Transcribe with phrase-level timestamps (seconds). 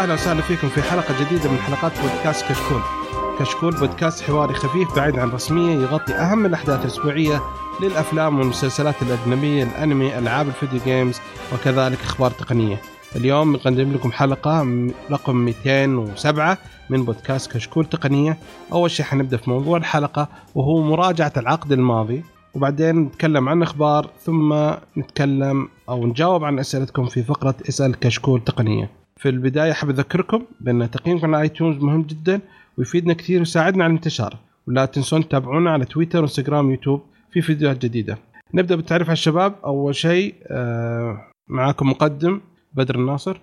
[0.00, 2.80] أهلا وسهلا فيكم في حلقة جديدة من حلقات بودكاست كشكول.
[3.38, 7.42] كشكول بودكاست حواري خفيف بعيد عن الرسميه يغطي أهم الأحداث الأسبوعية
[7.82, 11.20] للأفلام والمسلسلات الأجنبية، الأنمي، ألعاب الفيديو games
[11.54, 12.80] وكذلك أخبار تقنية.
[13.16, 14.66] اليوم نقدم لكم حلقة
[15.10, 16.58] رقم 207
[16.90, 18.38] من بودكاست كشكول تقنية.
[18.72, 24.70] أول شيء حنبدأ في موضوع الحلقة وهو مراجعة العقد الماضي وبعدين نتكلم عن أخبار ثم
[24.98, 28.99] نتكلم أو نجاوب عن أسئلتكم في فقرة اسأل كشكول تقنية.
[29.20, 32.40] في البداية أحب أذكركم بأن تقييمكم على iTunes مهم جدا
[32.78, 34.36] ويفيدنا كثير ويساعدنا على الانتشار.
[34.68, 38.18] ولا تنسون تتابعونا على تويتر وانستغرام ويوتيوب في فيديوهات جديدة.
[38.54, 39.54] نبدأ بالتعريف على الشباب.
[39.64, 42.40] أول شيء آه معاكم مقدم
[42.72, 43.40] بدر الناصر.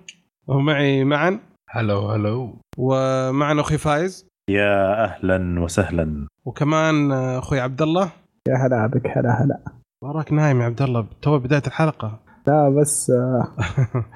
[0.47, 1.39] ومعي معا.
[1.69, 4.27] hello hello ومعنا أخوي فايز.
[4.49, 6.27] يا أهلا وسهلا.
[6.45, 8.11] وكمان آه، أخوي عبد الله.
[8.47, 9.59] يا هلا بك هلا هلا.
[10.03, 11.05] وراك نايم يا عبد الله.
[11.21, 12.19] تو بداية الحلقة.
[12.47, 13.47] لا بس آه،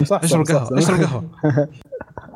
[0.02, 0.78] مصحصح اشرب قهوة.
[0.78, 1.24] اشرب قهوة.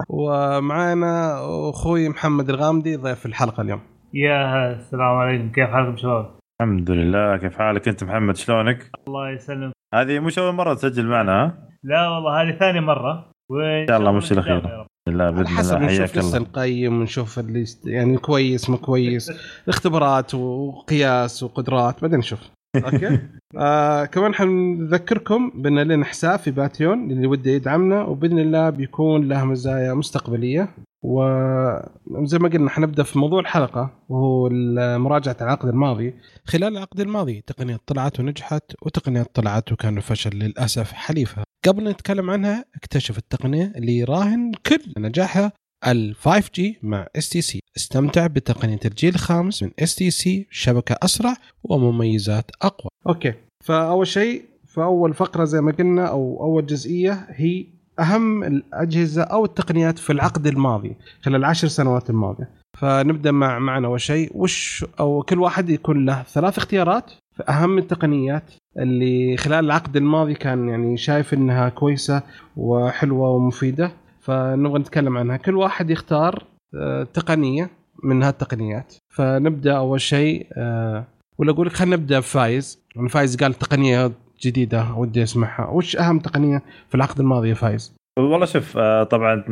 [0.10, 3.80] ومعانا أخوي محمد الغامدي ضيف الحلقة اليوم.
[4.14, 5.52] يا السلام عليكم.
[5.52, 6.26] كيف حالكم شباب؟
[6.62, 7.38] الحمد لله.
[7.38, 9.73] كيف حالك أنت محمد؟ شلونك؟ الله يسلمك.
[9.94, 13.32] هذه مش أول مرة تسجل معنا ها؟ لا والله هذه ثاني مرة.
[13.52, 14.86] وإن شاء الله مش رب.
[15.08, 15.86] لا بإذن حسب الله.
[15.86, 16.50] نشوف حياك لسه الله.
[16.50, 17.66] نقيم ونشوف اللي.
[17.86, 19.32] يعني كويس مو كويس.
[19.64, 22.40] الاختبارات وقياس وقدرات بعدين نشوف.
[22.76, 23.20] أوكي.
[23.58, 29.45] آه كمان حنذكركم بأن لنا حساب في Patreon اللي وده يدعمنا وبإذن الله بيكون له
[29.45, 30.70] مزايا مستقبلية.
[31.04, 34.50] وزي ما قلنا حنبدأ في موضوع الحلقة وهو
[34.98, 36.14] مراجعة العقد الماضي.
[36.45, 41.44] خلال العقد الماضي تقنيات طلعت ونجحت وتقنيات طلعت وكان الفشل للأسف حليفها.
[41.67, 45.52] قبل نتكلم عنها اكتشف التقنية اللي يراهن كل نجاحها
[45.87, 52.89] ال 5G مع STC استمتع بتقنية الجيل الخامس من STC شبكة أسرع ومميزات أقوى.
[53.08, 53.33] أوكي.
[53.63, 57.65] فأول شيء فأول فقرة زي ما قلنا أو أول جزئية هي
[57.99, 62.49] أهم الأجهزة أو التقنيات في العقد الماضي خلال العشر سنوات الماضية.
[62.77, 67.77] فنبدأ مع معنا أول شيء وش أو كل واحد يكون له ثلاث اختيارات في أهم
[67.77, 72.21] التقنيات اللي خلال العقد الماضي كان يعني شايف إنها كويسة
[72.57, 73.92] وحلوة ومفيدة.
[74.25, 75.37] فنبغى نتكلم عنها.
[75.37, 76.43] كل واحد يختار
[76.75, 77.69] آه، تقنية
[78.03, 81.05] من هالتقنيات فنبدأ أول شيء آه،
[81.37, 82.86] ولا أقول لك خلينا نبدأ بفايز.
[82.95, 85.69] يعني فايز قال تقنية جديدة ودي أسمعها.
[85.69, 89.43] وش أهم تقنية في العقد الماضي يا فايز؟ والله شوف آه، طبعا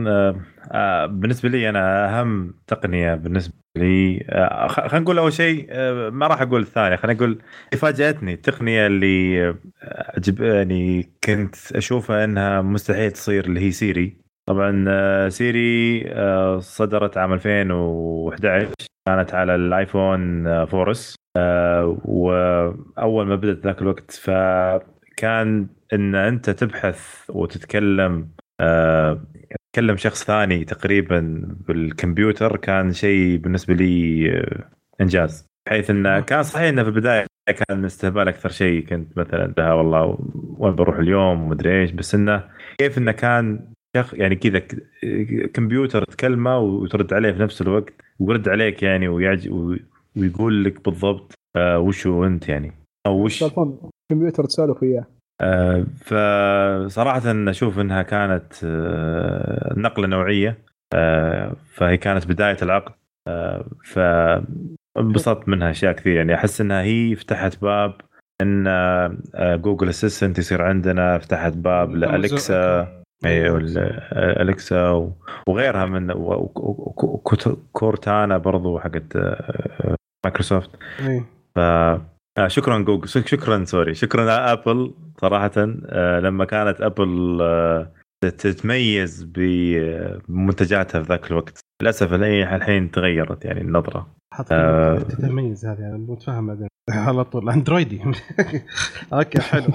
[1.07, 4.25] بالنسبة لي أنا أهم تقنية بالنسبة لي
[4.69, 5.67] خلينا نقول أول شيء
[6.11, 7.41] ما راح أقول الثانية خلينا نقول
[7.77, 9.35] فاجأتني التقنيه اللي
[10.39, 14.22] يعني كنت أشوفها إنها مستحيل تصير اللي هي Siri.
[14.45, 18.73] طبعا آه، Siri آه، صدرت عام 2011
[19.07, 21.15] كانت على الآيفون آه، 4S
[22.05, 28.29] وأول ما بدأت ذاك الوقت فكان إن أنت تبحث وتتكلم
[29.73, 34.29] تكلم شخص ثاني تقريبا بالكمبيوتر كان شيء بالنسبة لي
[35.01, 35.47] إنجاز.
[35.65, 40.17] بحيث انه كان صحيح إنه في البداية كان استهبال أكثر شيء كنت مثلا والله
[40.57, 41.91] وين بروح اليوم؟ ومدري إيش.
[41.91, 42.43] بس إنه
[42.77, 48.49] كيف إنه كان شخ يعني كذا ك- كمبيوتر تكلمه وترد عليه في نفس الوقت ويرد
[48.49, 49.49] عليك يعني ويعج
[50.15, 52.71] ويقول لك بالضبط آه وشو أنت يعني؟
[53.07, 53.43] أو وش؟
[54.11, 55.05] كمبيوتر تسولف وياه
[55.41, 60.57] آه، فصراحة أشوف أنها كانت آه، نقلة نوعية
[60.93, 62.93] آه، فهي كانت بداية العقد
[63.85, 66.15] فانبسطت منها أشياء كثير.
[66.15, 67.93] يعني أحس أنها هي فتحت باب
[68.41, 68.63] أن
[69.61, 73.02] Google Assistant يصير عندنا فتحت باب ل Alexa.
[73.57, 73.77] ال-
[74.41, 75.11] Alexa و-
[75.47, 76.11] وغيرها من
[77.73, 79.95] Cortana برضو حقت آه،
[80.25, 80.69] مايكروسوفت.
[80.99, 81.25] إيه.
[81.55, 85.51] ف آه شكرا جوجل شك- شكرا sorry شكرا آبل صراحة.
[85.57, 87.39] آه لما كانت آبل
[88.23, 92.13] تتميز بمنتجاتها في ذاك الوقت للأسف
[92.55, 94.07] الحين تغيرت يعني النظرة.
[94.51, 94.99] آه.
[94.99, 95.97] تتميز هذه أنا
[96.47, 96.67] بعدين
[97.07, 98.01] على طول أندرويدي.
[99.13, 99.73] أوكي حلو.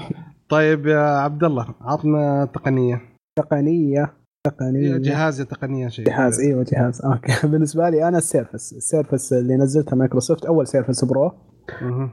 [0.49, 3.01] طيب يا عبد الله عطنا تقنية.
[3.41, 4.13] تقنية
[4.43, 4.97] تقنية.
[4.97, 6.05] جهاز تقنية شيء.
[6.05, 7.01] جهاز أيوه جهاز.
[7.01, 7.47] أوكي.
[7.51, 11.31] بالنسبة لي أنا ال Surface ال Surface اللي نزلته مايكروسوفت أول Surface Pro.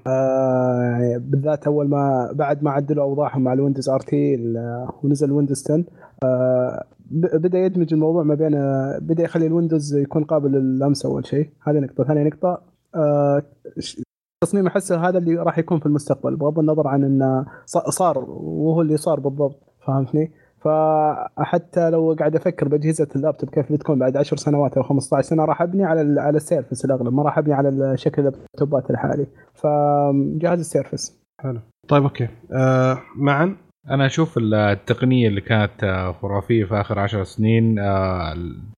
[0.07, 4.37] آه بالذات أول ما بعد ما عدلوا أوضاعهم مع ال Windows RT
[5.03, 5.85] ونزل Windows 10
[6.23, 8.53] آه بدأ يدمج الموضوع ما بين
[9.07, 11.51] بدأ يخلي ال Windows يكون قابل لللمس أول شيء.
[11.67, 12.05] هذه نقطة.
[12.05, 12.63] ثانية نقطة
[12.95, 13.43] آه
[14.45, 18.97] تصميم أحسه هذا اللي راح يكون في المستقبل بغض النظر عن إنه صار وهو اللي
[18.97, 20.33] صار بالضبط فهمتني؟
[20.67, 25.63] فحتى لو قاعد أفكر بأجهزة اللابتوب كيف بتكون بعد 10 سنوات أو 15 سنة راح
[25.63, 29.27] أبني على ال- على ال Surface الأغلب ما راح أبني على شكل اللابتوبات الحالي.
[29.55, 31.19] فجهاز ال Surface.
[31.43, 31.61] حلو.
[31.89, 32.29] طيب okay.
[32.53, 33.57] آه معاي
[33.91, 38.35] أنا أشوف التقنية اللي كانت آه، خرافية في آخر عشر سنين آه،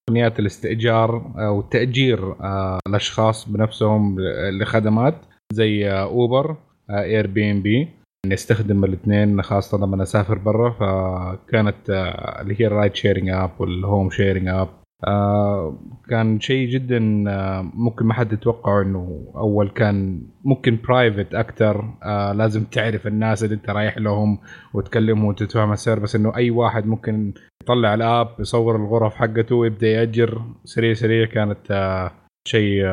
[0.09, 4.17] تقنيات الاستئجار أو تأجير آه، الأشخاص بنفسهم
[4.61, 5.15] لخدمات
[5.53, 6.57] زي أوبر
[6.91, 7.89] اير بي ام بي
[8.27, 13.76] نستخدم الاثنين خاصة لما أسافر برا فكانت آه، اللي هي ال ride sharing app وال
[13.76, 14.69] home sharing app.
[15.07, 15.79] آه
[16.11, 21.95] كان شيء جدا آه ممكن ما حد يتوقعه إنه أول كان ممكن private أكثر
[22.35, 24.39] لازم تعرف الناس اللي أنت رايح لهم
[24.75, 27.33] وتكلمهم وتتفاهم السعر بس إنه أي واحد ممكن
[27.63, 30.43] يطلع ال app يصور الغرف حقته ويبدأ يأجر.
[30.65, 32.11] سريع سريع كانت
[32.49, 32.85] شيء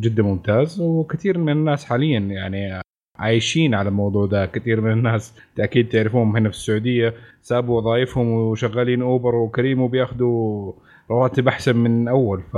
[0.00, 2.80] جدا ممتاز وكثير من الناس حاليا يعني
[3.20, 4.46] عايشين على الموضوع ده.
[4.46, 7.14] كثير من الناس أكيد تعرفوهم هنا في السعودية.
[7.42, 10.72] سابوا وظائفهم وشغالين أوبر وكريم وبياخذوا
[11.10, 12.42] رواتب أحسن من أول.
[12.52, 12.56] ف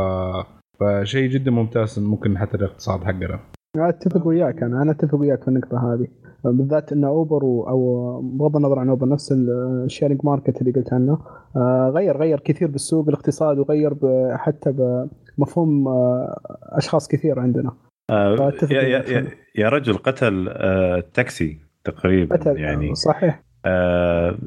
[0.81, 3.39] فشيء جدا ممتاز ممكن حتى الاقتصاد حقنا.
[3.77, 4.63] أتفق وياك.
[4.63, 6.07] أنا أنا أتفق وياك في النقطة هذه.
[6.45, 10.93] بالذات إن أوبر أو بغض النظر عن أوبر نفس ال- ال sharing market اللي قلت
[10.93, 11.19] عنه
[11.57, 13.95] آه، غير غير كثير بالسوق الاقتصاد وغير
[14.37, 14.73] حتى
[15.39, 16.41] بمفهوم آه،
[16.73, 17.73] أشخاص كثير عندنا.
[18.11, 19.27] آه يا, يا.
[19.55, 22.95] يا, رجل قتل آه التاكسي تقريبا مثلا يعني.
[22.95, 23.43] صحيح.
[23.65, 24.39] آه،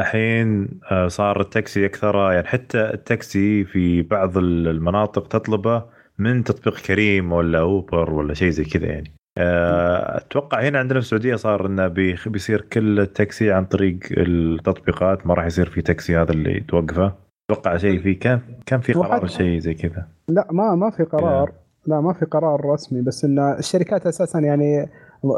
[0.00, 5.84] الحين آه، صار التاكسي أكثر يعني حتى التاكسي في بعض المناطق تطلبه
[6.18, 9.12] من تطبيق كريم ولا أوبر ولا شيء زي كذا يعني.
[9.38, 11.88] آه، أتوقع هنا عندنا في السعودية صار إنه
[12.26, 17.14] بيصير كل التاكسي عن طريق التطبيقات ما راح يصير في تاكسي هذا اللي توقفه.
[17.50, 20.08] أتوقع شيء في كان كان في قرار شيء زي كذا.
[20.28, 21.52] لا ما ما في قرار.
[21.86, 24.88] لا ما في قرار رسمي بس إن الشركات أساسا يعني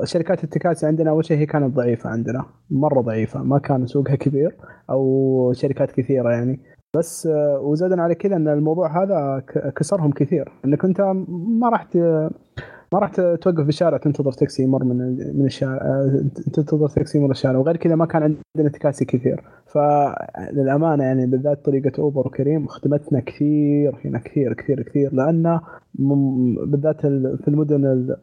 [0.04, 4.56] شركات التكاسي عندنا أول شيء هي كانت ضعيفة عندنا مرة ضعيفة ما كان سوقها كبير
[4.90, 6.60] أو شركات كثيرة يعني.
[6.96, 7.28] بس
[7.60, 9.42] وزادا على كذا إن الموضوع هذا
[9.76, 10.52] كسرهم كثير.
[10.64, 11.00] إنك أنت
[11.60, 11.88] ما راح
[12.92, 14.96] ما راح توقف بالشارع تنتظر تاكسي يمر من
[15.38, 15.80] من الشارع
[16.52, 17.58] تنتظر تاكسي يمر الشارع.
[17.58, 19.44] وغير كذا ما كان عندنا تكاسي كثير.
[19.74, 25.60] فللأمانة يعني بالذات طريقة اوبر وكريم خدمتنا كثير هنا كثير كثير كثير لأن
[26.66, 28.16] بالذات ال- في المدن ال...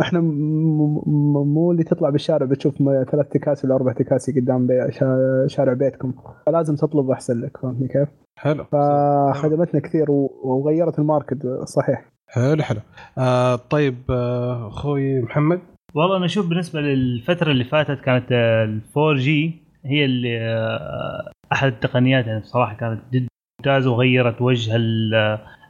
[0.00, 2.74] إحنا مو اللي تطلع بالشارع بتشوف
[3.10, 4.92] ثلاث تكاسي ولا أربع تكاسي قدام بي...
[4.92, 6.12] شا- شارع بيتكم
[6.46, 8.08] فلازم تطلب أحسن لك فهمتني كيف؟
[8.38, 10.10] حلو فخدمتنا كثير.
[10.44, 12.80] وغيرت ال market صحيح حلو حلو
[13.18, 15.60] آه طيب آه، أخوي محمد
[15.94, 22.26] والله أنا أشوف بالنسبة للفترة اللي فاتت كانت ال 4G هي اللي آه، أحد التقنيات
[22.26, 23.26] يعني بصراحة كانت جدا
[23.60, 25.14] ممتازة وغيرت وجه ال-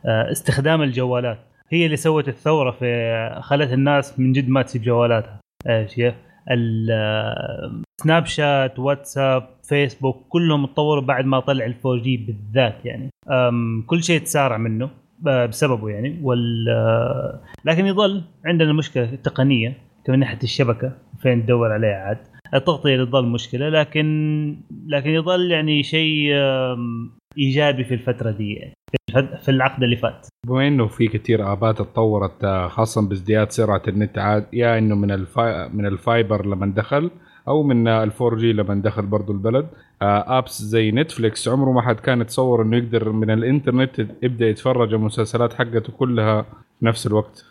[0.06, 1.38] آه، استخدام الجوالات.
[1.72, 5.40] هي اللي سوت الثورة في خلت الناس من جد ما تسيب جوالاتها.
[5.68, 5.98] إيش
[6.92, 13.10] آه، سناب شات واتساب فيسبوك كلهم اتطوروا بعد ما طلع ال 4G بالذات يعني.
[13.86, 14.90] كل شيء تسارع منه
[15.22, 16.18] بسببه يعني.
[16.22, 19.74] وال آه، لكن يظل عندنا مشكلة تقنية
[20.08, 22.18] من ناحيه الشبكة فين تدور عليها عاد؟
[22.54, 24.56] التغطية تظل مشكلة لكن
[24.86, 26.30] لكن يظل يعني شيء
[27.38, 28.72] إيجابي في الفترة دي
[29.42, 30.26] في العقد اللي فات.
[30.46, 35.10] بما إنه في كثير آبات اتطورت آه، خاصه بازدياد سرعة النت عاد يا إنه من
[35.10, 37.10] ال fi- من ال fiber لما دخل
[37.48, 39.66] أو من ال 4G لما دخل برضو البلد.
[40.02, 44.94] آه، apps زي نتفليكس عمره ما حد كان يتصور إنه يقدر من الإنترنت يبدأ يتفرج
[44.94, 47.44] المسلسلات حقته كلها في نفس الوقت.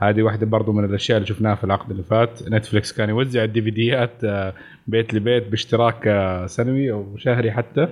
[0.00, 2.48] فهذه واحدة برضو من الأشياء اللي شفناها في العقد اللي فات.
[2.48, 4.54] نتفليكس كان يوزع الدي في ديات آه،
[4.86, 7.88] بيت لبيت باشتراك آه، سنوي أو شهري حتى.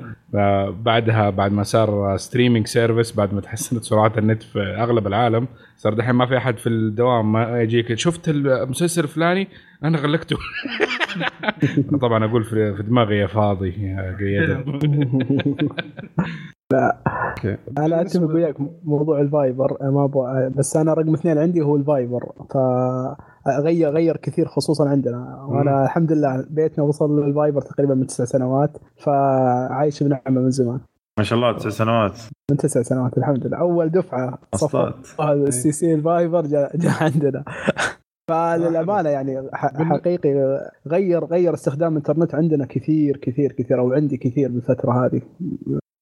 [0.72, 5.94] بعدها بعد ما صار streaming service بعد ما تحسنت سرعات النت في أغلب العالم صار
[5.94, 9.48] دحين ما في أحد في الدوام ما يجيك شفت المسلسل الفلاني؟
[9.84, 10.36] أنا غلقته.
[12.02, 14.64] طبعا أقول في دماغي يا فاضي يا قيادة.
[17.78, 21.85] أنا أتفق وياك موضوع ال fiber ما أبغى بس أنا رقم اثنين عندي هو ال
[21.85, 23.16] fiber فغير
[23.88, 25.46] غير كثير خصوصا عندنا.
[25.48, 30.80] وأنا الحمد لله بيتنا وصل لل fiber تقريبا من تسع سنوات فعايش بنعمة من زمان.
[31.18, 32.18] ما شاء الله تسع سنوات.
[32.50, 33.56] من تسع سنوات الحمد لله.
[33.56, 35.48] أول دفعة صفى أصلات.
[35.48, 37.44] السي سي الفايبر جاء جاء عندنا.
[38.30, 45.06] فللأمانة يعني حقيقي غير غير استخدام الإنترنت عندنا كثير كثير كثير أو عندي كثير بالفترة
[45.06, 45.22] هذه.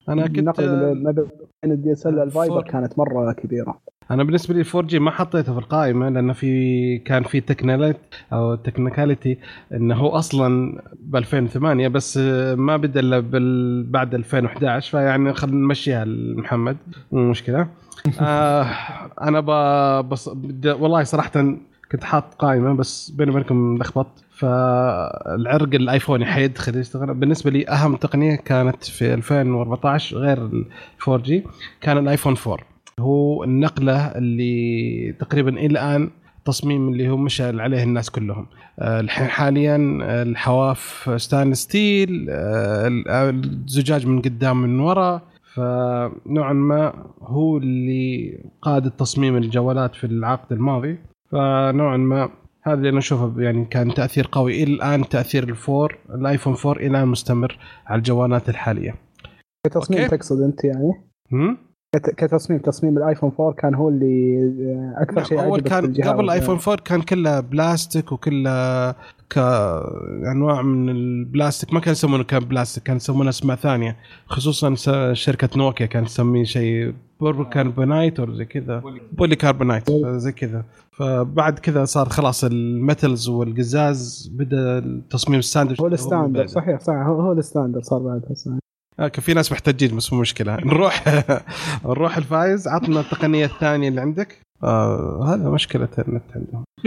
[0.09, 2.71] أنا كنت النقله ما بين الدي اس ال الفايبر فور.
[2.73, 7.23] كانت مرة كبيرة أنا بالنسبة لي 4 جي ما حطيته في القائمة لأنه في كان
[7.23, 7.97] في تكناليت
[8.33, 9.39] أو تكنيكاليتي
[9.73, 12.17] إنه هو أصلا ب 2008 بس
[12.57, 13.25] ما بدأ إلا
[13.91, 16.77] بعد 2011 فيعني خلينا نمشيها لمحمد
[17.13, 17.69] مو مشكلة
[18.21, 18.63] آه
[19.23, 20.09] أنا ب...
[20.09, 20.29] بص...
[20.65, 21.31] والله صراحة
[21.93, 28.37] كنت حاط قائمة بس بيني وبينكم لخبطت فالعرق الايفوني حيدخل يشتغل بالنسبة لي أهم تقنية
[28.37, 30.65] كانت في 2014 غير ال
[31.09, 31.45] 4G
[31.81, 32.59] كان الآيفون 4
[33.01, 38.47] هو النقلة اللي تقريبا إلى الآن التصميم اللي هو مشى عليه الناس كلهم.
[38.79, 39.77] آه، الحين حاليا
[40.23, 45.23] الحواف stainless steel آه، الزجاج من قدام من ورا.
[45.55, 50.99] فنوعا ما هو اللي قاد التصميم الجوالات في العقد الماضي.
[51.31, 52.31] فنوعا ما
[52.67, 56.73] هذا اللي أنا أشوفه يعني كان تأثير قوي إلى الآن تأثير ال four الآيفون 4
[56.73, 58.95] إلى الآن مستمر على الجوالات الحالية.
[59.67, 60.17] كتصميم okay.
[60.17, 60.93] تقصد أنت يعني؟
[61.33, 61.59] هم؟
[61.95, 64.39] كت- كتصميم تصميم الآيفون 4 كان هو اللي
[64.99, 68.95] آه، أكثر شيء أول كان قبل الايفون 4 كان كله بلاستيك وكله
[69.31, 71.73] كانواع من البلاستيك.
[71.75, 73.97] ما كان يسمونه كان بلاستيك كان يسمونه أسماء ثانية.
[74.27, 74.75] خصوصا
[75.15, 80.65] شركة نوكيا كانت تسميه شيء بوربو كاربونايت ولا زي كذا؟ polycarbonate زي كذا.
[80.93, 86.47] فبعد كذا صار خلاص ال metals والقزاز بدأ التصميم ال standard هو ال standard.
[86.47, 88.23] صحيح صحيح هو, هو ال standard صار بعد
[89.01, 90.57] آه، كان في ناس محتاجين بس مو مشكلة.
[90.65, 91.05] نروح
[91.85, 92.69] نروح الفايز.
[92.69, 94.39] عطنا التقنية الثانية اللي عندك.
[94.65, 96.65] آه هذا مشكلة النت عندهم.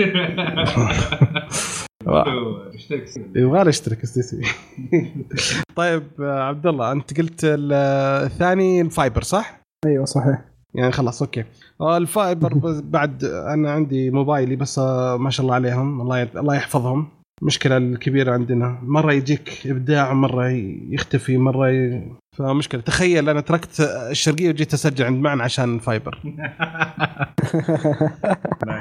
[3.35, 4.41] يبغى له يشترك STC
[5.75, 7.73] طيب آه، عبد الله أنت قلت ال-
[8.25, 10.41] الثاني ال fiber صح؟ أيوه صحيح.
[10.75, 11.43] يعني خلاص okay.
[11.81, 12.53] آه، ال fiber
[12.95, 16.01] بعد أنا عندي موبايلي بس آه، ما شاء الله عليهم.
[16.01, 17.07] الله الله يحفظهم.
[17.41, 18.79] المشكلة الكبيره عندنا.
[18.83, 20.49] مرة يجيك إبداع مرة
[20.89, 22.03] يختفي مرة ي...
[22.37, 22.81] فمشكلة.
[22.81, 23.81] تخيل أنا تركت
[24.11, 26.19] الشرقية وجيت أسجل عند معن عشان fiber.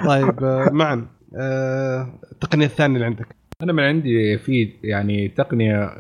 [0.09, 3.37] طيب معن آه، التقنية الثانية اللي عندك.
[3.63, 5.91] أنا من عندي في يعني تقنية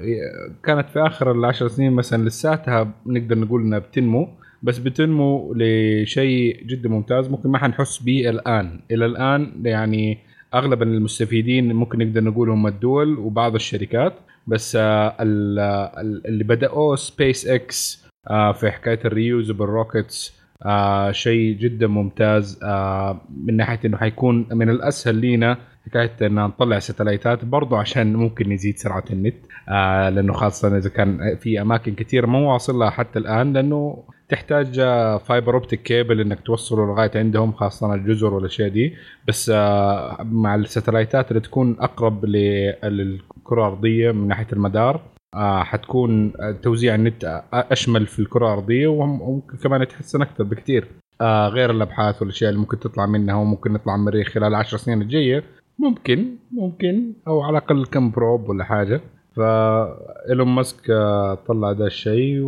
[0.65, 4.29] كانت في آخر العشر سنين مثلا لساتها نقدر نقول إنها بتنمو
[4.63, 7.29] بس بتنمو لشيء جدا ممتاز.
[7.29, 8.81] ممكن ما حنحس به الآن.
[8.91, 10.19] إلى الآن يعني
[10.55, 14.13] أغلب المستفيدين ممكن نقدر نقول هم الدول وبعض الشركات
[14.47, 21.87] بس آه، ال- اللي بدأوه سبيس إكس في حكاية ال reusable rockets آه شيء جدا
[21.87, 27.77] ممتاز آه من ناحية إنه حيكون من الأسهل لينا حكاية إن نطلع satellite ات برضو
[27.77, 29.35] عشان ممكن نزيد سرعة النت
[29.69, 34.81] آه لأنه خاصة إذا كان في أماكن كثير ما واصل لها حتى الآن لأنه تحتاج
[35.27, 38.95] fiber optic cable إنك توصله لغاية عندهم خاصة الجزر والأشياء دي.
[39.29, 45.01] بس آه مع ال satellite ات اللي تكون أقرب للكرة الارضيه من ناحية المدار
[45.35, 50.89] آه حتكون آه، توزيع النت أشمل في الكرة الارضيه وممكن كمان يتحسن أكثر بكثير.
[51.49, 55.45] غير الأبحاث والأشياء اللي ممكن تطلع منها وممكن نطلع من المريخ خلال العشر سنين الجاية.
[55.79, 59.01] ممكن ممكن أو على الأقل كم بروب ولا حاجة.
[59.39, 62.41] فإيلون ماسك آه، طلع ده الشيء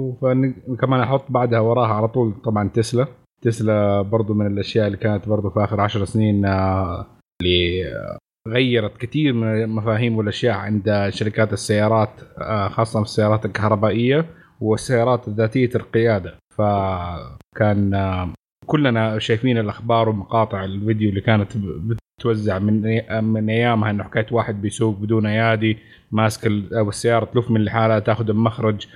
[0.69, 3.07] وكمان أحط بعدها وراها على طول طبعا تسلا.
[3.43, 7.07] تسلا برضو من الأشياء اللي كانت برضو في آخر عشر سنين آه،
[7.43, 8.19] اللي آه،
[8.49, 12.11] غيرت كثير من المفاهيم والأشياء عند شركات السيارات
[12.71, 14.27] خاصة في السيارات الكهربائية
[14.61, 16.35] والسيارات ذاتيه القيادة.
[16.55, 17.95] فكان
[18.67, 21.53] كلنا شايفين الأخبار ومقاطع الفيديو اللي كانت
[22.21, 22.83] بتوزع من
[23.25, 25.79] من أيامها إنه حكايه واحد بيسوق بدون أيادي
[26.13, 28.87] ماسك أو السيارة تلف من لحالها تاخذ المخرج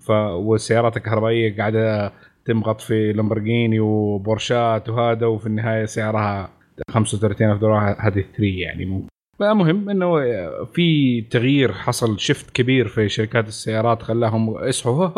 [0.00, 2.12] ف والسيارات الكهربائية قاعدة
[2.44, 6.50] تمغط في لامبورجيني وبورشات وهذا وفي النهاية سعرها
[6.90, 10.20] 35000 دولار هذه 3 يعني ممكن فمهم إنه
[10.64, 15.08] في تغيير حصل shift كبير في شركات السيارات خلاهم اصحوا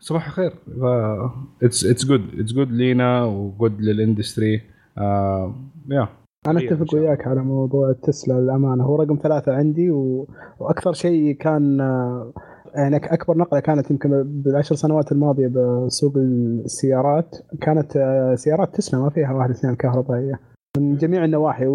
[0.00, 0.52] صباح الخير.
[1.62, 5.54] it's it's good it's good لينا و good لل industry آه
[5.90, 6.08] يا
[6.46, 6.94] أنا خير إن أتفق.
[6.94, 8.84] وياك على موضوع التسلا للأمانة.
[8.84, 10.28] هو رقم ثلاثة عندي و...
[10.58, 12.32] وأكثر شيء كان آه،
[12.74, 17.36] يعني أكبر نقلة كانت يمكن بالعشر سنوات الماضية بسوق السيارات.
[17.60, 20.40] كانت آه، سيارات تسلا ما فيها واحد اثنين كهربائية.
[20.78, 21.66] من جميع النواحي.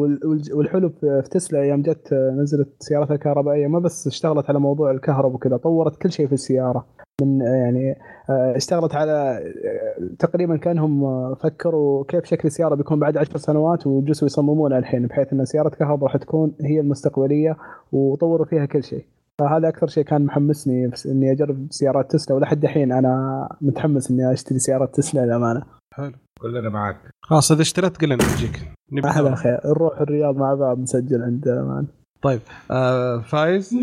[0.53, 3.67] والحلو في تسلا يوم جت آه، نزلت سياراتها الكهربائية.
[3.67, 6.85] ما بس اشتغلت على موضوع الكهرباء وكذا طورت كل شيء في السيارة.
[7.21, 7.95] من آه، يعني
[8.29, 13.87] آه، اشتغلت على آه، تقريبا كأنهم آه، فكروا كيف شكل السيارة بيكون بعد عشر سنوات
[13.87, 17.57] وجلسوا يصممونها الحين بحيث إن سيارة كهرباء راح تكون هي المستقبلية
[17.91, 19.05] وطوروا فيها كل شيء.
[19.39, 24.59] فهذا أكثر شيء كان محمسني إني أجرب سيارات تسلا ولحد الحين أنا متحمس إني أشتري
[24.59, 25.63] سيارات تسلا للأمانة.
[25.93, 26.11] حلو.
[26.41, 28.71] كلنا معك خلاص إذا اشتريت قل لنا نجيك
[29.05, 29.35] أهلا.
[29.35, 29.59] خير.
[29.65, 31.87] نروح الرياض مع بعض نسجل عند معن
[32.21, 32.39] طيب
[32.71, 33.73] آه فايز؟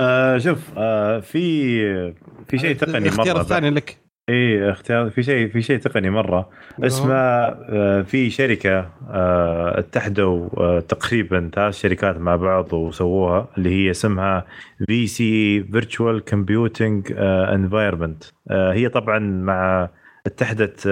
[0.00, 2.12] آه شوف آه في
[2.48, 3.96] في شيء تقني الاختيار مرة الثاني لك.
[4.28, 6.50] إي اختيار في شيء في شيء تقني مرة.
[6.84, 13.90] اسمه آه، في شركة آه، اتحدوا آه، تقريبا ثلاث شركات مع بعض وسووها اللي هي
[13.90, 14.44] اسمها
[14.86, 19.88] VCE virtual computing environment هي طبعا مع
[20.26, 20.82] اتحدت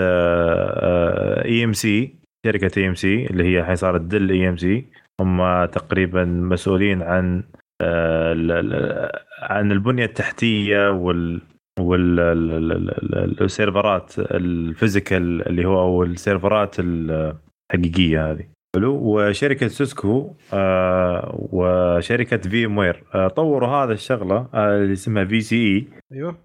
[1.44, 2.14] اي ام سي
[2.46, 4.84] شركة اي ام سي اللي هي الحين صارت Dell EMC
[5.20, 7.42] هم تقريبا مسؤولين عن
[9.42, 11.40] عن البنية التحتية وال
[13.40, 18.45] وال server ات ال physical اللي هو أو ال server ات الحقيقية هذه.
[18.76, 18.95] حلو.
[19.02, 26.37] وشركة سيسكو آه وشركة VMware آه طوروا هذا الشغلة آه اللي اسمها VCE أيوه.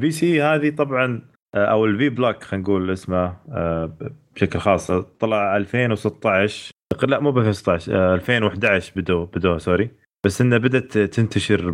[0.00, 1.22] VCE هذه طبعا
[1.54, 3.96] آه، أو ال Vblock خلينا نقول اسمه آه،
[4.34, 6.72] بشكل خاص طلع 2016
[7.02, 9.90] لا مو ب 2016 آه، 2011 بدوا بدوا sorry.
[10.24, 11.70] بس إنها بدأت تنتشر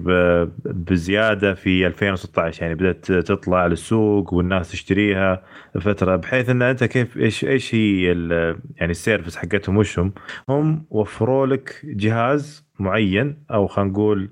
[0.65, 5.43] بزيادة في 2016 يعني بدأت تطلع للسوق والناس تشتريها
[5.81, 8.03] فتره بحيث إن أنت كيف إيش إيش هي
[8.76, 10.12] يعني ال service حقتهم وش هم؟
[10.49, 14.31] هم وفروا لك جهاز معين أو خلينا نقول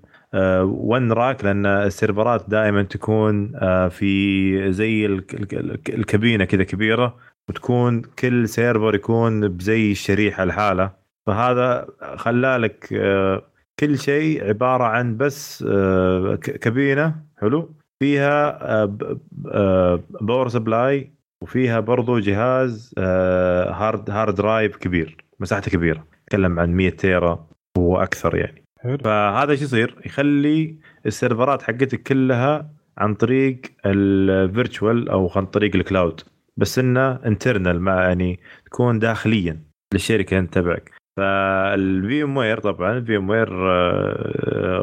[0.64, 6.44] one rack لأن ال server ات دائما تكون آه، في زي الك- الك- الك- الكابينة
[6.44, 7.16] كذا كبيرة
[7.48, 10.90] وتكون كل server يكون بزي الشريحة لحاله
[11.26, 13.42] فهذا خلالك آه،
[13.80, 21.10] كل شيء عبارة عن بس آه، كابينة حلو؟ فيها آه، ب- آه، power supply
[21.42, 26.04] وفيها برضو جهاز hard hard drive كبير مساحته كبيرة.
[26.22, 27.46] نتكلم عن 100 tera
[27.78, 28.62] وأكثر يعني.
[28.80, 28.98] حلو.
[28.98, 35.46] فهذا إيش يصير؟ يخلي ال server ات حقتك كلها عن طريق ال virtual أو عن
[35.46, 36.20] طريق ال cloud
[36.56, 39.60] بس إنه internal ما يعني تكون داخليا
[39.94, 40.90] للشركة انت تبعك.
[41.16, 43.48] فال VMware طبعا ال VMware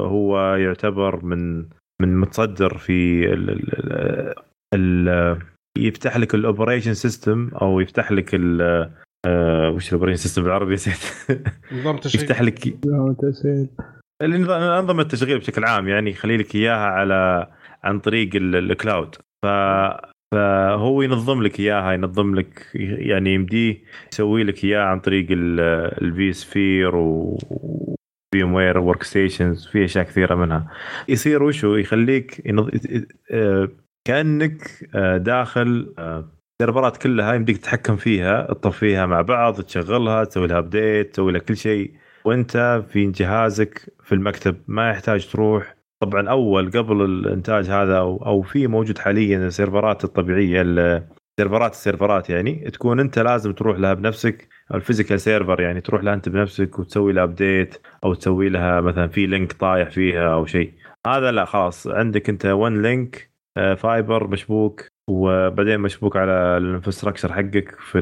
[0.08, 1.60] هو يعتبر من
[2.02, 4.34] من متصدر في ال ال
[4.74, 5.38] ال
[5.78, 8.62] يفتح لك ال operation system أو يفتح لك ال
[9.26, 11.28] آه، وش ال operation system بالعربي؟ نسيت.
[11.74, 12.24] نظام تشغيل.
[12.24, 12.86] يفتح لك
[14.22, 17.48] انظمه التشغيل بشكل عام يعني يخلي لك إياها على
[17.84, 19.48] عن طريق ال- ال cloud ف
[20.36, 23.82] فهو ينظم لك إياها ينظم لك يعني يمديه
[24.14, 27.38] يسوي لك إياها عن طريق ال vSphere و
[28.34, 30.72] VMware workstations في أشياء كثيرة منها.
[31.10, 32.70] يصير وشو؟ يخليك ينظ...
[33.32, 33.70] آه،
[34.08, 36.30] كأنك آه، داخل آه،
[36.62, 41.32] ال server ات كلها يمديك تتحكم فيها تطفيها مع بعض تشغلها تسوي لها update تسوي
[41.32, 41.92] لها كل شيء.
[42.26, 48.42] وأنت في جهازك في المكتب ما يحتاج تروح طبعا أول قبل الإنتاج هذا أو أو
[48.42, 51.04] في موجود حاليا السيرفرات الطبيعية ال-
[51.40, 56.14] سيرفرات السيرفرات يعني تكون أنت لازم تروح لها بنفسك ال physical server يعني تروح لها
[56.14, 60.74] أنت بنفسك وتسوي لها update أو تسوي لها مثلا في link طايح فيها أو شيء.
[61.08, 63.32] هذا لا خلاص عندك أنت one link
[63.78, 68.02] fiber مشبوك وبعدين مشبوك على ال infrastructure حقك في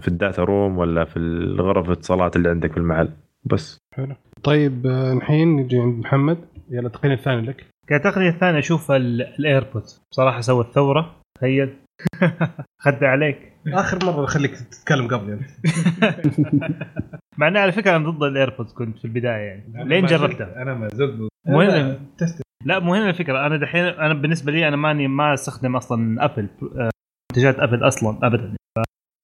[0.00, 3.08] في ال data room ولا في الغرف الاتصالات اللي عندك في المحل.
[3.44, 3.78] بس.
[4.44, 6.38] طيب آه، الحين نجي عند محمد.
[6.70, 7.66] يلا التقنيه الثانية لك.
[7.86, 11.16] كتقنيه ثانية أشوف ال AirPods بصراحة سوت ثورة.
[11.38, 11.76] تخيل.
[12.84, 13.52] خد عليك.
[13.68, 15.46] آخر مرة اخليك تتكلم قبل يعني.
[17.38, 19.84] مع إني على فكرة أنا ضد ال AirPods كنت في البداية يعني.
[19.84, 20.62] لين جربتها.
[20.62, 22.00] أنا ما زلت مو هنا.
[22.64, 23.46] لا مو هنا الفكرة.
[23.46, 26.90] أنا دحين أنا بالنسبة لي أنا ماني ما أستخدم أصلا Apple آه،
[27.32, 28.56] منتجات Apple أصلا ابدا.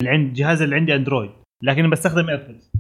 [0.01, 1.31] اللي عند جهاز اللي عندي Android
[1.63, 2.71] لكن بستخدم AirPods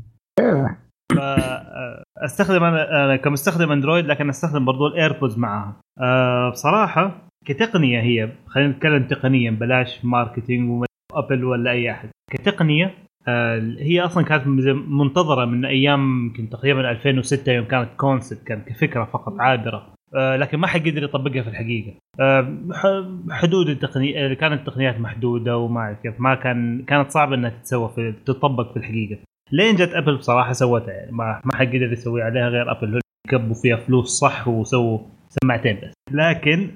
[1.13, 2.03] إيه.
[2.25, 8.29] أستخدم أنا أنا كمستخدم Android لكن أستخدم برضو ال AirPods معها أه بصراحة كتقنية هي
[8.47, 12.09] خلينا نتكلم تقنيا بلاش marketing و Apple ولا أي أحد.
[12.31, 12.95] كتقنية
[13.29, 18.69] آه، هي أصلا كانت من- منتظرة من أيام يمكن تقريبا 2006 يوم كانت concept كانت
[18.69, 19.87] كفكرة فقط عابرة.
[20.17, 21.93] آه، لكن ما حد يقدر يطبقها في الحقيقة.
[22.21, 27.51] آه، ح- حدود التقنيه كانت التقنيات محدودة وما أعرف كيف ما كان كانت صعبة إنها
[27.51, 29.19] تتسوى في تطبق في الحقيقة.
[29.53, 33.55] لين جت Apple بصراحة سوتها يعني ما ما حد قدر يسوي عليها غير Apple كبوا
[33.55, 34.99] فيها فلوس صح وسووا
[35.43, 35.93] سماعتين بس.
[36.13, 36.71] لكن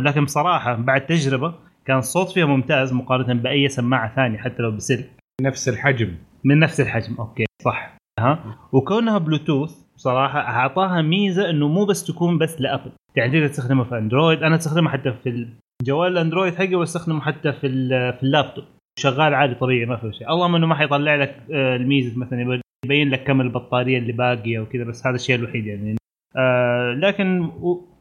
[0.00, 5.10] لكن بصراحة بعد تجربة كان الصوت فيها ممتاز مقارنة بأي سماعة ثانية حتى لو بسلك.
[5.42, 6.14] نفس الحجم.
[6.44, 7.96] من نفس الحجم okay صح.
[8.18, 12.92] ها؟ وكونها بلوتوث بصراحة أعطاها ميزة إنه مو بس تكون بس ل Apple.
[13.16, 15.46] يعني تقدر تستخدمها في Android أنا أستخدمها حتى في
[15.82, 17.68] الجوال الأندرويد حقي وأستخدمه حتى في
[18.12, 18.64] في اللابتوب.
[18.98, 20.30] شغال عادي طبيعي ما في شيء.
[20.30, 24.84] اللهم إنه ما حيطلع لك آه، الميزة مثلا يبين لك كم البطارية اللي باقية وكذا
[24.84, 25.96] بس هذا الشيء الوحيد يعني.
[26.36, 27.50] آه لكن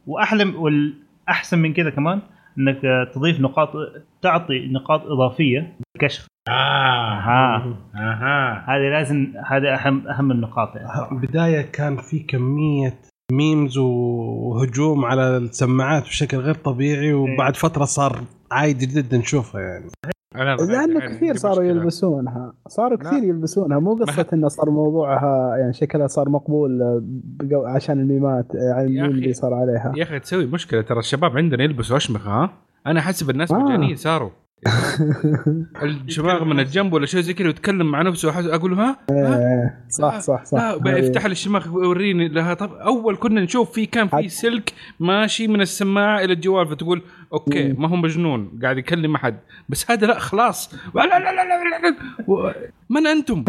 [0.08, 2.22] واحلى والأحسن من كذا كمان
[2.58, 3.74] إنك آه، تضيف نقاط
[4.22, 6.52] تعطي نقاط إضافية بالكشف آه.
[6.52, 8.66] أها أها.
[8.68, 11.12] هذه لازم هذا أهم أهم النقاط يعني.
[11.12, 12.94] البدايه كان في كمية
[13.32, 18.20] ميمز وهجوم على السماعات بشكل غير طبيعي وبعد فترة صار
[18.52, 19.90] عادي جدا نشوفها يعني.
[20.36, 21.64] لأنه يعني كثير صاروا.
[21.64, 22.98] يلبسونها صاروا.
[22.98, 28.86] كثير يلبسونها مو قصة إنه صار موضوعها يعني شكلها صار مقبول آه، عشان الميمات يعني
[28.86, 29.06] الميم.
[29.06, 32.50] اللي صار عليها يا أخي تسوي مشكلة ترى الشباب عندنا يلبسوا اشمخه ها
[32.88, 33.56] أنا أحسب الناس آه.
[33.58, 34.30] مجانين صاروا
[35.84, 40.20] الشماغ من الجنب ولا شيء زي كذا ويتكلم مع نفسه وحس- أقول ها؟ إيه، صح
[40.20, 40.58] صح صح.
[40.58, 42.54] لا بيفتح لي الشماغ ويوريني لها.
[42.54, 47.02] طب أول كنا نشوف في كان في سلك ماشي من السماعة إلى الجوال فتقول
[47.34, 47.74] okay.
[47.74, 49.36] ما هو مجنون قاعد يكلم أحد.
[49.70, 50.74] بس هذا لا خلاص.
[50.96, 51.96] لا لا لا لا لا لا.
[52.28, 52.52] و-
[52.90, 53.44] من أنتم؟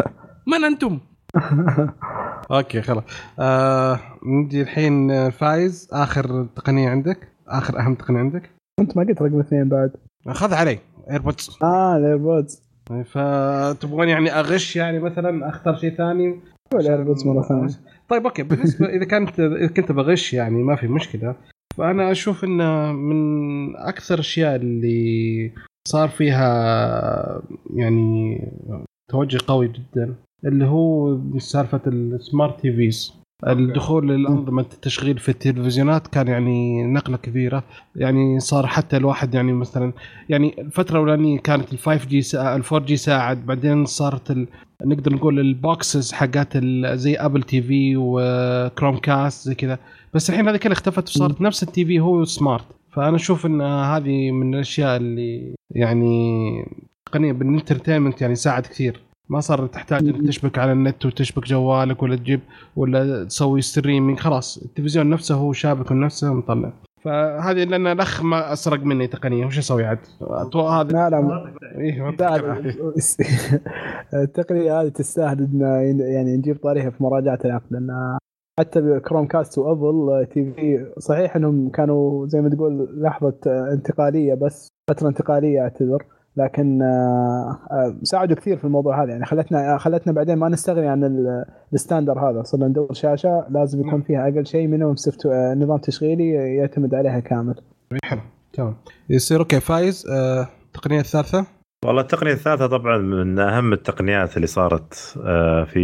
[0.47, 0.99] من أنتم؟
[2.51, 3.03] okay خلاص.
[3.39, 5.89] آه نجي الحين آه، فايز.
[5.93, 8.49] آخر تقنية عندك؟ آخر أهم تقنية عندك؟
[8.79, 9.91] أنت ما قلت رقم اثنين بعد.
[10.29, 10.79] خذ علي.
[11.11, 12.63] AirPods آه ال AirPods
[13.05, 16.39] فتبغون يعني أغش يعني مثلا أختار شيء ثاني؟
[16.73, 17.67] ال AirPods مرة ثانية.
[18.09, 18.43] طيب okay.
[18.43, 21.35] بالنسبة إذا كانت إذا كنت بغش يعني ما في مشكلة.
[21.77, 25.51] فأنا أشوف انه من أكثر الأشياء اللي
[25.87, 27.41] صار فيها
[27.73, 28.41] يعني
[29.11, 33.13] توجه قوي جدا اللي هو سالفة ال smart TVs
[33.47, 37.63] الدخول للأنظمة التشغيل في التلفزيونات كان يعني نقلة كبيرة.
[37.95, 39.93] يعني صار حتى الواحد يعني مثلا
[40.29, 44.47] يعني الفترة الأولانية كانت ال 5 جي ال 4 جي ساعد بعدين صارت ال
[44.85, 49.79] نقدر نقول ال boxes حقات ال- زي Apple TV و Chromecast زي كذا.
[50.13, 54.31] بس الحين هذه كلها اختفت وصارت نفس ال TV هو smart فأنا أشوف إن هذه
[54.31, 56.65] من الأشياء اللي يعني
[57.05, 58.99] تقنية بال entertainment يعني ساعد كثير.
[59.33, 62.39] ما صار تحتاج إنك تشبك على النت وتشبك جوالك ولا تجيب
[62.75, 68.53] ولا تسوي streaming خلاص التلفزيون نفسه هو شابك من نفسه مطلع فهذه لأن الأخ ما
[68.53, 69.45] أسرق مني تقنية.
[69.45, 69.97] وش أسوي عاد؟
[70.55, 72.09] هذا لا لا إيه.
[74.23, 77.71] التقنية هذه تستاهل إن يعني نجيب طاريها في مراجعة العقد.
[77.71, 78.17] لأن
[78.59, 85.07] حتى Chromecast و Apple TV صحيح إنهم كانوا زي ما تقول لحظة انتقالية بس فترة
[85.07, 86.05] انتقالية أعتذر.
[86.37, 89.11] لكن آه، آه، ساعدوا كثير في الموضوع هذا.
[89.11, 92.43] يعني خلتنا خلتنا بعدين ما نستغني عن ال- ال standard هذا.
[92.43, 97.55] صرنا ندور شاشة لازم يكون فيها أقل شيء minimum soft نظام تشغيلي يعتمد عليها كامل.
[98.03, 98.21] حلو.
[98.53, 98.75] تمام.
[99.09, 99.59] يصير okay.
[99.59, 101.45] فايز آه، التقنية الثالثة؟
[101.85, 105.79] والله التقنية الثالثة طبعا من أهم التقنيات اللي صارت آه، في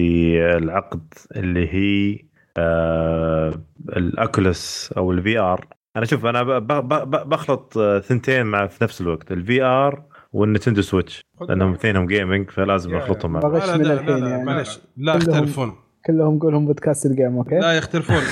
[0.57, 2.19] العقد اللي هي
[2.57, 3.53] آه،
[3.97, 8.67] ال Oculus أو ال VR أنا شوف أنا ب- ب- ب- بخلط آه، ثنتين مع
[8.67, 9.31] في نفس الوقت.
[9.31, 13.93] ال VR وال Nintendo Switch لأنهم اثنينهم gaming فلازم أخلطهم مع بغش لا من لا
[13.93, 14.45] الحين لا لا يعني.
[14.45, 14.79] معلش.
[14.97, 18.15] لا يختلفون كلهم قولهم بودكاست الجيم أوكي؟ لا يختلفون.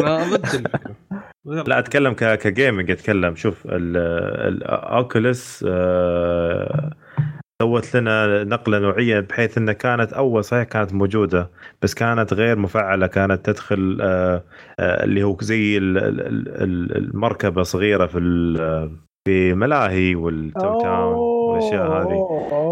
[0.00, 0.94] أنا ضد الفكرة
[1.44, 3.34] لا أتكلم ك كجيمنج أتكلم.
[3.36, 3.66] شوف
[4.48, 5.64] الاوكوليس
[7.62, 11.50] سوت لنا نقلة نوعية بحيث إنها كانت أول صحيح كانت موجودة
[11.82, 14.42] بس كانت غير مفعلة كانت تدخل آه،
[14.80, 16.20] آه، اللي هو زي ال- ال-
[16.62, 18.18] ال- المركبة صغيرة في
[19.28, 22.28] في ملاهي والتو تاون والاشياء هذه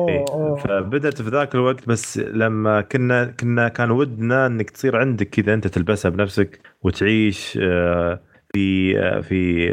[0.08, 0.24] إيه،.
[0.54, 5.66] فبدأت في ذاك الوقت بس لما كنا كنا كان ودنا إنك تصير عندك كذا أنت
[5.66, 8.20] تلبسها بنفسك وتعيش آه،
[8.54, 9.68] في آه، في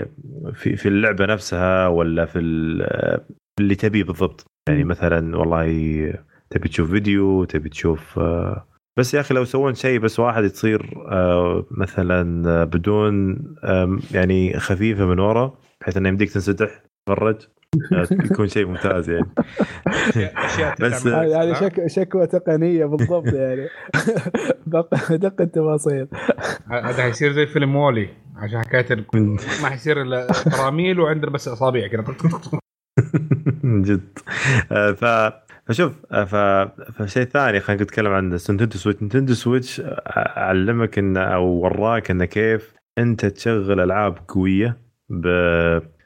[0.54, 2.40] في في اللعبة نفسها ولا في
[2.82, 3.26] آه،
[3.60, 4.84] اللي تبيه بالضبط يعني.
[4.84, 5.68] مثلا والله
[6.50, 8.20] تبي تشوف فيديو تبي تشوف
[8.98, 10.90] بس يا أخي لو سوون شيء بس واحد تصير
[11.72, 13.38] مثلا بدون
[14.12, 16.70] يعني خفيفة من ورا بحيث إنه يمديك تنسدح
[17.08, 17.36] تتفرج.
[17.94, 19.26] آه، يكون شيء ممتاز يعني.
[20.18, 21.54] اشياء بس- هذه.
[21.54, 23.68] شك شكوى تقنية بالضبط يعني.
[25.18, 26.08] دق التفاصيل.
[26.72, 29.06] هذا حيصير زي فيلم WALL-E عشان حكاية
[29.62, 32.04] ما حيصير إلا براميل وعندنا بس أصابع كذا.
[33.64, 34.20] جد.
[34.72, 35.34] آه، ف
[35.68, 36.36] فشوف آه، ف
[36.92, 39.02] فشيء ثاني خلينا نتكلم عن Nintendo Switch.
[39.02, 39.82] Nintendo Switch
[40.36, 44.78] علمك إنه أو وراك إنه كيف أنت تشغل ألعاب قوية.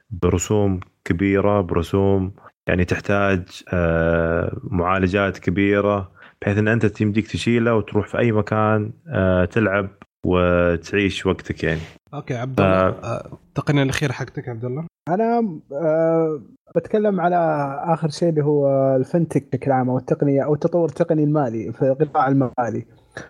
[0.09, 2.33] برسوم كبيرة برسوم
[2.67, 9.45] يعني تحتاج آه، معالجات كبيرة بحيث إن أنت يمديك تشيله وتروح في أي مكان آه،
[9.45, 9.89] تلعب
[10.25, 11.81] وتعيش وقتك يعني.
[12.13, 16.41] أوكي عبد الله آه، التقنيه الاخيره حقتك عبد الله أنا آه
[16.75, 17.37] بتكلم على
[17.83, 22.27] آخر شيء اللي هو الفنتك بشكل عام أو التقنية أو التطور التقني المالي في القطاع
[22.27, 22.85] المالي.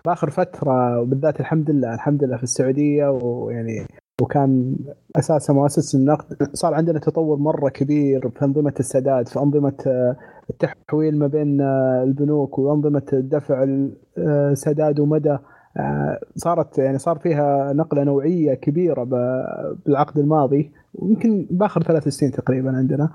[0.06, 3.86] باخر فترة وبالذات الحمد لله الحمد لله في السعودية ويعني
[4.22, 4.76] وكان
[5.16, 6.48] أساسا مؤسسة النقد.
[6.52, 10.16] صار عندنا تطور مرة كبير في أنظمة السداد في أنظمة آه،
[10.50, 13.66] التحويل ما بين آه، البنوك وأنظمة الدفع
[14.18, 15.38] السداد ومدى.
[15.76, 19.04] آه، صارت يعني صار فيها نقلة نوعية كبيرة
[19.86, 23.10] بالعقد الماضي ويمكن بآخر ثلاث سنين تقريبا عندنا.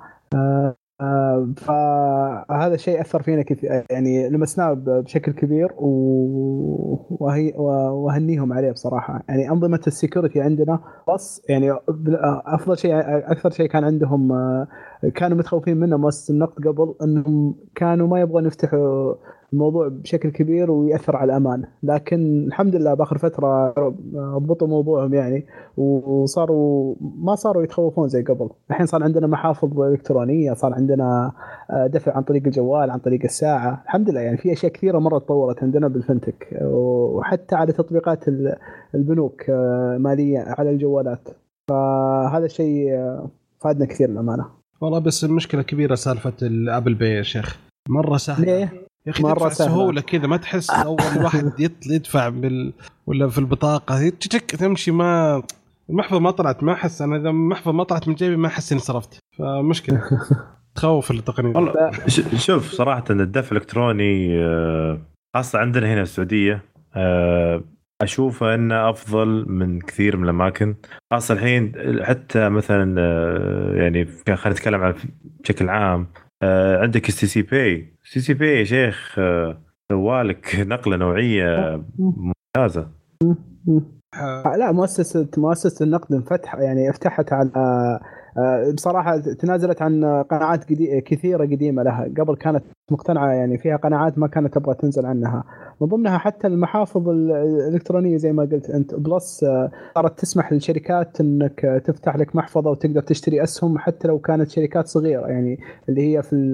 [1.57, 9.23] فهذا الشيء أثر فينا كثير يعني لمسناه بشكل كبير وهي وأهنيهم عليه بصراحة.
[9.29, 10.79] يعني أنظمة السكيورتي عندنا
[11.13, 11.77] بس يعني
[12.45, 12.93] أفضل شيء
[13.31, 14.67] أكثر شيء كان عندهم آه،
[15.15, 19.13] كانوا متخوفين منه مؤسسه النقد قبل إنهم كانوا ما يبغون يفتحوا
[19.53, 21.63] الموضوع بشكل كبير ويأثر على الأمان.
[21.83, 23.73] لكن الحمد لله بآخر فترة
[24.37, 25.45] ضبطوا موضوعهم يعني
[25.77, 28.49] وصاروا ما صاروا يتخوفون زي قبل.
[28.69, 31.31] الحين صار عندنا محافظ إلكترونية صار عندنا
[31.71, 33.81] آه، دفع عن طريق الجوال عن طريق الساعة.
[33.85, 38.25] الحمد لله يعني في أشياء كثيرة مرة تطورت عندنا بالفنتك وحتى على تطبيقات
[38.95, 41.29] البنوك آه، مالية على الجوالات.
[41.69, 44.45] فهذا الشيء آه، فادنا كثير للأمانة.
[44.81, 47.59] والله بس المشكلة كبيرة سالفة الابل باي يا شيخ.
[47.89, 48.45] مرة سهلة.
[48.45, 52.73] ليه؟ يا أخي مرة سهولة كذا ما تحس أول واحد يدفع بال
[53.07, 54.09] ولا في البطاقة.
[54.09, 55.43] تشك تمشي ما
[55.89, 58.81] المحفظة ما طلعت ما أحس أنا إذا المحفظة ما طلعت من جيبي ما أحس إني
[58.81, 59.19] صرفت.
[59.37, 60.01] فمشكلة.
[60.75, 61.55] تخوف التقنية.
[61.55, 61.91] والله
[62.37, 65.01] شوف صراحة الدفع الإلكتروني آه،
[65.35, 66.63] خاصة عندنا هنا السعودية
[66.95, 67.63] آه،
[68.01, 70.75] أشوفه إنه أفضل من كثير من الأماكن.
[71.11, 76.07] خاصة الحين حتى مثلا آه، يعني خلينا نتكلم عن بشكل عام
[76.81, 79.19] عندك السي سي باي سي سي بي يا شيخ
[79.91, 82.87] سوالك نقلة نوعية ممتازة.
[84.57, 88.01] لا مؤسسة مؤسسة النقد انفتح يعني افتحت على آه،
[88.73, 90.63] بصراحة تنازلت عن قناعات
[91.05, 92.11] كثيرة قديمة لها.
[92.17, 95.43] قبل كانت مقتنعة يعني فيها قناعات ما كانت تبغى تنزل عنها.
[95.81, 101.81] من ضمنها حتى المحافظ الإلكترونية زي ما قلت أنت بلس آه، صارت تسمح للشركات إنك
[101.85, 105.27] تفتح لك محفظة وتقدر تشتري أسهم حتى لو كانت شركات صغيرة.
[105.27, 106.53] يعني اللي هي في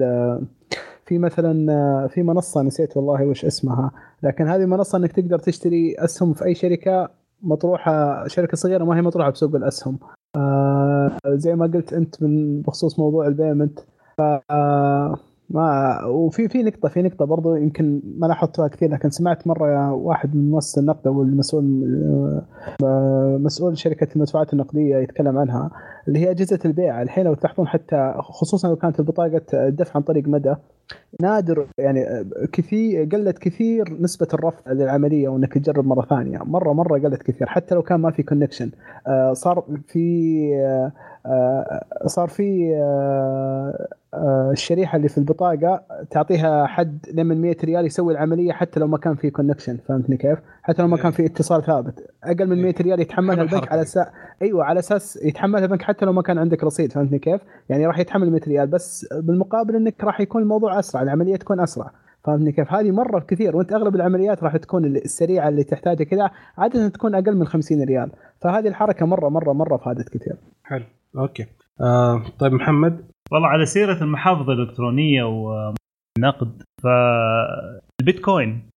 [1.06, 3.90] في مثلا في منصة نسيت والله وش اسمها.
[4.22, 7.08] لكن هذه المنصه إنك تقدر تشتري أسهم في أي شركة
[7.42, 9.98] مطروحة شركة صغيرة ما هي مطروحة بسوق الأسهم.
[10.36, 13.80] آه زي ما قلت أنت من بخصوص موضوع ال payment
[14.18, 14.22] ف
[15.50, 20.36] ما وفي في نقطة في نقطة برضو يمكن ما لاحظتها كثير لكن سمعت مرة واحد
[20.36, 21.84] من مؤسس النقد أو المسؤول
[22.84, 25.70] آه، مسؤول شركة المدفوعات النقدية يتكلم عنها.
[26.08, 27.02] اللي هي أجهزة البيع.
[27.02, 30.54] الحين لو تلاحظون حتى خصوصا لو كانت البطاقة الدفع عن طريق مدى
[31.20, 36.38] نادر يعني كثير قلت كثير نسبة الرفض للعملية وإنك تجرب مرة ثانية.
[36.38, 38.70] مرة مرة قلت كثير حتى لو كان ما في connection
[39.06, 40.90] آه، صار في
[41.26, 48.52] آه، صار في آه، الشريحة اللي في البطاقة تعطيها حد لمن 100 ريال يسوي العملية
[48.52, 52.10] حتى لو ما كان في connection فهمتني كيف؟ حتى لو ما كان في اتصال ثابت
[52.24, 54.06] أقل من 100 ريال يتحملها البنك على أساس
[54.42, 57.98] أيوه على أساس يتحملها البنك حتى لو ما كان عندك رصيد فهمتني كيف؟ يعني راح
[57.98, 61.90] يتحمل 100 ريال بس بالمقابل إنك راح يكون الموضوع أسرع العملية تكون أسرع
[62.24, 66.88] فهمتني كيف؟ هذه مرة كثير وأنت أغلب العمليات راح تكون السريعة اللي تحتاجها كذا عادة
[66.88, 70.36] تكون أقل من 50 ريال فهذه الحركة مرة مرة مرة فادت كثير.
[70.64, 70.84] حلو
[71.18, 71.46] okay
[71.80, 78.68] آه طيب محمد والله على سيرة المحافظ الإلكترونية والنقد فالبيتكوين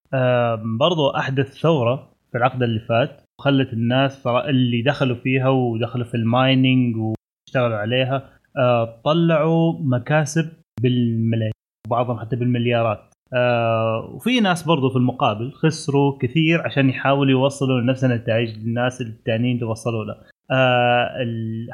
[0.80, 6.96] برضو أحدث ثورة في العقد اللي فات وخلت الناس اللي دخلوا فيها ودخلوا في mining
[6.98, 10.50] واشتغلوا عليها آه، طلعوا مكاسب
[10.82, 11.54] بالملايين
[11.88, 13.14] وبعضهم حتى بالمليارات.
[13.34, 19.56] آه، وفي ناس برضو في المقابل خسروا كثير عشان يحاولوا يوصلوا لنفس النتائج للناس الثانيين
[19.56, 20.16] اللي وصلوا له
[20.52, 21.26] آه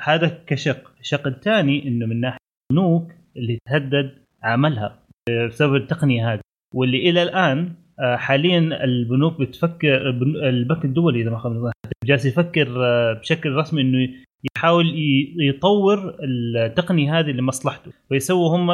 [0.03, 0.91] هذا كشق.
[0.99, 2.39] الشق الثاني إنه من ناحية
[2.71, 4.11] البنوك اللي تهدد
[4.43, 4.99] عملها
[5.47, 6.39] بسبب التقنية هذه.
[6.75, 10.09] واللي إلى الآن آه حاليا البنوك بتفكر
[10.49, 11.71] البنك الدولي إذا ما خاب ظني
[12.05, 14.09] جالس يفكر آه بشكل رسمي إنه
[14.57, 14.93] يحاول
[15.39, 17.91] يطور التقنية هذه لمصلحته.
[18.11, 18.71] ويسووا هم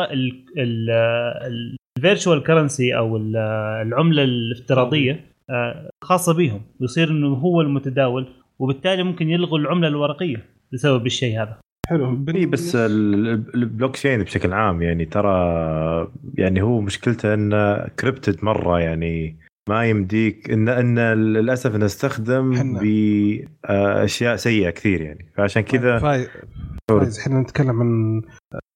[1.98, 8.28] virtual currency أو العملة الافتراضية آه، خاصة بهم ويصير إنه هو المتداول
[8.60, 11.58] وبالتالي ممكن يلغوا العملة الورقية بسبب الشيء هذا.
[11.90, 12.26] حلو.
[12.36, 19.36] إي بس البلوك تشين بشكل عام يعني ترى يعني هو مشكلته انه encrypted مرة يعني
[19.70, 25.32] ما يمديك ان إن للأسف إنه استخدم باشياء سيئة كثير يعني.
[25.38, 27.20] فعشان كذا فايز.
[27.20, 28.22] إحنا نتكلم عن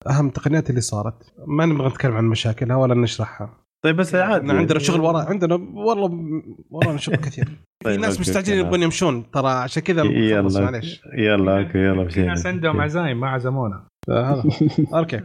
[0.08, 1.34] أهم التقنيات اللي صارت.
[1.48, 3.69] ما نبغى نتكلم عن مشاكلنا ولا نشرحها.
[3.86, 6.12] طيب بس عادي عندنا شغل ورا عندنا والله
[6.70, 11.60] ورانا شغل كثير في طيب ناس مستعجلين يبغون يمشون ترى عشان كذا يلا معليش يلا
[11.60, 13.84] okay يلا مشينا ناس عندهم عزايم ما عزمونا
[14.94, 15.22] okay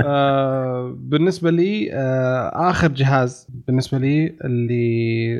[0.00, 5.38] آه بالنسبة لي آه اخر جهاز بالنسبة لي اللي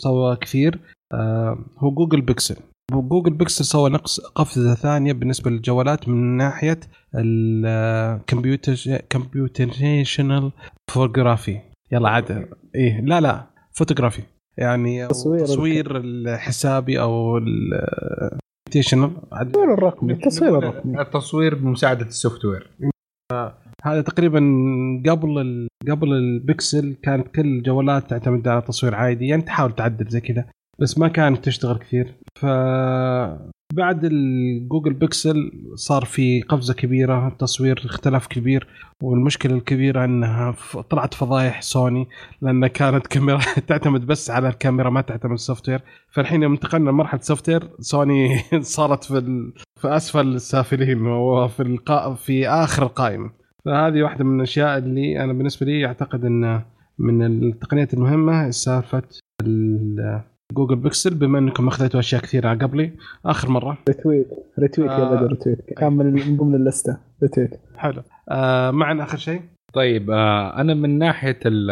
[0.00, 0.78] سوى كثير
[1.12, 2.56] آه هو جوجل بيكسل
[2.92, 6.80] جوجل بيكسل سوى نقلة قفزه ثانية بالنسبة للجوالات من ناحيه
[7.14, 8.76] الكمبيوتر
[9.10, 10.52] computational
[10.90, 12.48] فوتوغرافي يلا عاد.
[12.74, 14.22] إيه لا لا فوتوغرافي.
[14.58, 19.10] يعني تصوير تصوير الحسابي أو التصوير
[19.74, 21.00] الرقمي التصوير الرقمي.
[21.00, 22.70] التصوير بمساعدة software.
[23.84, 24.38] هذا تقريبا
[25.06, 25.68] قبل ال...
[25.90, 29.28] قبل البكسل كانت كل الجوالات تعتمد على تصوير عادي.
[29.28, 30.44] يعني تحاول تعدل زي كذا.
[30.80, 32.14] بس ما كانت تشتغل كثير.
[32.36, 32.46] ف
[33.74, 38.68] بعد الجوجل بيكسل صار في قفزة كبيرة التصوير اختلف كبير
[39.02, 40.54] والمشكلة الكبيرة إنها
[40.90, 42.06] طلعت فضايح سوني
[42.42, 45.80] لأن كانت كاميرا تعتمد بس على الكاميرا ما تعتمد software
[46.12, 48.28] فالحين يوم انتقلنا لمرحلة software سوني
[48.60, 49.52] صارت في ال...
[49.80, 52.14] في أسفل السافلين وفي القا...
[52.14, 53.30] في آخر القائمة.
[53.64, 56.62] فهذه واحدة من الأشياء اللي أنا بالنسبة لي أعتقد ان
[56.98, 59.02] من التقنيات المهمة سالفه
[59.42, 62.92] ال- جوجل بيكسل بما إنكم أخذتوا أشياء كثيرة قبلي
[63.26, 63.78] آخر مرة.
[63.88, 64.26] retweet
[64.58, 65.14] retweet يا آه.
[65.14, 66.96] بدر retweet كان من من ضمن ال list.
[67.22, 68.02] retweet حلو.
[68.28, 69.40] آه معنا آخر شيء.
[69.72, 71.70] طيب آه، أنا من ناحية ال-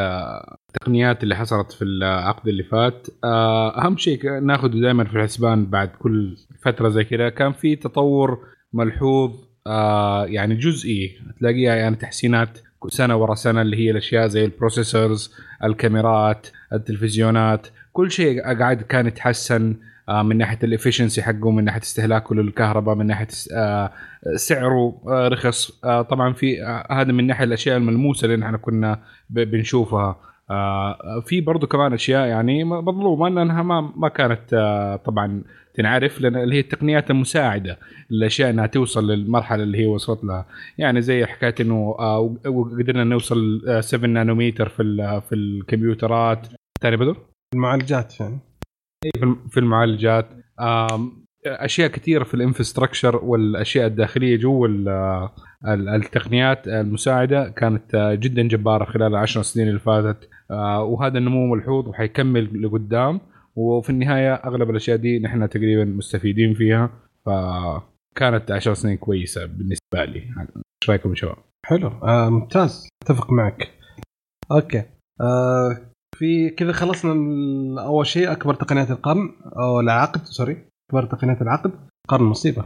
[0.68, 5.88] التقنيات اللي حصلت في العقد اللي فات آه، أهم شيء ناخذه دائما في الحسبان بعد
[5.88, 8.38] كل فترة زي كذا كان في تطور
[8.72, 9.30] ملحوظ
[9.66, 11.18] آه، يعني جزئي.
[11.40, 17.66] تلاقيها يعني تحسينات سنة ورا سنة اللي هي الأشياء زي ال processors الكاميرات التلفزيونات.
[17.92, 19.76] كل شيء قاعد كان يتحسن
[20.08, 23.92] آه، من ناحية الافشنسي حقه من ناحية استهلاكه للكهرباء من ناحية آه،
[24.36, 25.80] سعره آه، رخص.
[26.10, 30.16] طبعا في هذا من ناحية الأشياء الملموسة اللي نحن كنا بنشوفها.
[31.26, 34.54] في برضو كمان أشياء يعني مظلومة لأنها ما ما كانت
[35.04, 35.42] طبعا
[35.74, 37.78] تنعرف لأن اللي هي التقنيات المساعدة
[38.10, 40.46] للاشياء إنها توصل للمرحلة اللي هي وصلت لها
[40.78, 41.92] يعني زي حكاية إنه
[42.78, 46.46] قدرنا نوصل آه، 7 نانومتر في في الكمبيوترات.
[46.82, 47.16] ثاني بدر
[47.54, 48.38] المعالجات يعني
[49.16, 50.28] في الم- في المعالجات.
[51.46, 54.88] أشياء كثيرة في الانفراستراكشر والأشياء الداخلية جوا ال-
[55.66, 60.28] ال- التقنيات المساعدة كانت جدا جبارة خلال العشر سنين اللي فاتت.
[60.80, 63.20] وهذا النمو ملحوظ وحيكمل لقدام.
[63.56, 66.90] وفي النهاية أغلب الأشياء دي نحن تقريبا مستفيدين فيها.
[67.26, 70.18] فكانت عشر سنين كويسة بالنسبة لي.
[70.20, 71.88] إيش رأيكم يا شباب؟ حلو.
[71.88, 72.88] آه ممتاز.
[73.02, 73.70] أتفق معك.
[74.52, 74.82] okay.
[75.20, 75.76] آه
[76.18, 77.12] في كذا خلصنا
[77.82, 80.56] أول شيء أكبر تقنيات القرن أو العقد sorry.
[80.90, 81.72] أكبر تقنيات العقد
[82.08, 82.64] قرن مصيبه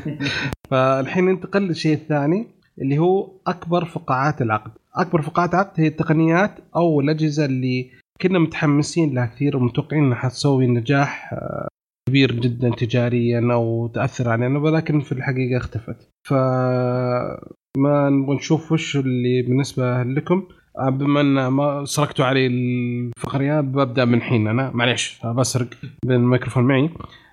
[0.70, 2.46] فالحين ننتقل للشيء الثاني
[2.80, 4.70] اللي هو أكبر فقاعات العقد.
[4.94, 7.90] أكبر فقاعات العقد هي التقنيات أو الأجهزة اللي
[8.22, 11.68] كنا متحمسين لها كثير ومتوقعين إنها حتسوي نجاح آه،
[12.08, 16.08] كبير جدا تجاريا أو تأثر علينا ولكن في الحقيقة اختفت.
[16.28, 20.48] فما نبغى نشوف وش اللي بالنسبة لكم.
[20.78, 24.70] بما إن ما سرقتوا علي الفقرية ببدأ من حين أنا.
[24.74, 25.68] معليش بسرق
[26.06, 26.90] بالميكروفون معي.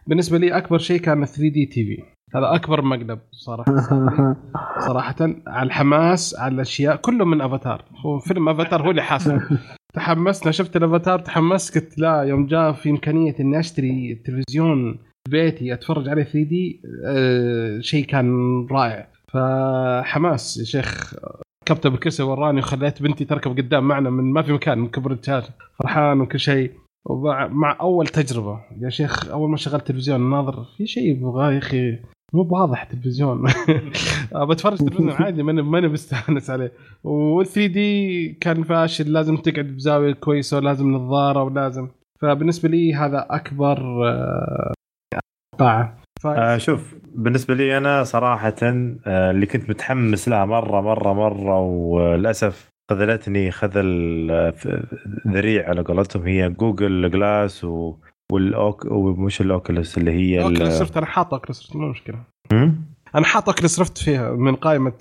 [0.08, 2.04] بالنسبة لي أكبر شيء كان 3 دي تي في.
[2.36, 3.76] هذا أكبر مقلب صراحة.
[4.88, 5.16] صراحة
[5.48, 7.86] على الحماس على الأشياء كله من أفاتار.
[8.06, 9.40] هو فيلم أفاتار هو اللي حاصل.
[9.96, 15.00] تحمسنا شفت الأفاتار تحمست قلت لا يوم جاء في إمكانية إني أشتري تلفزيون
[15.30, 18.28] بيتي أتفرج عليه 3 دي آه شيء كان
[18.72, 19.08] رائع.
[19.34, 21.14] فحماس يا شيخ.
[21.64, 25.54] ركبت بالكرسي وراني وخليت بنتي تركب قدام معنا من ما في مكان من كبر الشاشه
[25.80, 26.72] فرحان وكل شيء.
[27.50, 28.60] مع أول تجربة.
[28.82, 32.00] يا شيخ أول ما شغلت تلفزيون ناظر في شيء يبغاه يا أخي؟
[32.34, 33.44] مو واضح تلفزيون
[34.36, 36.72] بتفرج تلفزيون عادي ماني ماني بستانس عليه.
[37.04, 41.88] وال 3 دي كان فاشل لازم تقعد بزاوية كويسة ولازم نظارة ولازم.
[42.22, 44.74] فبالنسه لي هذا أكبر آه،
[45.60, 51.60] قاعه آه شوف بالنسبة لي أنا صراحة آه اللي كنت متحمس لها مرة مرة مرة
[51.60, 54.54] وللأسف خذلتني خذل آه،
[55.28, 57.96] ذريع على قولتهم هي جوجل جلاس و
[58.32, 62.24] والاوك ومش الأوكلس اللي هي أوكلس ريفت أنا حاط أوكلس ريفت مو مشكلة؟
[63.16, 64.94] أنا حاط أوكلس ريفت فيها من قائمة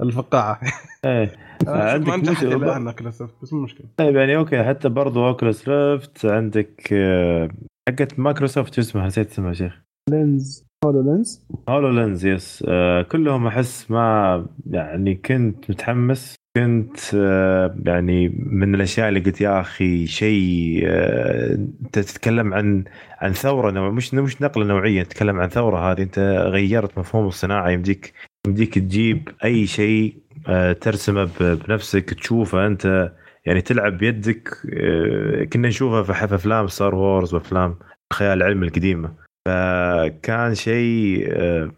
[0.00, 0.60] الفقاعة.
[1.04, 1.36] إيه.
[1.66, 3.86] عندك ما نجحت أوكلس ريفت بس مو مشكلة.
[3.96, 7.48] طيب يعني أوكي حتى برضو أوكلس ريفت عندك آه،
[7.88, 9.87] حقت مايكروسوفت شو اسمها؟ نسيت اسمها يا شيخ.
[10.08, 11.46] لينز هولو لينز.
[11.68, 12.64] هولو لينز yes.
[12.68, 16.34] آه كلهم أحس ما يعني كنت متحمس.
[16.56, 22.84] كنت آه يعني من الأشياء اللي قلت يا أخي شيء آه انت تتكلم عن
[23.18, 26.02] عن ثورة نوع مش مش نقلة نوعية تتكلم عن ثورة هذه.
[26.02, 26.18] أنت
[26.52, 27.70] غيرت مفهوم الصناعة.
[27.70, 28.12] يمديك
[28.46, 30.16] يمديك تجيب أي شيء
[30.48, 32.66] آه ترسمه بنفسك تشوفه.
[32.66, 33.12] أنت
[33.46, 37.76] يعني تلعب بيدك آه كنا نشوفها في أفلام ستار وورز وأفلام
[38.12, 39.27] الخيال العلمي القديمة.
[39.48, 41.70] فكان شيء آه،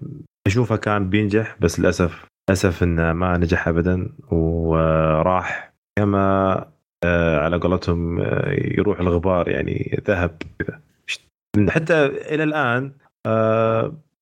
[0.46, 6.54] أشوفه كان بينجح بس للأسف للأسف إنه ما نجح ابدا وراح كما
[7.04, 10.42] آه، على قولتهم آه، يروح الغبار يعني ذهب
[11.68, 12.92] حتى إلى الآن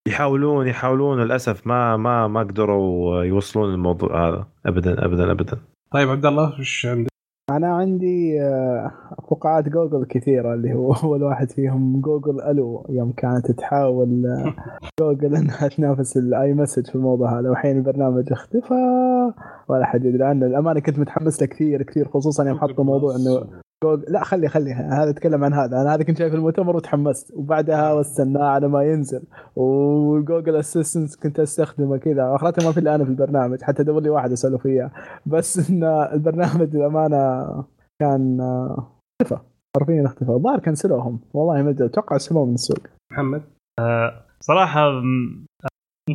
[0.09, 4.47] يحاولون يحاولون للأسف ما ما ما قدروا يوصلون الموضوع هذا.
[4.67, 5.59] ابدا ابدا ابدا.
[5.91, 7.18] طيب عبد الله وش عندك؟
[7.59, 8.93] أنا عندي آه،
[9.31, 14.55] فقاعات جوجل كثيرة اللي هو أول واحد فيهم جوجل ألو يوم كانت تحاول آه،
[15.01, 17.51] جوجل إنها تنافس الاي مسج في الموضوع هذا.
[17.51, 18.75] وحين البرنامج اختفى
[19.69, 20.47] ولا حد يدري عنه.
[20.47, 24.73] الامانه كنت متحمس له كثير كثير خصوصا يوم حطوا موضوع إنه جوجل لا خلي خلي
[24.73, 25.83] هذا اتكلم عن هذا.
[25.83, 27.33] أنا هذا كنت شايف المؤتمر وتحمست.
[27.35, 29.23] وبعدها واستناه على ما ينزل.
[29.57, 32.35] وجوجل اسيستنت كنت أستخدمه كذا.
[32.35, 33.63] اخرتها ما في إلا أنا في البرنامج.
[33.63, 34.93] حتى دور لي واحد أسأله فيها.
[35.27, 37.47] بس إن البرنامج للأمانة
[38.01, 39.41] كان آه، اختفى.
[39.77, 40.31] حرفيا اختفى.
[40.31, 41.21] الظاهر كنسلوهم.
[41.35, 41.87] والله ما أدري.
[41.87, 42.79] أتوقع سلوه من السوق.
[43.13, 43.43] محمد؟
[44.41, 45.03] صراحة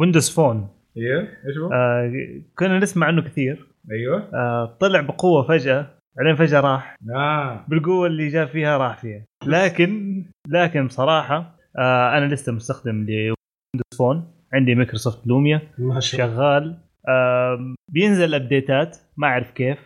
[0.02, 0.68] Windows Phone
[0.98, 2.12] أيوه إيش هو؟ آه،
[2.60, 3.74] كنا نسمع عنه كثير.
[3.92, 4.30] أيوه.
[4.34, 5.88] آه، طلع بقوة فجأة.
[6.18, 6.96] بعدين فجأة راح.
[7.16, 7.66] آه.
[7.68, 9.26] بالقوة اللي جاء فيها راح فيها.
[9.46, 16.78] لكن لكن بصراحة آه، أنا لسه مستخدم ل Windows Phone عندي Microsoft Lumia ما شغال.
[17.10, 19.78] آم، بينزل update ات ما أعرف كيف.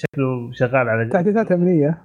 [0.00, 2.02] شكله شغال على تحديثات أمنية.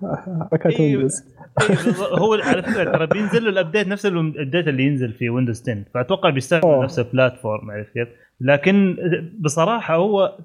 [0.52, 0.96] حركات إيه.
[0.96, 1.24] ويندوز
[1.70, 1.78] إيه،
[2.20, 5.62] هو على فكرة ترى بينزل له ال update نفس ال update اللي ينزل في Windows
[5.62, 6.84] 10 فأتوقع بيستخدم أوه.
[6.84, 8.08] نفس ال platform عرفت كيف؟
[8.42, 8.98] لكن
[9.40, 10.38] بصراحة هو.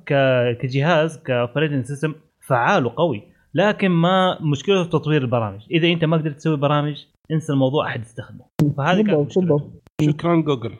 [0.60, 2.14] كجهاز ك operating system
[2.48, 3.22] فعال وقوي.
[3.54, 5.60] لكن ما مشكلته في تطوير البرامج.
[5.70, 8.44] إذا أنت ما قدرت تسوي برامج انسى الموضوع أحد يستخدمه.
[8.76, 9.56] فهذه كانت بالضبط مشكلته.
[9.56, 10.74] بالضبط شكرا جوجل.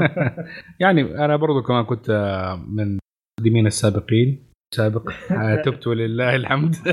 [0.82, 2.98] يعني أنا برضو كمان كنت آه، من
[3.38, 4.50] المقدمين السابقين.
[4.74, 5.10] سابق.
[5.30, 6.74] آه، تبت ولله الحمد.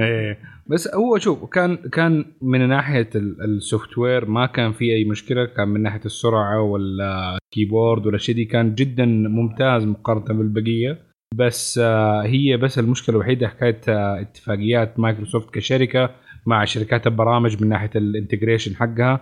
[0.00, 0.38] إيه.
[0.66, 5.44] بس هو شوف كان كان من ناحية ال software ما كان في أي مشكلة.
[5.46, 11.13] كان من ناحية السرعة ولا ال keyboard ولا شيء دي كان جدا ممتاز مقارنة بالبقية.
[11.38, 16.10] بس آه، هي بس المشكلة الوحيدة حكاية آه، اتفاقيات مايكروسوفت كشركة
[16.46, 19.20] مع شركات البرامج من ناحية ال integration حقها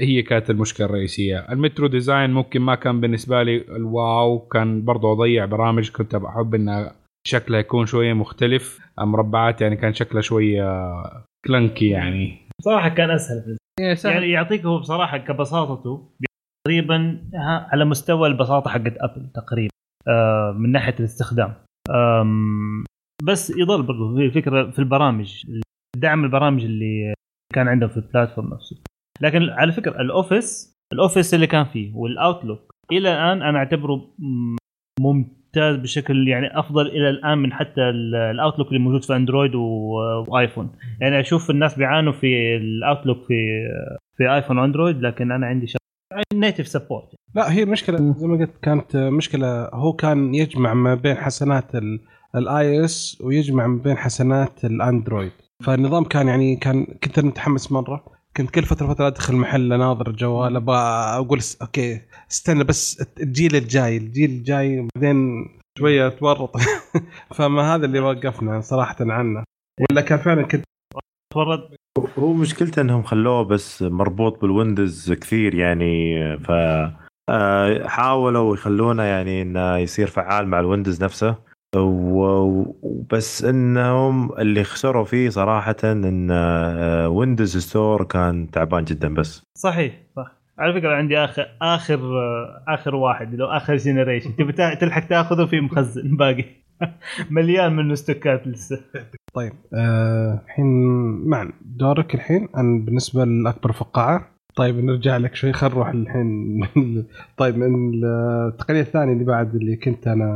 [0.00, 1.38] هي كانت المشكلة الرئيسية.
[1.52, 6.16] ال Metro design ممكن ما كان بالنسبة لي ال wow كان برضو أضيع برامج كنت
[6.16, 6.92] بحب انها
[7.26, 8.80] شكلها يكون شوية مختلف.
[8.98, 10.64] مربعات يعني كان شكلها شوية
[11.46, 12.38] clunky يعني.
[12.60, 14.12] بصراحة كان أسهل إيه، سهل.
[14.12, 16.08] يعني يعطيك هو بصراحة كبساطته
[16.66, 17.20] تقريبا
[17.72, 19.66] على مستوى البساطة حقت ابل تقريبا.
[19.66, 19.69] آه،
[20.56, 21.54] من ناحية الاستخدام.
[23.22, 25.46] بس يظل برضو في فكرة في البرامج
[25.96, 27.14] دعم البرامج اللي
[27.54, 28.76] كان عندهم في ال platform نفسه.
[29.20, 33.58] لكن على فكرة ال Office ال Office اللي كان فيه وال Outlook إلى الآن أنا
[33.58, 34.14] أعتبره
[35.00, 39.54] ممتاز بشكل يعني أفضل إلى الآن من حتى ال- ال Outlook اللي موجود في أندرويد
[39.54, 40.70] وايفون
[41.00, 43.34] يعني أشوف الناس بيعانوا في ال Outlook في
[44.16, 45.66] في آيفون وأندرويد لكن أنا عندي
[46.34, 49.68] native support لا هي المشكلة زي ما قلت كانت مشكلة.
[49.74, 51.70] هو كان يجمع ما بين حسنات
[52.34, 55.32] ال iOS ويجمع ما بين حسنات ال Android
[55.64, 58.04] فالنظام كان يعني كان كنت متحمس مرة.
[58.36, 60.76] كنت كل فترة فترة أدخل محل أناظر الجوال أبغى
[61.16, 62.00] أقول okay
[62.30, 65.48] استنى بس الجيل الجاي الجيل الجاي بعدين
[65.78, 66.56] شوية تورط
[67.36, 69.44] فما هذا اللي وقفنا صراحة عنه.
[69.90, 70.64] ولا كان فعلا كنت
[71.32, 76.50] تورط هو مشكلته إنهم خلوه بس مربوط بال Windows كثير يعني ف
[77.30, 81.36] آه، حاولوا يخلونه يعني إنه يصير فعال مع ال Windows نفسه.
[81.76, 89.42] وبس إنهم اللي خسروا فيه صراحة إن آه، Windows Store كان تعبان جدا بس.
[89.58, 90.32] صحيح صح.
[90.58, 92.00] على فكرة عندي آخر آخر
[92.68, 96.44] آخر واحد لو آخر generation تبي تلحق تاخذه في مخزن باقي.
[97.30, 98.80] مليان منه stock ات لسه.
[99.34, 100.66] طيب آه، الحين
[101.28, 102.48] معن دورك الحين.
[102.56, 104.28] أنا بالنسبة لاكبر فقاعة.
[104.56, 105.52] طيب نرجع لك شوي.
[105.52, 106.60] خل نروح الحين.
[107.38, 110.30] طيب من التقنية الثانية اللي بعد اللي كنت أنا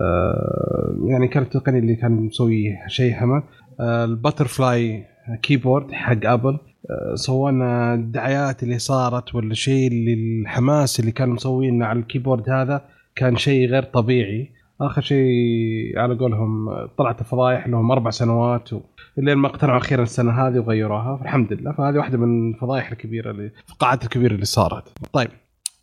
[0.00, 3.42] آه، يعني كانت التقنية اللي كان مسوي شيء هما
[3.80, 5.04] آه، ال butterfly
[5.42, 6.58] keyboard حق أبل.
[6.90, 12.50] آه، سوينا الدعايات اللي صارت ولا شيء اللي الحماس اللي كانوا مسوينه على ال keyboard
[12.50, 12.84] هذا
[13.16, 14.50] كان شيء غير طبيعي.
[14.80, 18.80] آخر شيء على قولهم طلعت الفضايح لهم أربع سنوات و...
[19.16, 21.16] ما اقتنعوا أخيرا السنة هذه وغيروها.
[21.16, 21.72] فالحمد لله.
[21.72, 24.88] فهذه واحدة من الفضايح الكبيرة اللي الفقاعات الكبيرة اللي صارت.
[25.12, 25.30] طيب.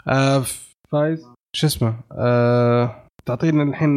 [0.08, 0.44] آه
[0.92, 1.28] فايز.
[1.56, 2.96] شو اسمه؟ آه
[3.26, 3.90] تعطينا الحين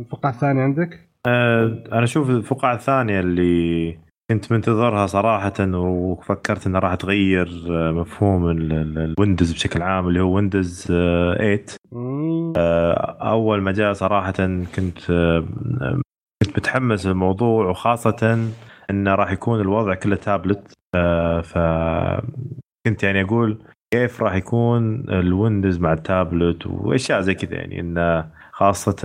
[0.00, 3.98] الفقاعة الثانية عندك؟ آه، أنا أشوف الفقاعة الثانية اللي
[4.30, 10.08] كنت منتظرها صراحة وفكرت إنها راح تغير آه، مفهوم ال- ال- ال Windows بشكل عام
[10.08, 12.52] اللي هو Windows آه، 8 مم.
[13.20, 14.32] أول ما جاء صراحة
[14.76, 15.44] كنت آه،
[16.44, 18.48] كنت متحمس للموضوع وخاصة
[18.90, 21.58] إنه راح يكون الوضع كله تابلت آه، ف
[22.86, 23.58] كنت يعني أقول
[23.94, 28.30] كيف راح يكون ال Windows مع التابلت وأشياء زي كذا يعني إنه
[28.60, 28.96] خاصة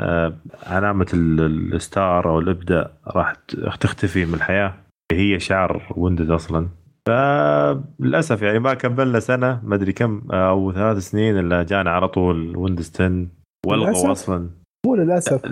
[0.00, 0.32] آه،
[0.66, 3.32] علامة ال- ال start أو الابدأ راح
[3.80, 4.74] تختفي من الحياة.
[5.12, 6.68] هي شعار Windows أصلا.
[7.08, 12.08] فللأسف يعني ما كملنا سنة ما أدري كم آه، أو ثلاث سنين إلا جانا على
[12.08, 13.26] طول Windows 10
[13.66, 14.08] والغوا للأسف.
[14.10, 14.50] أصلا.
[14.86, 15.44] مو للأسف.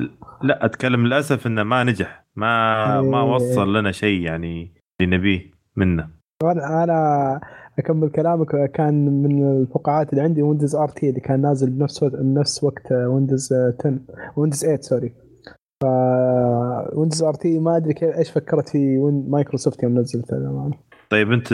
[0.43, 2.25] لا أتكلم للأسف إنه ما نجح.
[2.37, 3.25] ما ما إيه.
[3.35, 6.09] وصل لنا شيء يعني اللي نبيه منه.
[6.43, 7.41] أنا أنا
[7.79, 12.93] أكمل كلامك كان من الفقاعات اللي عندي Windows RT اللي كان نازل بنفس بنفس وقت
[12.93, 13.99] Windows 10
[14.37, 15.13] Windows 8 sorry
[15.83, 15.85] ف
[16.97, 20.75] Windows RT ما أدري كيف إيش فكرت في وين مايكروسوفت يوم للأمانة.
[21.11, 21.49] طيب أنت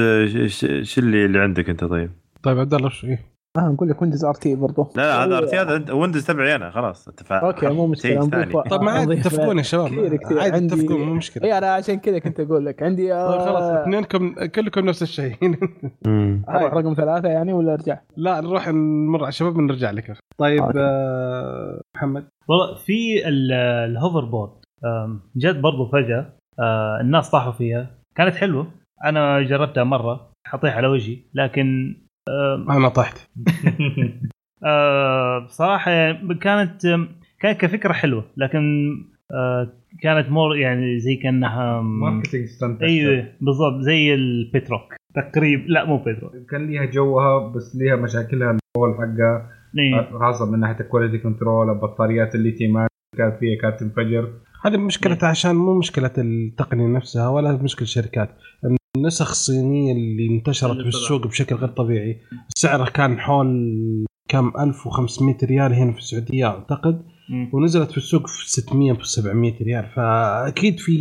[0.83, 2.11] شو اللي اللي عندك أنت طيب؟
[2.43, 5.79] طيب عبد الله إيه؟ آه نقول لك Windows RT برضه لا لا هذا RT هذا
[5.85, 8.29] أنت- Windows تبعي أنا خلاص اتفق okay مو مشكلة.
[8.71, 9.63] طيب ما عاد تتفقون يا.
[9.63, 9.87] شباب.
[9.89, 10.41] كثير كثير.
[10.41, 11.45] عادي عندي- تتفقون مو مشكلة.
[11.45, 12.83] اي أنا عشان كذا كنت أقول لك.
[12.83, 15.37] عندي طيب خلاص آه اثنينكم كلكم نفس الشيء.
[16.49, 20.17] أروح رقم ثلاثة يعني ولا أرجع؟ لا نروح نمر على الشباب ونرجع لك.
[20.39, 20.63] طيب.
[20.77, 22.25] آه محمد.
[22.49, 23.53] والله في ال-
[23.91, 24.51] الهوفر بورد
[25.37, 27.91] جت برضو فجأة آه، الناس طاحوا فيها.
[28.17, 28.67] كانت حلوة.
[29.05, 31.97] أنا جربتها مرة حطيها على وجهي لكن
[32.71, 33.19] أنا طحت
[34.65, 36.87] آه، بصراحة كانت
[37.41, 38.63] كانت كفكرة حلوة لكن
[39.35, 44.95] آه، كانت more يعني زي كأنها marketing stunt أيوه بالضبط زي البتروك.
[45.15, 50.19] تقريبا لا مو بتروك كان ليها جوها بس ليها مشاكلها ال control حقها إيه.
[50.19, 54.33] خاصه من ناحية ال quality control البطاريات الليثيوم كانت فيها كانت تنفجر.
[54.65, 58.29] هذه مشكلة عشان مو مشكلة التقنية نفسها ولا مشكلة الشركات.
[58.97, 62.19] النسخ الصينية اللي انتشرت اللي بالسوق بشكل غير طبيعي.
[62.57, 67.03] سعرها كان حول كم؟ 1500 ريال هنا في السعودية أعتقد.
[67.31, 67.51] مم.
[67.53, 69.87] ونزلت في السوق في 600 في 700 ريال.
[69.97, 70.93] فأكيد في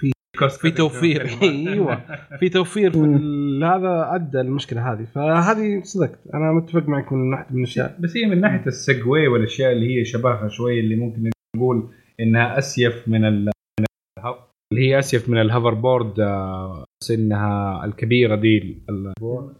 [0.00, 0.12] في
[0.62, 1.28] في توفير.
[1.42, 2.04] أيوه.
[2.40, 2.92] في توفير.
[2.92, 2.98] في
[3.64, 5.04] هذا أدى المشكلة هذه.
[5.14, 6.18] فهذه صدقت.
[6.34, 7.96] أنا متفق معك من ناحيه من الأشياء.
[8.00, 11.88] بس هي من ناحية ال Segway والأشياء اللي هي شبهها شوي اللي ممكن نقول
[12.20, 13.24] إنها أ safe من
[14.72, 18.58] اللي هي أ safe من ال hoverboard آه، انها الكبيرة دي
[18.90, 19.12] ال-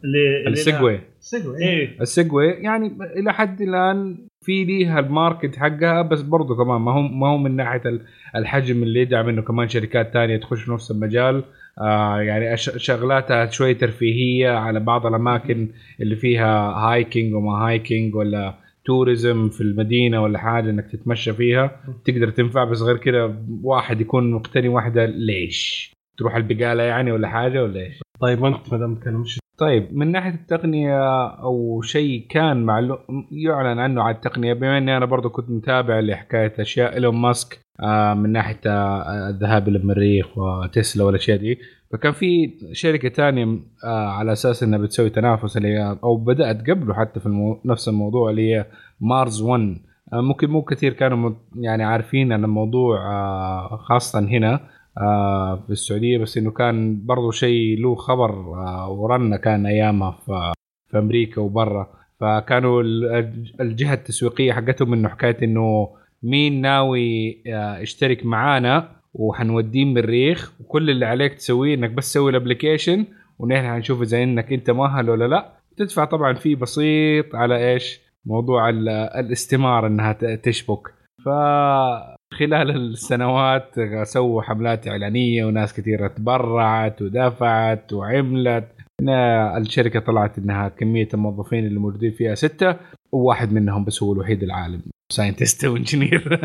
[0.04, 2.00] اللي اللي السجوي السجوي إيه.
[2.00, 7.02] السجوي يعني إلى حد الآن في ليها ال market حقها بس برضه كمان ما هو
[7.02, 8.00] ما هو من ناحية ال-
[8.36, 11.44] الحجم اللي يدعم إنه كمان شركات تانية تخش في نفس المجال.
[11.80, 15.68] آه يعني شغلاتها شوي ترفيهية على بعض الأماكن
[16.00, 21.80] اللي فيها hiking وما hiking ولا tourism في المدينة ولا حاجة إنك تتمشى فيها.
[22.04, 27.62] تقدر تنفع بس غير كده واحد يكون مقتني واحدة ليش؟ تروح البقالة يعني ولا حاجة
[27.62, 29.24] ولا إيش؟ طيب وانت ما دام
[29.58, 32.98] طيب من ناحية التقنية أو شيء كان معلوم
[33.30, 38.14] يعلن عنه على التقنية بما إني أنا برضو كنت متابع لحكاية أشياء إيلون ماسك آه،
[38.14, 41.58] من ناحية آه، الذهاب إلى المريخ وتسلا والاشياء دي
[41.92, 47.20] فكان في شركة ثانية على أساس إنها بتسوي تنافس اللي هي أو بدأت قبله حتى
[47.20, 47.60] في المو...
[47.64, 48.66] نفس الموضوع اللي هي
[49.00, 49.76] مارز 1
[50.12, 54.60] آه، ممكن مو كثير كانوا يعني عارفين عن الموضوع آه، خاصة هنا
[55.00, 60.10] آه، في السعودية بس إنه كان برضو شيء له خبر آه، ورنة كان أيامها
[60.90, 61.88] في أمريكا وبرا.
[62.20, 65.88] فكانوا ال- الجهة التسويقية حقتهم إنه حكاية إنه
[66.22, 72.36] مين ناوي آه، يشترك معانا وحنوديه المريخ وكل اللي عليك تسويه إنك بس تسوي ال
[72.36, 73.04] application
[73.38, 75.52] ونحن حنشوف إذا إنك أنت مؤهل ولا لا.
[75.76, 80.88] تدفع طبعا fee بسيط على إيش؟ موضوع ال- الاستمارة إنها تشبك.
[82.36, 88.68] فخلال السنوات سووا حملات إعلانية وناس كثيرة تبرعت ودفعت وعملت.
[89.56, 92.76] الشركة طلعت إنها كمية الموظفين اللي موجودين فيها ستة
[93.12, 94.82] وواحد منهم بس هو الوحيد العالم
[95.12, 96.40] scientist و engineer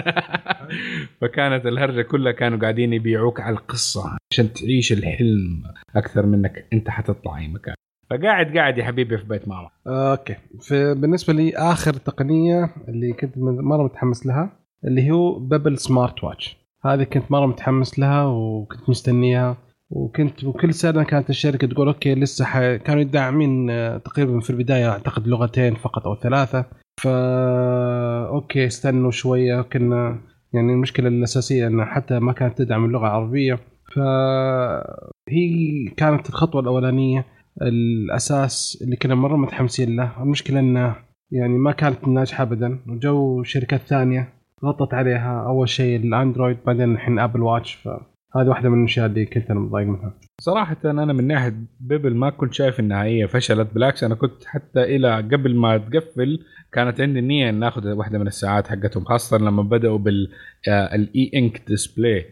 [1.21, 5.63] فكانت الهرجة كلها كانوا قاعدين يبيعوك على القصة عشان تعيش الحلم
[5.95, 7.75] أكثر منك أنت حتطلع أي مكان.
[8.09, 9.69] فقاعد قاعد يا حبيبي في بيت ماما.
[9.87, 10.35] okay.
[10.61, 17.31] فبالنسبة لي آخر تقنية اللي كنت مرة متحمس لها اللي هو Pebble smartwatch هذه كنت
[17.31, 19.57] مرة متحمس لها وكنت مستنيها.
[19.89, 22.77] وكنت وكل سنة كانت الشركة تقول okay لسه.
[22.77, 26.65] كانوا يدعمين آه، تقريبا في البداية أعتقد لغتين فقط أو ثلاثة.
[27.01, 29.61] فا okay استنوا شوية.
[29.61, 30.19] كنا
[30.53, 33.59] يعني المشكلة الأساسية ان حتى ما كانت تدعم اللغة العربية.
[33.95, 37.25] فهي كانت الخطوة الأولانية.
[37.61, 40.23] الأساس اللي كنا مرة متحمسين له.
[40.23, 40.95] المشكلة إنه
[41.31, 42.79] يعني ما كانت ناجحة ابدا.
[42.87, 48.69] وجو شركات ثانية غطت عليها أول شيء ال Android بعدين الحين Apple Watch فهذه واحدة
[48.69, 50.13] من الأشياء اللي كنت أنا متضايق منها.
[50.41, 54.83] صراحة أنا من ناحية Pebble ما كنت شايف إنها هي فشلت بالعكس أنا كنت حتى
[54.83, 56.39] إلى قبل ما تقفل
[56.73, 62.25] كانت عندي النية إن ناخذ واحدة من الساعات حقتهم خاصة لما بدأوا بال e-ink display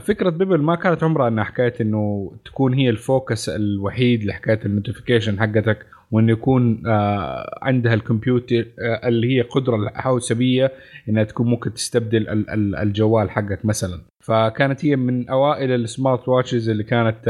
[0.00, 4.70] فكرة Pebble ما كانت عمرها إنها حكاية إنه تكون هي ال focus الوحيد لحكاية ال
[4.70, 10.72] notification حقتك وإنه يكون آه، عندها الكمبيوتر آه، اللي هي قدرة الحوسبية
[11.08, 14.00] إنها تكون ممكن تستبدل ال- ال- الجوال حقك مثلا.
[14.20, 17.28] فكانت هي من أوائل ال smartwatches اللي كانت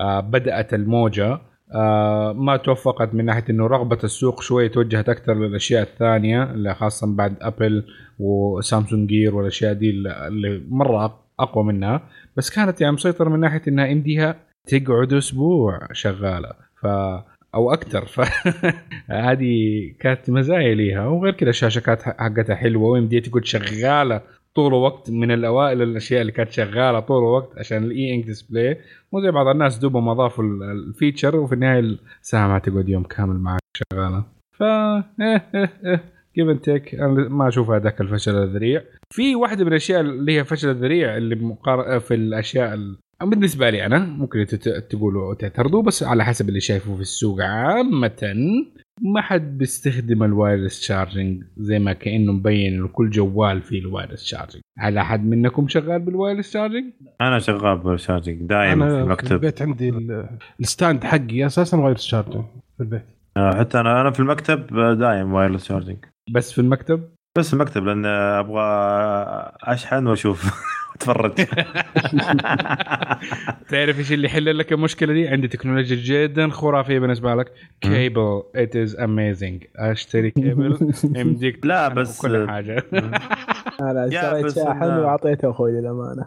[0.00, 1.38] آه، بدأت الموجة.
[1.74, 7.06] آه، ما توفقت من ناحية إنه رغبة السوق شوي توجهت أكثر للأشياء الثانية اللي خاصة
[7.16, 7.84] بعد Apple
[8.18, 12.08] و Samsung Gear والأشياء دي اللي- مرة أقوى منها.
[12.36, 14.36] بس كانت يعني مسيطرة من ناحية إنها يمديها
[14.68, 16.50] تقعد أسبوع شغالة
[16.82, 16.86] ف
[17.54, 18.06] أو أكثر.
[19.08, 19.54] فهذه
[20.00, 24.20] كانت مزايا ليها وغير كذا الشاشة كانت حقتها حلوة ويمديها تقعد شغالة
[24.56, 28.78] طول الوقت من الأوائل الأشياء اللي كانت شغالة طول الوقت عشان ال e-ink display
[29.12, 33.36] مو زي بعض الناس دوبهم أضافوا ال- feature وفي النهاية الساعة ما تقعد يوم كامل
[33.36, 33.60] معك
[33.92, 34.24] شغالة.
[34.58, 34.62] ف
[36.36, 38.82] give and take أنا ما أشوف هذاك الفشل الذريع.
[39.14, 42.00] في واحدة من الأشياء اللي هي فشل الذريع اللي مقار...
[42.00, 42.96] في الأشياء ال...
[43.22, 44.46] بالنسبة لي أنا ممكن
[44.90, 48.34] تقولوا تعترضوا بس على حسب اللي شايفه في السوق عامة.
[49.00, 53.85] ما حد بيستخدم ال wireless charging زي ما كأنه مبين إنه كل جوال فيه ال
[53.85, 54.62] wireless charging.
[54.78, 56.84] هل أحد منكم شغال بال wireless charging؟
[57.20, 57.78] أنا شغال
[58.46, 59.32] دايم في أنا في المكتب.
[59.32, 60.28] البيت عندي ال-
[60.60, 62.44] ال stand حقي أساسا wireless charging
[62.76, 63.04] في البيت.
[63.36, 64.66] آه، حتى أنا أنا في المكتب
[64.98, 65.98] دايم wireless charging.
[66.30, 67.02] بس في المكتب؟
[67.38, 68.62] بس المكتب لأن أبغى
[69.62, 70.44] أشحن وأشوف.
[70.96, 71.32] اتفرج
[73.70, 77.52] تعرف إيش اللي يحل لك المشكلة دي؟ عندي تكنولوجيا جدا خرافية بالنسبة لك.
[77.80, 82.84] cable it is amazing أشتري كيبل يمديك لا، بس- كل حاجة.
[83.80, 86.26] أنا اشتريت شاحن وأعطيته أخوي للأمانة.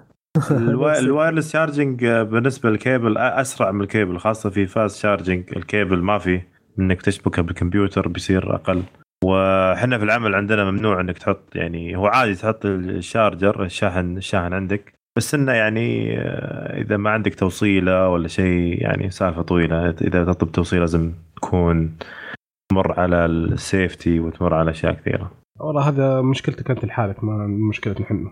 [0.51, 5.43] الوا- ال wireless charging بالنسبة للكيبل أسرع من الكيبل خاصة في fast charging.
[5.57, 6.41] الكيبل ما في
[6.79, 8.83] إنك تشبكه بالكمبيوتر بيصير أقل.
[9.25, 14.53] وحنا في العمل عندنا ممنوع انك تحط يعني هو عادي تحط ال charger الشاحن الشاحن
[14.53, 20.25] عندك بس إنه يعني آه، إذا ما عندك توصيلة ولا شيء يعني سالفة طويلة إذا
[20.25, 21.97] تطلب توصيلة لازم تكون
[22.71, 25.31] تمر على ال safety وتمر على أشياء كثيرة.
[25.59, 28.31] والله هذا مشكلتك أنت لحالك ما مشكلتنا إحنا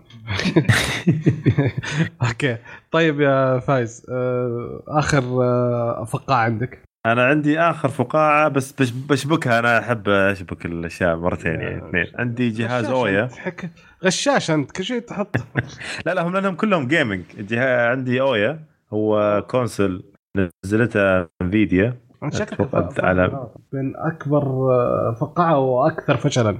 [2.28, 2.56] okay.
[2.90, 6.87] طيب يا فايز آه، آخر آه، فقاعه عندك.
[7.06, 9.58] أنا عندي آخر فقاعة بس بش- بشبكها.
[9.58, 12.06] أنا أحب أشبك الأشياء مرتين يعني اثنين.
[12.18, 13.26] عندي جهاز Ouya.
[13.38, 13.70] حك-
[14.04, 15.36] غشاش أنت كل شيء تحط.
[16.06, 17.22] لا لا هم لأنهم كلهم gaming
[17.52, 18.60] عندي Ouya.
[18.92, 20.02] هو console
[20.64, 21.96] نزلتها Nvidia
[22.32, 22.68] شكلك
[23.00, 23.36] على-
[23.72, 24.42] بين أكبر
[24.72, 26.58] آه، فقاعة وأكثر فشلا.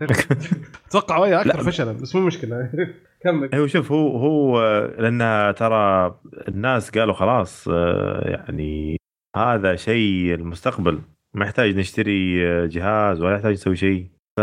[0.88, 1.62] أتوقع ويا أكثر لا.
[1.64, 2.70] فشلا بس مو مشكلة.
[3.24, 3.54] كمل.
[3.54, 4.62] هو شوف هو هو
[4.98, 6.14] لأنها ترى
[6.48, 8.96] الناس قالوا خلاص آه، يعني
[9.36, 10.98] هذا شيء المستقبل.
[11.36, 14.06] ما يحتاج نشتري جهاز ولا يحتاج نسوي شيء.
[14.38, 14.42] ف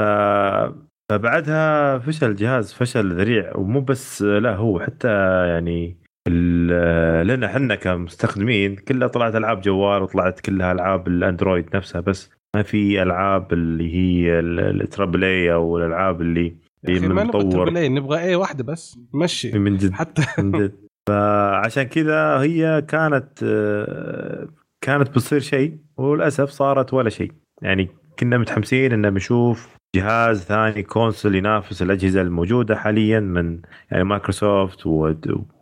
[1.11, 5.07] فبعدها فشل الجهاز فشل ذريع ومو بس لا هو حتى
[5.47, 12.29] يعني ال- لنا إحنا كمستخدمين كلها طلعت ألعاب جوال وطلعت كلها ألعاب الأندرويد نفسها بس
[12.55, 16.55] ما في ألعاب اللي هي ال- ال triple A أو الألعاب اللي
[16.89, 17.51] نبغى مطور.
[17.51, 20.75] triple A نبغى اي واحدة بس مشي من جد حتى من جد.
[21.09, 24.47] فعشان كذا هي كانت آه،
[24.83, 27.31] كانت بتصير شيء وللأسف صارت ولا شيء.
[27.61, 33.59] يعني كنا متحمسين إن بنشوف جهاز ثاني console ينافس الأجهزة الموجودة حاليا من
[33.91, 34.87] يعني مايكروسوفت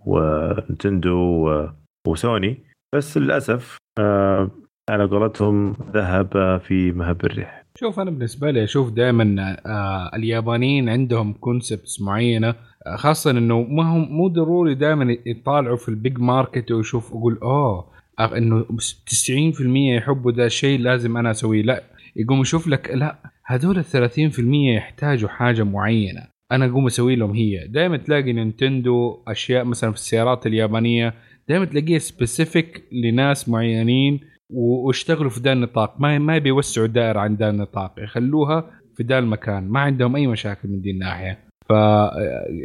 [0.05, 1.69] ونتندو و-
[2.07, 2.57] وسوني
[2.95, 4.49] بس للأسف آه،
[4.89, 7.63] على قولتهم ذهب في مهب الريح.
[7.75, 12.55] شوف أنا بالنسبة لي أشوف دائما آه اليابانيين عندهم concepts معينة
[12.87, 17.37] آه، خاصه إنه ما هم مو ضروري دائما يطالعوا في ال big market ويشوف يقول
[17.43, 17.85] أوه
[18.19, 19.61] إنه بس 90%
[19.97, 21.61] يحبوا ذا الشيء لازم أنا أسويه.
[21.61, 21.83] لا
[22.15, 23.15] يقوم يشوف لك لا
[23.45, 24.39] هذول ال 30%
[24.75, 26.21] يحتاجوا حاجة معينة.
[26.51, 27.67] أنا أقوم أسوي لهم هي.
[27.67, 31.13] دائما تلاقي نينتندو أشياء مثلا في السيارات اليابانية
[31.49, 36.01] دائما تلاقيها specific لناس معينين واشتغلوا في ذا النطاق.
[36.01, 37.93] ما ما بيوسعوا الدائرة عن ذا النطاق.
[37.97, 39.67] يخلوها في ذا المكان.
[39.67, 41.39] ما عندهم أي مشاكل من دي الناحية.
[41.69, 41.71] ف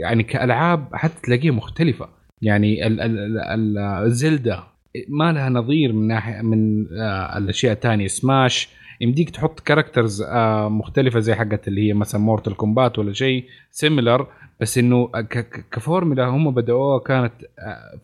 [0.00, 2.08] يعني كألعاب حتى تلاقيها مختلفة.
[2.42, 4.73] يعني ال ال ال زلدا
[5.08, 8.68] ما لها نظير من ناحيه من آه الأشياء الثانية سماش
[9.00, 14.26] يمديك تحط characters آه مختلفة زي حقت اللي هي مثلا مورتال كومبات ولا شيء similar
[14.60, 17.32] بس إنه ك- كفورمولا هم بدأوها كانت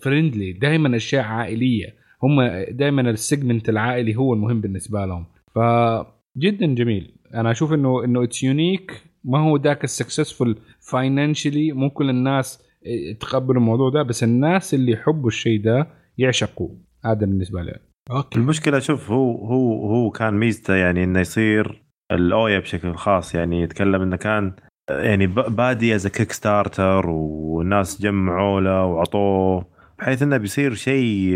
[0.03, 1.95] friendly دائما أشياء عائلية.
[2.22, 5.26] هم دائما ال segment العائلي هو المهم بالنسبة لهم.
[5.55, 7.12] فجدا جميل.
[7.34, 8.92] أنا أشوف إنه إنه it's unique
[9.24, 10.48] ما هو ذاك ال successful
[10.90, 12.62] financially مو كل الناس
[13.11, 15.86] يتقبلوا الموضوع ده بس الناس اللي يحبوا الشيء ده
[16.20, 17.78] يعشقوه هذا بالنسبة لي.
[18.11, 18.38] okay.
[18.38, 24.02] المشكلة شوف هو هو هو كان ميزته يعني إنه يصير الأويا بشكل خاص يعني يتكلم
[24.02, 24.52] إنه كان
[24.90, 29.66] يعني ب- بادي as Kickstarter والناس جمعوا له وعطوه
[29.98, 31.34] بحيث إنه بيصير شيء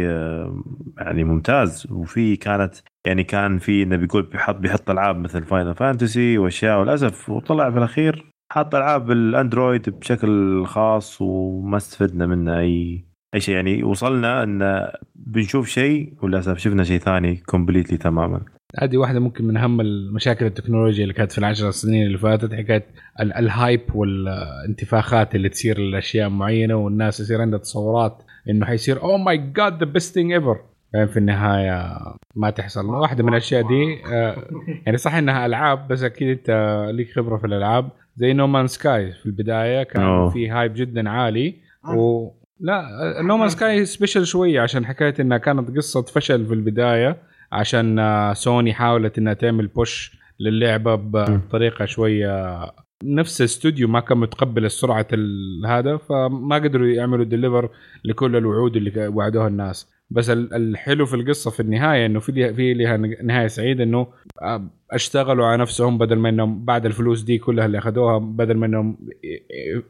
[0.99, 1.87] يعني ممتاز.
[1.91, 2.75] وفي كانت
[3.07, 7.79] يعني كان في إنه بيقول بيحط بيحط ألعاب مثل فاينل فانتسي وأشياء وللأسف وطلع في
[7.79, 13.05] الأخير حط ألعاب الأندرويد بشكل خاص وما استفدنا منه أي
[13.35, 18.41] أي شيء يعني وصلنا إن بنشوف شيء وللأسف شفنا شيء ثاني completely تماما.
[18.79, 22.87] هذه واحدة ممكن من أهم المشاكل التكنولوجيا اللي كانت في العشر سنين اللي فاتت حكاية
[23.21, 29.17] ال- ال hype والانتفاخات اللي تصير لأشياء معينة والناس يصير عندها تصورات إنه حيصير oh
[29.17, 30.59] my god the best thing ever
[30.93, 31.97] في النهاية
[32.37, 32.87] ما تحصل.
[32.87, 34.37] واحدة من الأشياء دي آه،
[34.87, 36.51] يعني صح إنها ألعاب بس أكيد أنت
[36.95, 37.91] ليك خبرة في الألعاب.
[38.17, 40.31] زي No Man's Sky في البداية كان.
[40.31, 41.55] في hype جدا عالي
[41.97, 42.29] و
[42.61, 42.89] لا
[43.23, 47.17] No Man's Sky special شوية عشان حكاية إنها كانت قصة فشل في البداية
[47.53, 52.61] عشان آه، سوني حاولت إنها تعمل push للعبة بطريقة شوية
[53.05, 57.69] نفس الاستوديو ما كان متقبل سرعة ال- هذا فما قدروا يعملوا deliver
[58.05, 59.94] لكل الوعود اللي وعدوها الناس.
[60.11, 64.07] بس ال- الحلو في القصة في النهاية إنه في في لها نهاية سعيدة إنه
[64.43, 68.67] آه، اشتغلوا على نفسهم بدل ما إنهم بعد الفلوس دي كلها اللي أخذوها بدل ما
[68.67, 68.97] إنهم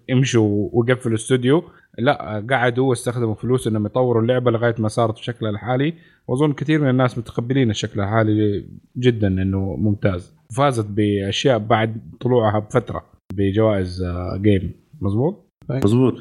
[0.09, 1.65] يمشوا ويقفلوا الاستوديو
[1.99, 5.95] لا قعدوا واستخدموا فلوس إنهم يطوروا اللعبة لغاية ما صارت بشكلها الحالي.
[6.29, 8.65] وأظن كثير من الناس متقبلين الشكل الحالي
[8.97, 10.35] جدا إنه ممتاز.
[10.57, 13.05] فازت بأشياء بعد طلوعها بفترة
[13.35, 14.05] بجوائز
[14.37, 15.51] game مزبوط
[15.85, 16.15] مزبوط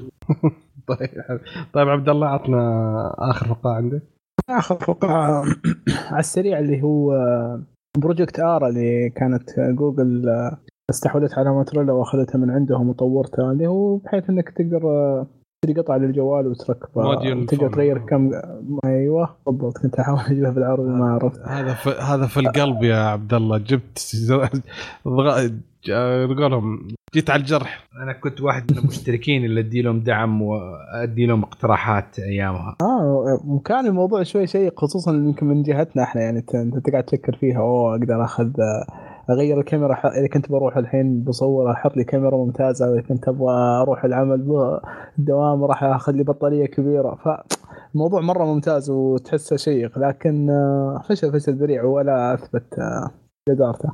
[0.87, 1.09] طيب
[1.73, 4.01] طيب عبد الله عطنا آخر فقره عندك
[4.49, 5.43] آخر فقره
[6.11, 7.13] على السريع اللي هو
[7.97, 10.29] Project Ara اللي كانت جوجل
[10.89, 14.79] استحوذت على موتوريلا وأخذتها من عندهم وطورتها اللي هو بحيث إنك تقدر
[15.63, 17.15] تشتري قطعه للجوال وتركبها
[17.45, 17.69] تقدر.
[17.73, 18.31] تغير كم
[18.85, 23.33] أيوه بالضبط كنت أحاول أجيبها بالعربي ما عرفت هذا في هذا في القلب يا عبد
[23.33, 24.15] الله جبت
[25.07, 25.47] ضغ-
[25.85, 27.87] ج- قولهم جيت على الجرح.
[28.03, 32.75] أنا كنت واحد من المشتركين اللي أدي لهم دعم وأدي لهم اقتراحات أيامها.
[32.81, 37.59] آه وكان الموضوع شوي شيق خصوصا يمكن من جهتنا إحنا يعني انت تقعد تفكر فيها
[37.59, 38.51] أوه أقدر أخذ
[39.29, 43.53] أغير الكاميرا ح- إذا كنت بروح الحين بصور أحط لي كاميرا ممتازة وإذا كنت أبغى
[43.81, 44.37] أروح العمل
[45.17, 47.15] بالدوام راح أخذ لي بطارية كبيرة.
[47.15, 53.11] فالموضوع مرة ممتاز وتحسه شيق لكن آه، فشل فشل ذريع ولا أثبت آه،
[53.49, 53.89] جدارته.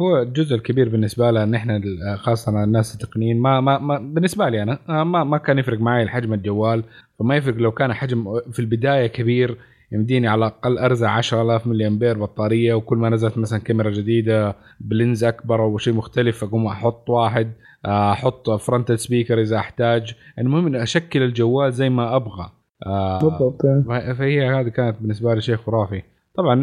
[0.00, 1.80] هو الجزء الكبير بالنسبة لنا إن إحنا
[2.16, 6.08] خاصة الناس التقنيين ما ما, ما بالنسبة لي أنا آه، ما ما كان يفرق معي
[6.08, 6.84] حجم الجوال
[7.18, 9.56] فما يفرق لو كان حجم في البداية كبير
[9.92, 14.89] يمديني على الأقل أرزع 10000 ملي أمبير بطارية وكل ما نزلت مثلا كاميرا جديدة ب
[14.89, 17.52] lens أكبر أو شيء مختلف أقوم أحط واحد
[17.84, 20.14] آه، أحط front speaker إذا أحتاج.
[20.38, 22.50] المهم إني أشكل الجوال زي ما أبغى.
[22.86, 23.64] آه، بالضبط.
[23.64, 24.14] يعني.
[24.14, 26.02] فهي هذه كانت بالنسبة لي شيء خرافي.
[26.34, 26.54] طبعا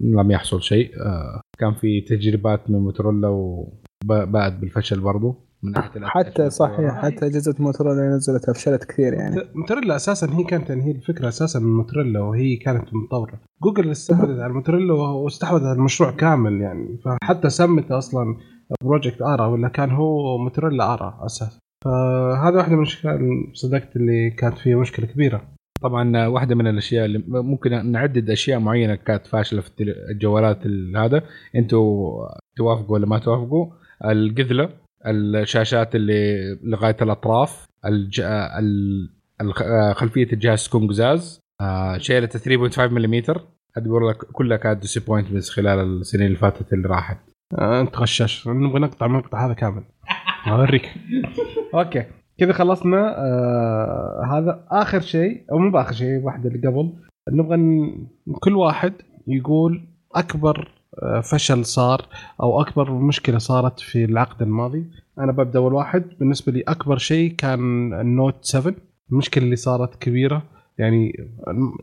[0.00, 0.90] لم يحصل شيء.
[1.58, 6.00] كان في تجربات من موتورولا وباءت بالفشل برضو من ناحية.
[6.04, 9.36] حتى صحيح حتى اجهزه موتورولا نزلتها فشلت كثير يعني.
[9.54, 14.40] موتورولا أساسا هي كانت يعني هي الفكرة أساسا من موتورولا وهي كانت مطوره جوجل استحوذت
[14.40, 16.98] على موتورولا واستحوذت على المشروع كامل يعني.
[17.04, 18.36] فحتى سمته أصلا
[18.82, 21.58] Project Ara ولا كان هو موتورولا Ara أساسا.
[21.84, 25.53] فهذا واحدة من الاشياء اللي صدقت اللي كانت فيها مشكلة كبيرة.
[25.84, 29.70] طبعا واحدة من الأشياء اللي ممكن نعدد أشياء معينة كانت فاشلة في
[30.10, 31.22] الجوالات ال- هذا.
[31.56, 32.26] أنتوا
[32.56, 33.66] توافقوا ولا ما توافقوا؟
[34.04, 34.68] القذلة
[35.06, 38.22] الشاشات اللي لغاية الأطراف الج...
[39.92, 41.40] خلفية الجهاز تكون قزاز
[41.96, 43.22] شيله 3.5 ملم
[43.76, 47.18] هذه والله كلها كانت disappointments خلال السنين اللي فاتت اللي راحت.
[47.58, 48.48] آه، انت غشاش.
[48.48, 49.82] نبغى نقطع المقطع هذا كامل.
[50.48, 50.90] أوريك.
[51.74, 52.04] okay.
[52.38, 56.92] كذا خلصنا آه هذا آخر شيء أو مو بآخر شيء واحدة اللي قبل.
[57.32, 57.58] نبغى
[58.40, 58.92] كل واحد
[59.26, 59.80] يقول
[60.14, 60.68] أكبر
[61.02, 62.06] آه، فشل صار
[62.42, 64.84] أو أكبر مشكلة صارت في العقد الماضي.
[65.18, 66.04] أنا ببدأ أول واحد.
[66.20, 67.60] بالنسبة لي أكبر شيء كان
[68.00, 68.74] النوت 7
[69.12, 70.42] المشكلة اللي صارت كبيرة.
[70.78, 71.12] يعني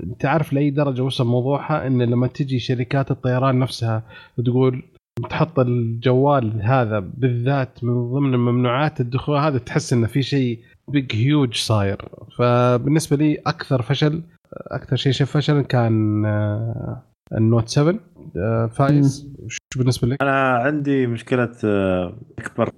[0.03, 4.03] انت عارف لأي درجة وصل موضوعها؟ إن لما تجي شركات الطيران نفسها
[4.37, 4.83] وتقول
[5.29, 11.55] تحط الجوال هذا بالذات من ضمن ممنوعات الدخول هذا تحس إنه في شيء بيج هيوج
[11.55, 12.09] صاير.
[12.37, 17.03] فبالنسبة لي أكثر فشل أكثر شيء شيء فشل كان آه،
[17.37, 17.99] النوت 7
[18.37, 22.69] آه، فايز وش بالنسبة لك؟ أنا عندي مشكلة آه، أكبر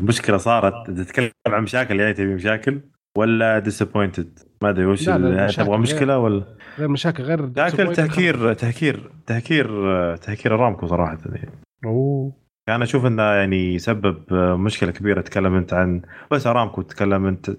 [0.00, 2.80] مشكلة صارت تتكلم عن مشاكل يعني تبي مشاكل
[3.18, 5.78] ولا disappointed ما أدري وش تبغى.
[5.78, 6.44] مشكلة ولا؟
[6.78, 11.18] غير مشاكل غير مشاكل تهكير تهكير تهكير تهكير أرامكو صراحة.
[11.34, 11.50] يعني
[11.84, 12.32] oh
[12.68, 15.20] أنا أشوف إنه يعني يسبب آه، مشكلة كبيرة.
[15.20, 17.50] تكلم أنت عن بس أرامكو تكلم أنت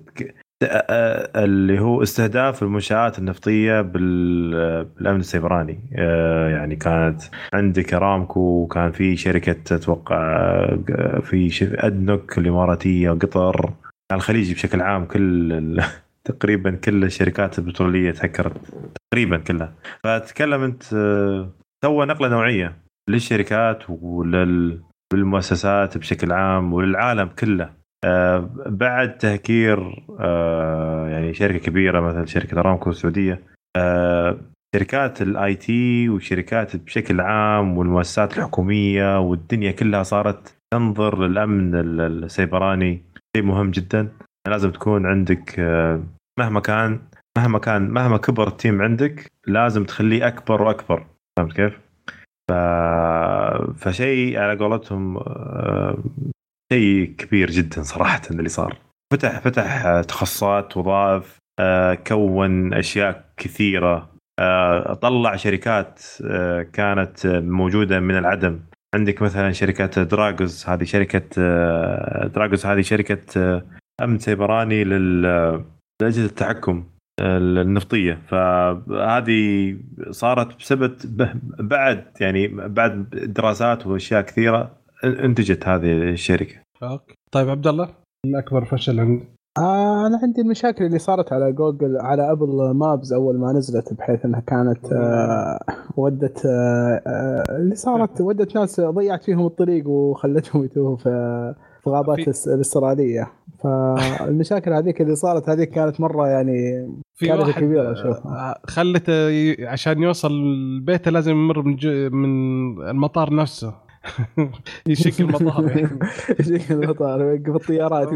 [1.36, 5.80] اللي هو استهداف المنشآت النفطية بال- آه، بالأمن السيبراني.
[6.51, 7.22] يعني كانت
[7.54, 13.74] عندك أرامكو وكان في شركة أتوقع آه، في أدنوك الإماراتية وقطر
[14.12, 15.82] الخليجي بشكل عام كل
[16.28, 18.57] تقريبا كل الشركات البترولية تهكرت
[19.11, 19.74] تقريبا كلها.
[20.03, 20.84] فتكلم أنت
[21.86, 22.76] سوى نقلة نوعية
[23.09, 24.82] للشركات ولل
[25.13, 27.69] بالمؤسسات بشكل عام وللعالم كله.
[28.05, 33.41] آه، بعد تهكير آه، يعني شركة كبيرة مثل شركة أرامكو السعودية
[33.78, 34.38] آه،
[34.76, 43.01] شركات ال IT وشركات بشكل عام والمؤسسات الحكومية والدنيا كلها صارت تنظر للأمن ال- السيبراني.
[43.38, 44.09] شيء مهم جدا.
[44.48, 46.04] لازم تكون عندك آه،
[46.39, 47.00] مهما كان
[47.38, 51.06] مهما كان مهما كبر ال team عندك لازم تخليه أكبر وأكبر.
[51.38, 51.80] فهمت كيف؟
[52.52, 52.54] ف...
[53.78, 55.98] فشيء على قولتهم آه،
[56.74, 58.78] شيء كبير جدا صراحة اللي صار.
[59.14, 68.18] فتح فتح تخصصات وظائف آه، كون أشياء كثيرة آه، طلع شركات آه، كانت موجودة من
[68.18, 68.60] العدم.
[68.96, 73.64] عندك مثلا شركة دراجوز هذه شركة آه، دراجوز هذه شركة آه،
[74.02, 75.64] امن سيبراني لل-
[76.02, 76.84] لأجهزة التحكم
[77.22, 78.20] آه، النفطية.
[78.28, 79.76] فهذه
[80.12, 80.91] صارت بسبب
[81.60, 84.72] بعد يعني بعد دراسات وأشياء كثيرة
[85.04, 86.56] إنتجت هذه الشركة.
[86.84, 87.16] okay.
[87.32, 87.89] طيب عبد الله؟
[88.26, 89.24] الاكبر فشل عندك
[89.58, 94.26] آه أنا عندي المشاكل اللي صارت على جوجل على Apple Maps أول ما نزلت بحيث
[94.26, 95.60] إنها كانت آه
[95.98, 100.98] ودت آه آه اللي صارت ودت ناس ضيعت فيهم الطريق وخلتهم يتوهوا.
[100.98, 101.10] في
[101.84, 103.32] في غابات في- الاسترالية
[103.64, 108.60] فالمشاكل هذيك اللي صارت هذيك كانت مرة يعني في كارثة واحد كبيرة آه، أشوفها.
[108.68, 109.14] خلته
[109.68, 110.32] عشان يوصل
[110.82, 112.30] بيته لازم يمر من جو من
[112.90, 113.74] المطار نفسه
[114.88, 115.90] يشكل مطار يعني.
[116.42, 118.08] شكل المطار يوقف الطيارات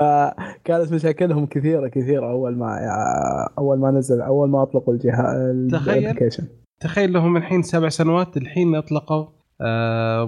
[0.00, 2.78] فكانت مشاكلهم كثيرة كثيرة أول ما
[3.58, 6.30] أول ما نزل أول ما أطلقوا الجهاز تخيل.
[6.80, 9.43] تخيل لهم الحين سبع سنوات الحين أطلقوا آه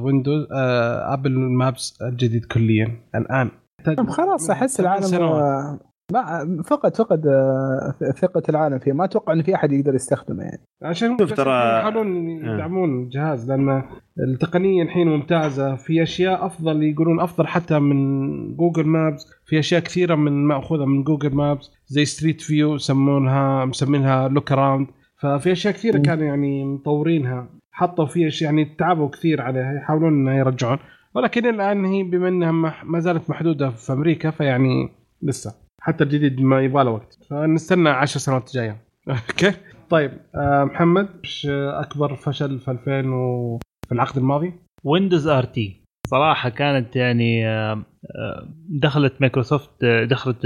[0.04, 2.96] Windows آه Apple Maps الجديد كليا.
[3.14, 3.50] الآن
[3.84, 5.22] طيب خلاص أحس ثمان العالم.
[5.24, 5.78] آه،
[6.12, 10.60] ما فقد فقد آه، ثقة العالم فيه ما أتوقع إن في أحد يقدر يستخدمه يعني.
[10.82, 11.38] عشان شوف ترى-
[11.78, 13.82] يحاولون يدعمون الجهاز لأن
[14.28, 15.76] التقنية الحين ممتازة.
[15.76, 21.04] في أشياء أفضل يقولون أفضل حتى من Google Maps في أشياء كثيرة من مأخوذة من
[21.04, 24.86] Google Maps زي Street View يسمونها مسمينها Look Around
[25.20, 26.02] ففي أشياء كثيرة مم.
[26.02, 27.48] كانوا يعني مطورينها.
[27.76, 30.78] حطوا فيها شيء يعني تعبوا كثير عليها يحاولون انها يرجعون.
[31.14, 32.50] ولكن الآن هي بما إنها
[32.84, 34.88] ما- زالت محدودة في أمريكا فيعني
[35.22, 37.18] لسه حتى الجديد ما يبغى له وقت.
[37.30, 38.76] فنستنى 10 سنوات جاية.
[39.08, 39.52] okay؟
[39.90, 43.58] طيب آه محمد إيش أكبر فشل في 2000 و
[43.88, 44.52] في العقد الماضي؟
[44.84, 45.80] Windows RT.
[46.10, 47.72] صراحة كانت يعني آه،
[48.16, 50.40] آه، دخلت مايكروسوفت دخلت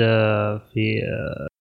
[0.75, 1.01] في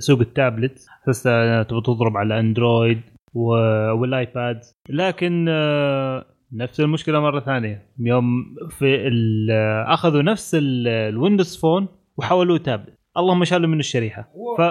[0.02, 3.02] سوق التابلت تبغى تضرب على Android.
[3.34, 4.60] وال iPad
[4.90, 7.88] لكن آه، نفس المشكلة مرة ثانية.
[8.00, 11.88] يوم في ال- آه، أخذوا نفس ال- ال Windows Phone
[12.18, 14.30] وحولوه تابلت اللهم شالوا منه الشريحة.
[14.58, 14.62] ف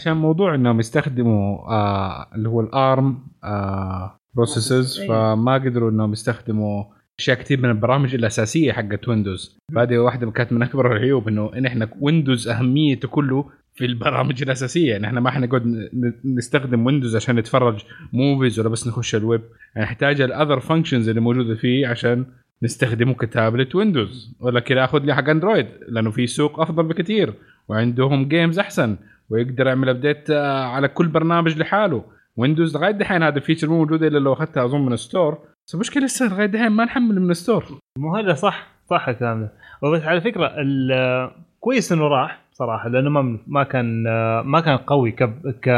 [0.00, 5.34] عشان موضوع إنهم يستخدموا آه اللي هو ال ARM آه processors أيوة.
[5.34, 6.84] فما قدروا إنهم يستخدموا
[7.18, 11.66] أشياء كثير من البرامج الأساسية حقت Windows فهذه واحدة كانت من أكبر العيوب إنه إن
[11.66, 14.90] إحنا Windows أهميته كله في البرامج الأساسية.
[14.90, 15.90] يعني إحنا ما حنقعد
[16.24, 19.40] نستخدم Windows عشان نتفرج movies ولا بس نخش الويب
[19.74, 22.24] يعني نحتاج ال other functions اللي موجودة فيه عشان
[22.62, 27.34] نستخدمه ك tablet Windows ولا كده آخذ لي حق Android لأنه في سوق أفضل بكثير
[27.68, 28.96] وعندهم games أحسن
[29.30, 30.30] ويقدر يعمل update
[30.74, 32.04] على كل برنامج لحاله.
[32.36, 35.38] Windows لغاية دحين هذا ال feature مو موجودة إلا لو أخذتها أظن من store
[35.68, 37.64] بس المشكلة لسه لغاية دحين ما نحمل من store
[37.98, 39.52] مو هذا صح صح الكلام ده.
[39.82, 44.02] وبس على فكرة ال- كويس إنه راح صراحة لأنه ما ما كان
[44.44, 45.22] ما كان قوي ك
[45.62, 45.70] ك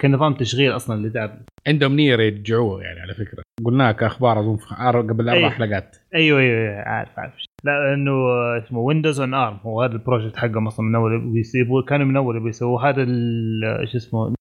[0.00, 3.42] كنظام تشغيل أصلا لتابلت عندهم نيه يرجعوه يعني على فكرة.
[3.64, 4.56] قلناها كاخبار أظن
[5.08, 5.50] قبل أربع أي.
[5.50, 5.96] حلقات.
[6.14, 7.32] أيوه أيوه أيوة، عارف عارف.
[7.64, 8.12] لا إنه
[8.58, 11.20] اسمه Windows on ARM هو هذا ال project حقهم أصلا من أول
[11.82, 14.34] كانوا من أول بيسووا هذا ال- شو اسمه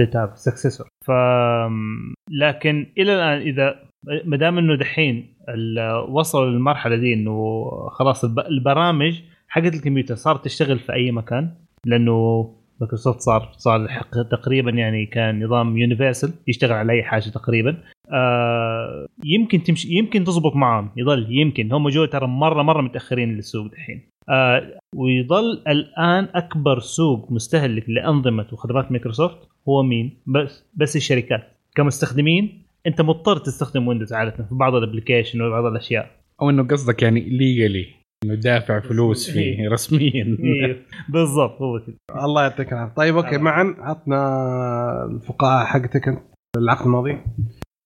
[0.00, 1.10] ال tab successor ف
[2.30, 3.74] لكن إلى الآن إذا
[4.24, 5.34] ما دام إنه دحين
[6.08, 11.50] وصلوا للمرحلة دي إنه خلاص الب- البرامج حقت الكمبيوتر صارت تشتغل في أي مكان
[11.86, 13.88] لأنه مايكروسوفت صار صار
[14.30, 17.76] تقريبا يعني كان نظام universal يشتغل على أي حاجة تقريبا.
[18.12, 21.72] آه يمكن تمشي يمكن تزبط معهم يضل يمكن.
[21.72, 24.02] هم جو ترى مرة مرة متأخرين للسوق دحين.
[24.28, 29.38] آه ويضل الآن أكبر سوق مستهلك لأنظمة وخدمات مايكروسوفت
[29.68, 31.42] هو مين؟ بس بس الشركات.
[31.74, 36.10] كمستخدمين انت مضطر تستخدم Windows عادة في بعض ال application وبعض الأشياء.
[36.42, 37.86] أو إنه قصدك يعني legally
[38.24, 40.36] إنه دافع فلوس فيه رسميا.
[40.40, 42.94] إيه، بالضبط هو كذا الله يعطيك العافية.
[42.94, 43.38] طيب okay آه.
[43.38, 44.18] معاذ عطنا
[45.04, 46.22] الفقاعة حقتك انت
[46.56, 47.18] العقد الماضي.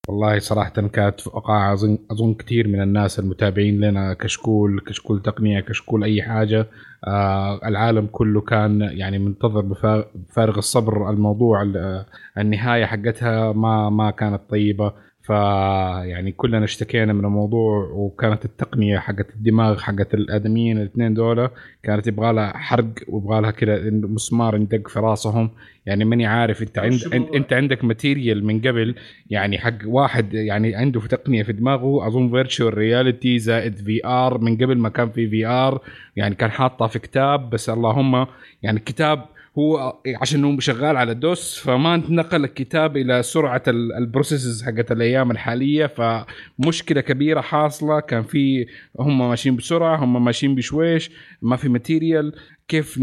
[0.09, 6.05] والله صراحة كانت فقاعة أظن أظن كثير من الناس المتابعين لنا كشكول كشكول تقنية كشكول
[6.05, 6.67] أي حاجة.
[7.07, 11.11] آه العالم كله كان يعني منتظر بفا- بفارغ الصبر.
[11.11, 12.05] الموضوع ال-
[12.39, 14.93] النهاية حقتها ما ما كانت طيبة.
[15.23, 21.49] فيعني كلنا اشتكينا من الموضوع وكانت التقنية حقت الدماغ حقت الآدميين الاثنين دول
[21.83, 25.51] كانت يبغى لها حرق ويبغى لها كده مسمار يندق في راسهم
[25.87, 28.95] يعني ماني عارف انت عند؟ انت عندك material من قبل
[29.31, 34.57] يعني حق واحد يعني عنده في تقنية في دماغه أظن virtual reality زائد VR من
[34.57, 35.81] قبل ما كان في VR
[36.17, 38.27] يعني كان حاطها في كتاب بس اللهم
[38.63, 39.25] يعني كتاب
[39.59, 45.31] هو عشان هو شغال على DOS فما نقل الكتاب إلى سرعة ال- processes حقت الأيام
[45.31, 45.87] الحالية.
[45.87, 48.67] فمشكلة كبيرة حاصلة كان في
[49.01, 51.11] هم ماشيين بسرعة هم ماشيين بشويش
[51.43, 52.33] ما في material
[52.69, 52.97] كيف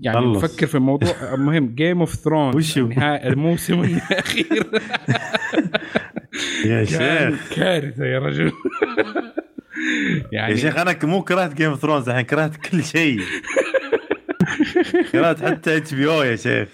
[0.00, 0.44] يعني خلص.
[0.44, 4.70] نفكر في الموضوع؟ مهم Game of Throne وش الموسم الأخير.
[6.66, 7.54] يا شيخ.
[7.54, 8.52] كارثة يا رجل.
[10.32, 13.20] يعني يا شيخ أنا مو كرهت Game of Thrones الحين كرهت كل شيء.
[15.12, 16.68] كرهت حتى HBO يا شيخ.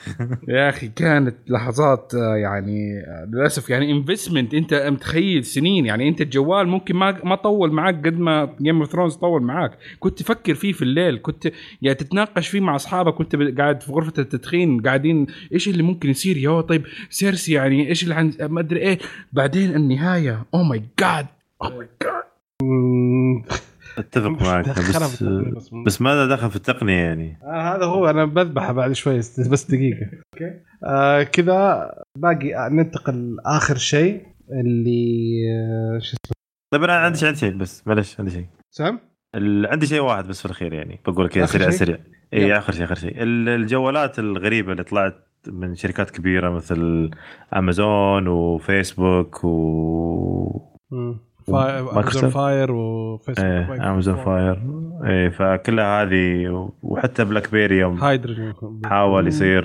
[0.49, 6.21] يا أخي كانت لحظات آه، يعني آه، للأسف يعني investment أنت متخيل سنين يعني أنت
[6.21, 10.55] الجوال ممكن ما ما طول معك قد ما Game of Thrones طول معك كنت تفكر
[10.55, 11.53] فيه في الليل كنت
[11.83, 16.37] يعني تتناقش فيه مع أصحابك كنت قاعد في غرفة التدخين قاعدين إيش اللي ممكن يصير؟
[16.37, 18.99] يا طيب Cersei يعني إيش اللي عن ما أدري إيه.
[19.33, 21.27] بعدين النهاية أو ماي جاد
[21.63, 22.31] أو ماي جاد
[24.01, 25.25] أتفق معك بس
[25.87, 26.01] بس.
[26.03, 30.61] ماذا دخل في التقنية يعني آه هذا هو أنا بذبحه بعد شوي بس دقيقة okay
[30.87, 34.23] آه كذا باقي آه، ننتقل اخر شيء
[34.53, 36.35] اللي آه شو اسمه
[36.73, 39.01] طيب أنا عندي شيء عندي شيء بس معلش عندي شيء سام
[39.35, 41.99] ال- عندي شيء واحد بس في الأخير يعني بقول كذا سريع؟ سريع
[42.35, 42.59] اي.
[42.59, 45.15] آخر شيء آخر شيء ال- الجوالات الغريبة اللي طلعت
[45.47, 47.11] من شركات كبيرة مثل
[47.57, 49.51] امازون وفيسبوك و
[50.91, 51.30] مايكروسوفت.
[51.55, 54.63] امازون فاير وفيسبوك إيه امازون فاير
[55.05, 56.49] إيه فكلها هذه
[56.83, 58.55] وحتى بلاك بيري يوم هايدروجين
[58.87, 59.65] حاول يصير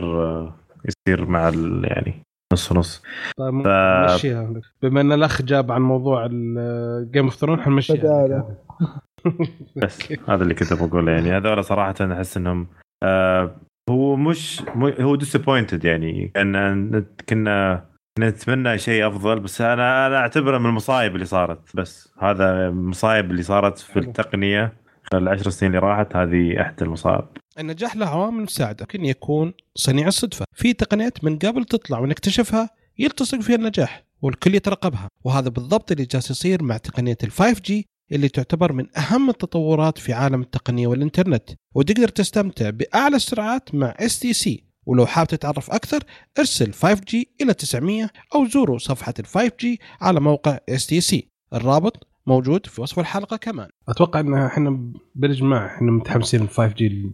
[0.86, 2.22] يصير مع ال يعني
[2.54, 3.04] نص نص.
[3.38, 3.68] طيب ف-
[4.12, 4.54] نمشيها.
[4.82, 7.96] بما إن الأخ جاب عن موضوع ال Game of Throne حنمشيها.
[7.98, 8.56] بدالة.
[9.84, 11.12] بس هذا اللي كنت بقوله.
[11.12, 12.68] يعني هذول صراحة أحس إنهم
[13.04, 13.56] آه
[13.90, 16.32] هو مش هو ديسابوينتد يعني.
[16.36, 17.86] كنا كنا
[18.20, 23.44] نتمنى شيء أفضل بس أنا أنا أعتبره من المصايب اللي صارت بس هذا المصايب اللي
[23.44, 24.00] صارت في.
[24.00, 27.26] التقنية خلال العشر سنين اللي راحت هذه إحدى المصائب
[27.60, 30.46] النجاح له عوامل مساعدة ممكن يكون صنيع الصدفة.
[30.54, 36.32] في تقنيات من قبل تطلع ونكتشفها يلتصق فيها النجاح والكل يترقبها وهذا بالضبط اللي جالس
[36.32, 37.74] يصير مع تقنية ال 5G
[38.12, 41.50] اللي تعتبر من أهم التطورات في عالم التقنية والإنترنت.
[41.76, 46.00] وتقدر تستمتع بأعلى السرعات مع STC ولو حاب تتعرف أكثر
[46.40, 49.66] ارسل 5G إلى 900 أو زوروا صفحة ال 5G
[50.02, 51.16] على موقع STC
[51.54, 53.70] الرابط موجود في وصف الحلقة كمان.
[53.90, 57.12] أتوقع إن إحنا بالإجماع إحنا متحمسين ل 5G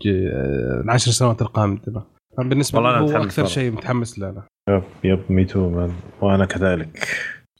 [0.83, 2.03] العشر سنوات القادمة.
[2.37, 3.45] بالنسبة والله لي أنا هو مرة.
[3.45, 4.43] شيء متحمس له أنا.
[4.69, 5.91] yep yep me too man
[6.21, 7.07] وأنا كذلك.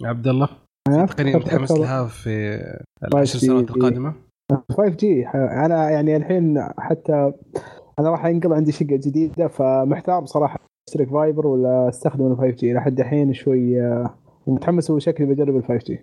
[0.04, 0.50] عبد الله
[0.88, 2.60] أنا أفكر- متحمس لها في
[3.14, 4.14] العشر 5G سنوات القادمة.
[4.72, 5.04] 5G
[5.36, 7.32] أنا يعني الحين حتى
[8.00, 13.00] أنا راح ينقل عندي شقة جديدة فمحتار بصراحة أشترك فايبر ولا استخدم ال 5G لحد
[13.00, 14.16] الحين شوي آه،
[14.48, 15.98] ومتحمس وشكلي بجرب ال 5G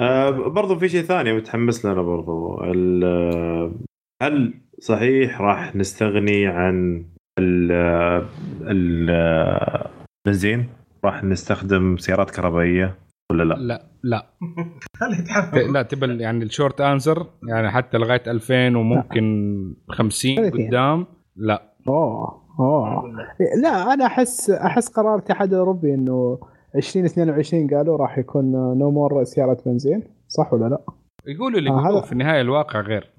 [0.00, 2.56] آه برضو في شيء ثاني متحمس له أنا برضو.
[3.04, 3.72] آه،
[4.22, 7.04] هل صحيح راح نستغني عن
[7.38, 7.72] ال
[8.62, 9.90] ال آه،
[10.26, 10.68] البنزين
[11.04, 12.94] راح نستخدم سيارات كهربائية
[13.32, 14.26] ولا لا؟ لا لا.
[15.72, 20.68] لا تبى يعني ال short answer يعني حتى لغاية 2000 وممكن 50 ثلاثين.
[20.68, 21.06] قدام.
[21.36, 21.62] لا.
[21.88, 23.02] أوه أوه.
[23.62, 26.38] لا أنا أحس أحس قرار الاتحاد الأوروبي إنه
[26.76, 30.78] 2022 قالوا راح يكون no more سيارات بنزين صح ولا لا؟
[31.26, 33.12] يقولوا اللي آه، في النهاية الواقع غير.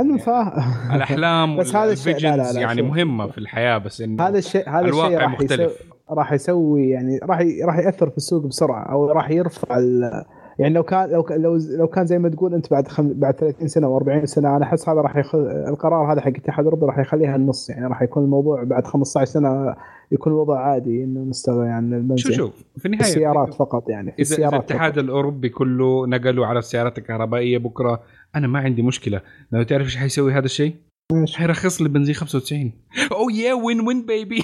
[0.00, 0.52] أنا فاهم
[0.94, 2.86] الأحلام بس هذا الشيء- لا، لا، لا، يعني شوف.
[2.90, 5.82] مهمة في الحياة بس انه هذا الشيء هذا الشيء راح يسوي مختلف.
[6.10, 10.24] راح يسوي يعني راح ي- راح يأثر في السوق بسرعة أو راح يرفع ال-
[10.58, 13.12] يعني لو كان لو لو لو كان زي ما تقول أنت بعد خم...
[13.14, 15.34] بعد 30 سنة أو 40 سنة أنا أحس هذا راح يخ...
[15.34, 19.74] القرار هذا حق الاتحاد الاوروبي راح يخليها النص يعني راح يكون الموضوع بعد 15 سنة
[20.12, 24.22] يكون الوضع عادي إنه نستغني عن شو البنزين شوف في النهاية السيارات فقط يعني في
[24.22, 24.98] إذا الاتحاد.
[24.98, 28.02] الأوروبي كله نقلوا على السيارات الكهربائية بكرة
[28.36, 29.20] أنا ما عندي مشكلة.
[29.52, 30.74] لو تعرف إيش حيسوي هذا الشيء؟
[31.12, 32.72] إيش؟ حيرخص لي بنزين 95
[33.12, 34.42] اوه يا وين وين بيبي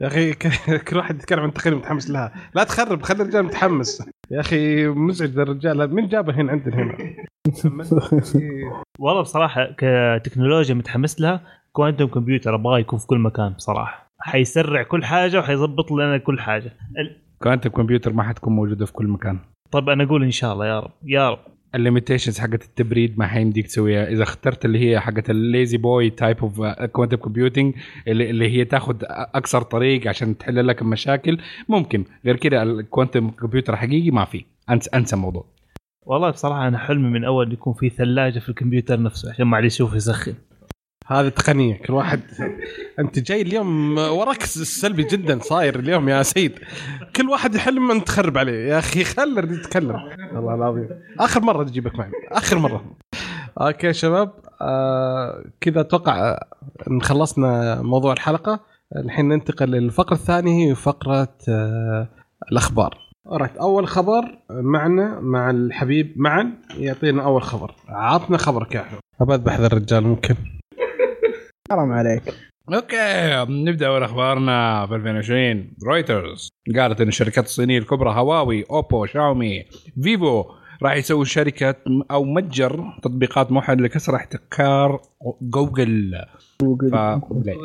[0.00, 0.32] يا أخي
[0.88, 2.32] كل واحد يتكلم عن تقنيه متحمس لها.
[2.54, 4.08] لا تخرب خلي الرجال متحمس.
[4.30, 5.94] يا أخي مزعج الرجال.
[5.94, 6.96] من جابه هنا عندنا هنا؟
[8.98, 11.40] والله بصراحة كتكنولوجيا متحمس لها
[11.72, 14.10] كوانتم كمبيوتر أبغاه يكون في كل مكان بصراحة.
[14.18, 16.72] حيسرع كل حاجة وحيظبط لنا كل حاجة.
[17.42, 19.38] quantum computer ما حتكون موجودة في كل مكان.
[19.70, 21.38] طب أنا أقول إن شاء الله يا رب يا رب.
[21.76, 24.08] ال limitations حقت التبريد ما حيمديك تسويها.
[24.08, 27.74] إذا اخترت اللي هي حقت ال lazy boy type of quantum computing
[28.08, 32.04] اللي هي تاخذ أقصر طريق عشان تحل لك المشاكل ممكن.
[32.24, 34.44] غير كده ال quantum computer حقيقي ما في.
[34.70, 35.44] انسى أنسى الموضوع.
[36.02, 39.64] والله بصراحة أنا حلمي من أول يكون في ثلاجة في الكمبيوتر نفسه عشان ما عاد
[39.64, 40.34] يشوف يسخن.
[41.08, 42.20] هذه تقنية كل واحد.
[42.98, 46.58] أنت جاي اليوم وراك سلبي جدا صاير اليوم يا سيد.
[47.16, 48.68] كل واحد يحلم ان تخرب عليه.
[48.68, 49.96] يا أخي خلنا يتكلم.
[50.34, 50.88] والله العظيم.
[51.20, 52.10] آخر مرة تجيبك معي.
[52.32, 52.84] آخر مرة.
[53.60, 54.32] okay شباب.
[54.62, 56.46] آه كذا أتوقع آه،
[56.90, 58.60] إن خلصنا موضوع الحلقة.
[58.96, 62.08] الحين ننتقل للفقرة الثانية هي فقرة آه
[62.52, 62.98] الأخبار.
[63.32, 67.74] رحت أول خبر معنا مع الحبيب معا يعطينا أول خبر.
[67.88, 70.34] عطنا خبرك يا احمد ابى اذبح ذا الرجال ممكن؟
[71.70, 72.22] حرام عليك.
[72.74, 79.64] okay نبدأ أول أخبارنا في 2020 رويترز قالت إن الشركات الصينية الكبرى هواوي أوبو شاومي
[80.02, 80.44] فيفو
[80.82, 81.74] راح يسوي شركة
[82.10, 85.00] أو متجر تطبيقات موحد لكسر احتكار
[85.42, 86.14] جوجل.
[86.62, 86.90] جوجل.
[86.90, 86.94] ف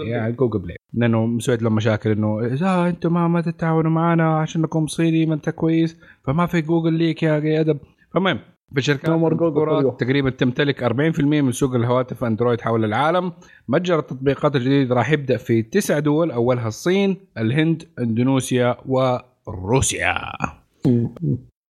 [0.08, 4.62] يعني جوجل بلاي لأنه مسوية لهم مشاكل إنه اذا أنتم ما ما تتعاونوا معنا عشان
[4.62, 5.98] انكم صيني ما أنت كويس.
[6.26, 7.80] فما في جوجل ليك يا أخي أدب.
[8.14, 8.40] فالمهم
[8.76, 9.98] في شركات No more Google المذكورات for you.
[9.98, 13.32] تقريبا تمتلك 40% من سوق الهواتف أندرويد حول العالم.
[13.68, 20.16] متجر التطبيقات الجديد راح يبدأ في تسع دول أولها الصين الهند إندونيسيا وروسيا.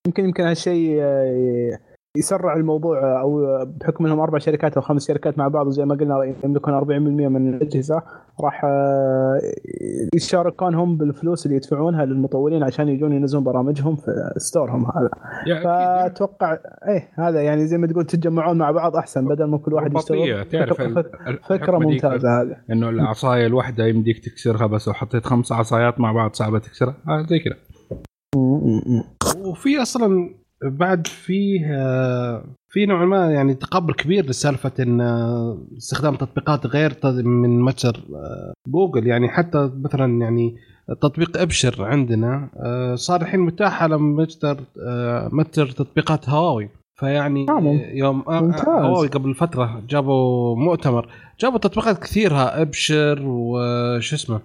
[0.07, 1.79] يمكن يمكن هالشيء آه،
[2.17, 5.95] يسرع الموضوع آه، أو بحكم إنهم أربع شركات أو خمس شركات مع بعض زي ما
[5.95, 8.01] قلنا يملكون 40% من الأجهزة.
[8.41, 9.39] راح آه،
[10.15, 15.09] يشاركون هم بالفلوس اللي يدفعونها للمطورين عشان يجون ينزلون برامجهم في ستورهم هذا.
[15.63, 19.95] فأتوقع إيه هذا يعني زي ما تقول تتجمعون مع بعض أحسن بدل ما كل واحد
[19.95, 20.81] يشتغل تعرف
[21.43, 22.57] فكرة ممتازة هذه.
[22.71, 26.97] إنه العصاية الواحدة يمديك تكسرها بس لو حطيت خمس عصايات مع بعض صعبة تكسرها.
[27.07, 27.55] آه زي كذا.
[29.45, 36.15] وفي أصلا بعد فيه آه، في نوعا ما يعني تقبل كبير لسالفة إن آه، استخدام
[36.15, 36.93] تطبيقات غير
[37.23, 39.07] من متجر آه، جوجل.
[39.07, 40.55] يعني حتى مثلا يعني
[41.01, 44.57] تطبيق أبشر عندنا آه، صار الحين متاح على متجر
[45.31, 46.69] متجر تطبيقات هواوي.
[46.99, 47.45] فيعني
[47.93, 48.23] يوم.
[48.67, 51.09] هواوي قبل فترة جابوا مؤتمر.
[51.39, 54.41] جابوا تطبيقات كثيرها أبشر وش اسمه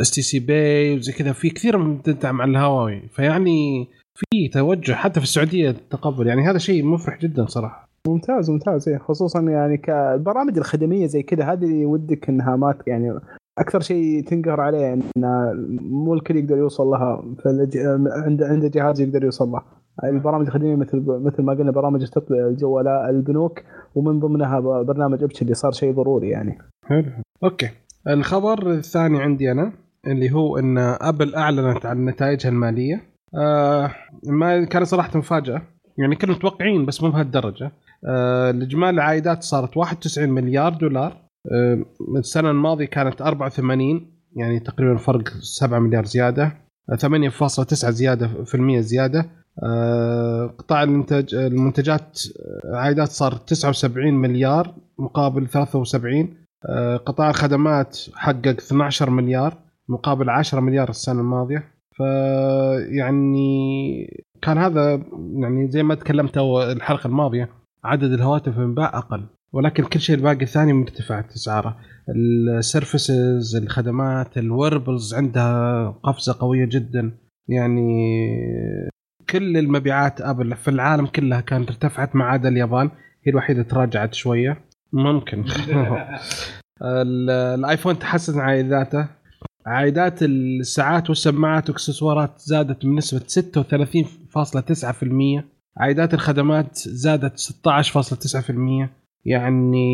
[0.00, 1.32] STC Pay وزي كذا.
[1.32, 3.02] في كثير من تدعم على الهواوي.
[3.12, 7.88] فيعني في توجه حتى في السعودية التقبل يعني هذا شيء مفرح جدا صراحة.
[8.08, 8.88] ممتاز ممتاز.
[8.88, 8.98] إيه.
[8.98, 13.20] خصوصا يعني كالبرامج الخدمية زي كذا هذه اللي ودك إنها ما يعني
[13.58, 15.02] أكثر شيء تنقهر عليه إن
[15.80, 17.78] مو الكل يقدر يوصل لها فالج...
[18.06, 19.64] عند عند جهاز يقدر يوصل لها
[20.04, 23.60] البرامج الخدمية مثل مثل ما قلنا برامج التطبيق الجوالات البنوك
[23.94, 26.58] ومن ضمنها برنامج أبشر اللي صار شيء ضروري يعني.
[26.86, 27.04] حلو.
[27.44, 27.70] أوكي.
[28.08, 29.72] الخبر الثاني عندي أنا
[30.06, 33.13] اللي هو إن أبل أعلنت عن نتائجها المالية.
[33.38, 33.94] آه
[34.26, 35.62] ما كان صراحة مفاجأة.
[35.98, 37.72] يعني كنا متوقعين بس مو بهالدرجة.
[38.08, 41.16] آه الاجمالي العائدات صارت 91 مليار دولار.
[41.52, 41.84] آه
[42.18, 46.52] السنة الماضية كانت 84 يعني تقريبا فرق 7 مليار زيادة.
[46.92, 49.30] آه، 8.9 زيادة في المية زيادة.
[49.62, 52.20] آه، قطاع المنتج المنتجات
[52.74, 56.36] آه، عائدات صارت 79 مليار مقابل 73
[56.68, 59.56] آه، قطاع الخدمات حقق 12 مليار
[59.88, 61.73] مقابل 10 مليار السنة الماضية.
[61.96, 62.00] ف
[62.88, 65.02] يعني كان هذا
[65.36, 67.48] يعني زي ما تكلمت الحلقة الماضية
[67.84, 71.76] عدد الهواتف المباع أقل ولكن كل شيء الباقي الثاني مرتفعت اسعاره
[72.58, 77.12] ال services الخدمات ال wearables عندها قفزة قوية جدا.
[77.48, 78.16] يعني
[79.30, 82.90] كل المبيعات أبل في العالم كلها كانت ارتفعت ما عدا اليابان
[83.26, 84.60] هي الوحيدة تراجعت شوية.
[84.92, 85.44] ممكن.
[86.82, 89.08] ال- الآيفون تحسن عائداته
[89.66, 95.44] عائدات الساعات والسماعات واكسسوارات زادت بنسبة 36.9%
[95.76, 98.88] عائدات الخدمات زادت 16.9%
[99.24, 99.88] يعني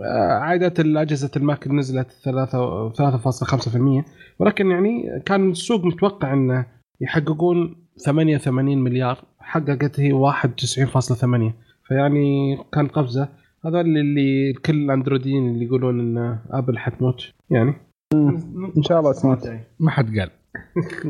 [0.00, 4.04] آه، عائدات اجهزه الماك نزلت 3 3.5%
[4.38, 6.66] ولكن يعني كان السوق متوقع إنه
[7.00, 9.24] يحققون 88 مليار.
[9.38, 11.54] حققت هي 91.8
[11.88, 13.28] فيعني كان قفزة.
[13.64, 17.74] هذول اللي كل الأندرويديين اللي يقولون إن آبل حتموت يعني.
[18.14, 19.48] إن شاء الله تموت
[19.80, 20.30] ما حد قال.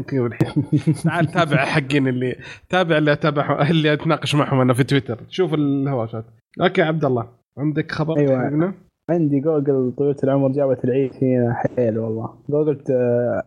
[1.05, 2.37] تعال تابع حقين اللي
[2.69, 5.19] تابع اللي اتابع اللي أتناقش معهم أنا في تويتر.
[5.29, 6.25] شوف الهواشات.
[6.61, 7.29] okay عبد الله
[7.59, 8.35] عندك خبر أيوة.
[8.35, 8.75] تحرقنا؟
[9.11, 11.55] عندي جوجل طويلة العمر جابت العيد فينا.
[11.55, 12.35] حيل والله.
[12.49, 12.93] جوجل ت...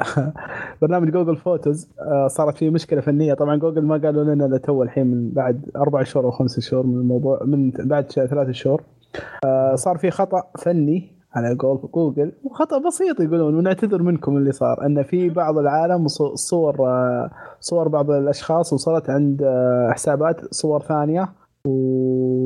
[0.81, 3.33] برنامج Google Photos آه، صارت فيه مشكلة فنية.
[3.33, 6.85] طبعا جوجل ما قالوا لنا إلا تو الحين من بعد أربع شهور أو خمس شهور
[6.85, 8.83] من الموضوع من بعد ثلاث شهور.
[9.45, 11.18] آه، صار في خطأ فني.
[11.33, 16.35] على قول جوجل وخطأ بسيط يقولون ونعتذر منكم اللي صار أن في بعض العالم صو-
[16.35, 17.29] صور آه،
[17.59, 21.29] صور بعض الأشخاص وصلت عند آه، حسابات صور ثانية
[21.65, 22.45] و...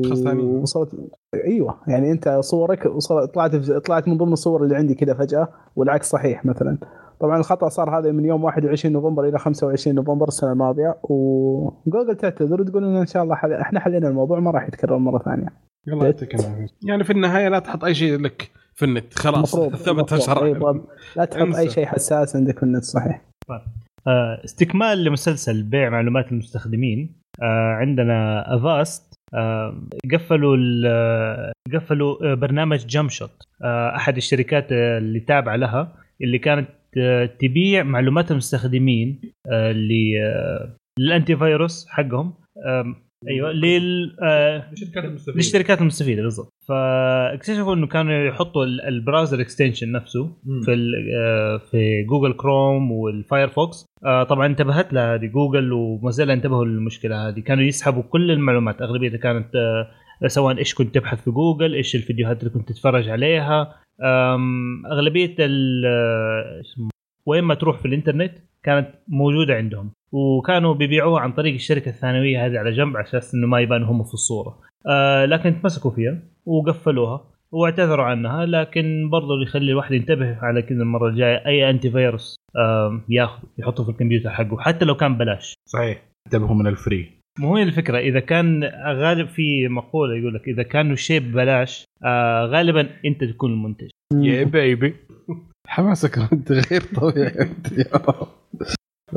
[0.62, 0.90] وصلت
[1.34, 3.28] أيوه يعني أنت صورك وصل...
[3.28, 6.78] طلعت طلعت من ضمن الصور اللي عندي كذا فجأة والعكس صحيح مثلا.
[7.24, 12.60] طبعا الخطأ صار هذا من يوم 21 نوفمبر إلى 25 نوفمبر السنة الماضية وجوجل تعتذر
[12.60, 13.52] وتقول إن ان شاء الله حل...
[13.52, 15.46] إحنا حلينا الموضوع ما راح يتكرر مرة ثانية.
[15.88, 16.66] الله يعطيك العافية.
[16.88, 19.18] يعني في النهاية لا تحط أي شيء لك في النت.
[19.18, 20.20] خلاص ثبت المفروض.
[20.20, 20.80] شرعا أي طب
[21.16, 21.60] لا تحط انسى.
[21.60, 23.20] اي شيء حساس عندك في النت صحيح.
[24.06, 27.14] آه، استكمال لمسلسل بيع معلومات المستخدمين.
[27.42, 29.74] آه، عندنا Avast آه،
[30.12, 35.92] قفلوا ال- قفلوا برنامج Jumpshot آه، أحد الشركات اللي تابعة لها
[36.22, 36.68] اللي كانت
[37.40, 39.20] تبيع معلومات المستخدمين
[39.52, 42.34] آه، آه، لل antivirus حقهم
[43.28, 45.36] أيوه لل آه، الشركات المستفيدة.
[45.36, 46.48] للشركات المستفيدة بالضبط.
[46.68, 50.30] فاكتشفوا إنه كانوا يحطوا ال- ال browser extension نفسه
[50.64, 50.90] في
[51.70, 57.40] في جوجل كروم والفايرفوكس طبعا انتبهت لها هذه جوجل وموزيلا انتبهوا للمشكلة هذه.
[57.40, 59.46] كانوا يسحبوا كل المعلومات أغلبيتها كانت
[60.26, 63.74] سواء إيش كنت تبحث في جوجل إيش الفيديوهات اللي كنت تتفرج عليها.
[64.92, 65.84] أغلبية ال
[67.26, 68.32] وين ما تروح في الإنترنت
[68.62, 69.90] كانت موجودة عندهم.
[70.12, 74.04] وكانوا بيبيعوها عن طريق الشركة الثانوية هذه على جنب على أساس إنه ما يبانوا هم
[74.04, 74.58] في الصورة.
[74.86, 80.82] آه لكن تمسكوا فيها وقفلوها واعتذروا عنها لكن برضو اللي يخلي الواحد ينتبه على كذا
[80.82, 85.54] المرة الجاية أي anti-virus آه ياخذ يحطه في الكمبيوتر حقه حتى لو كان بلاش.
[85.68, 86.02] صحيح.
[86.26, 87.13] انتبهوا من ال free.
[87.38, 92.46] مو هي الفكرة إذا كان غالب في مقولة يقول لك إذا كان شيء ببلاش آه
[92.46, 93.88] غالبا أنت تكون المنتج.
[94.14, 94.94] يا baby
[95.68, 97.48] حماسك أنت غير طبيعي.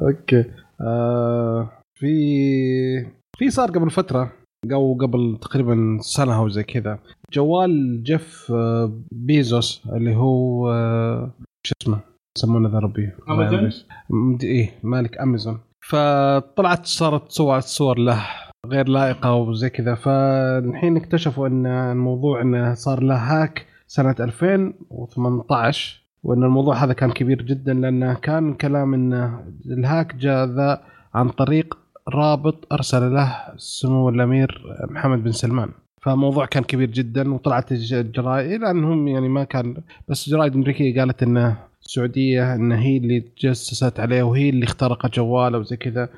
[0.01, 0.45] okay.
[0.81, 1.69] آه
[1.99, 3.05] في
[3.37, 4.31] في صار قبل فترة
[4.71, 6.99] أو قبل تقريبا سنة أو زي كذا
[7.33, 11.31] جوال جيف آه، بيزوس اللي هو آه،
[11.67, 11.99] شو اسمه؟
[12.37, 13.71] يسمونه ذا ربي أمازون؟
[14.09, 18.19] مد- إيه مالك امازون فطلعت صارت صور صور له
[18.65, 19.95] غير لائقة وزي كذا.
[19.95, 27.41] فالحين اكتشفوا أن الموضوع انه صار له هاك سنة 2018 وأن الموضوع هذا كان كبير
[27.41, 30.81] جدا لأنه كان كلام انه ال hack جاء ذا
[31.13, 31.77] عن طريق
[32.09, 35.69] رابط أرسل له سمو الأمير محمد بن سلمان.
[36.01, 39.75] فموضوع كان كبير جدا وطلعت الج- الجرائد لأنهم يعني ما كان
[40.07, 45.57] بس جرائد أمريكية قالت انه السعودية إن هي اللي تجسست عليه وهي اللي اخترقت جواله
[45.57, 46.09] وزي كذا.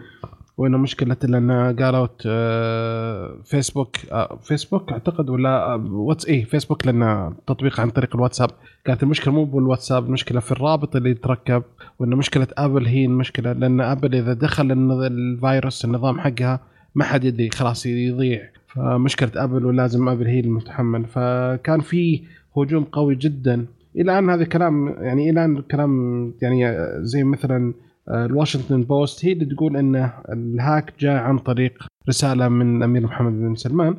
[0.58, 7.34] وإنه مشكلة لأن قالوا آه، فيسبوك آه، فيسبوك أعتقد ولا آه، واتس إيه فيسبوك لأن
[7.48, 8.50] تطبيق عن طريق الواتساب.
[8.86, 11.64] كانت المشكلة مو بالواتساب المشكلة في الرابط اللي يتركب.
[12.00, 16.60] وان مشكلة ابل هي المشكلة لأن ابل إذا دخل الفيروس النظام حقها
[16.96, 18.50] ما حد يدري خلاص يضيع.
[18.68, 21.06] فمشكلة ابل ولازم ابل هي المتحمل.
[21.06, 22.24] فكان في
[22.58, 23.66] هجوم قوي جدا.
[23.96, 27.74] إلى أن هذا الكلام يعني إلى أن الكلام يعني زي مثلا
[28.10, 33.04] آه، الواشنطن بوست هي اللي تقول إن ال hack جاء عن طريق رسالة من الامير
[33.04, 33.96] محمد بن سلمان.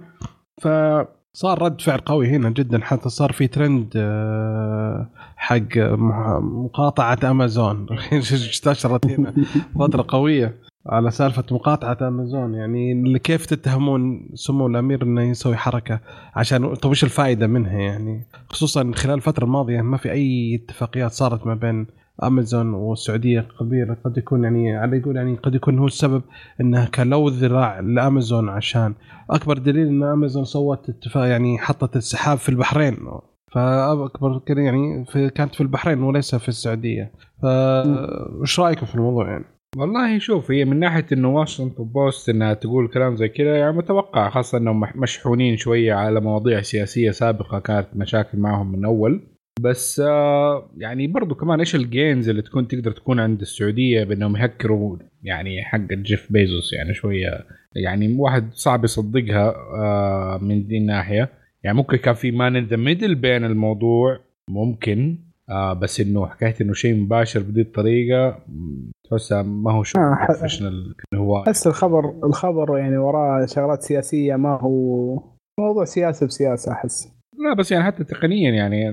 [0.60, 5.76] فصار رد فعل قوي هنا جدا حتى صار في ترند آه، حق
[6.40, 7.86] مقاطعة أمازون.
[8.12, 9.34] انتشرت هنا
[9.78, 10.69] فترة قوية.
[10.86, 12.54] على سالفة مقاطعة أمازون.
[12.54, 16.00] يعني كيف تتهمون سمو الأمير إنه يسوي حركة
[16.34, 21.46] عشان طيب وش الفائدة منها يعني؟ خصوصا خلال الفترة الماضية ما في أي اتفاقيات صارت
[21.46, 21.86] ما بين
[22.22, 26.22] أمازون والسعودية كبيره قد يكون يعني على يقول يعني قد يكون هو السبب
[26.60, 28.94] إنه كان لو ذراع لأمازون عشان
[29.30, 32.96] أكبر دليل إن أمازون سوت اتفاق يعني حطت السحاب في البحرين.
[33.52, 37.12] فأكبر يعني في كانت في البحرين وليس في السعودية.
[37.42, 42.88] فايش رأيكم في الموضوع يعني؟ والله شوف هي من ناحية إنه واشنطن بوست إنها تقول
[42.88, 48.38] كلام زي كذا يعني متوقع خاصة إنهم مشحونين شوية على مواضيع سياسية سابقة كانت مشاكل
[48.38, 49.20] معهم من أول.
[49.60, 54.36] بس آه يعني برضو كمان إيش ال chance اللي تكون تقدر تكون عند السعودية بإنهم
[54.36, 61.28] يهكروا يعني حق جيف بيزوس يعني شوية يعني واحد صعب يصدقها آه من دي الناحية.
[61.64, 65.18] يعني ممكن كان في man in the middle بين الموضوع ممكن
[65.50, 68.44] آه بس إنه حكاية إنه شيء مباشر بدي الطريقة
[69.10, 74.58] تحسها ما هو شغل آه، professional هو احس الخبر الخبر يعني وراه شغلات سياسية ما
[74.60, 75.14] هو
[75.60, 77.08] موضوع سياسة بسياسة أحس.
[77.38, 78.92] لا بس يعني حتى تقنيا يعني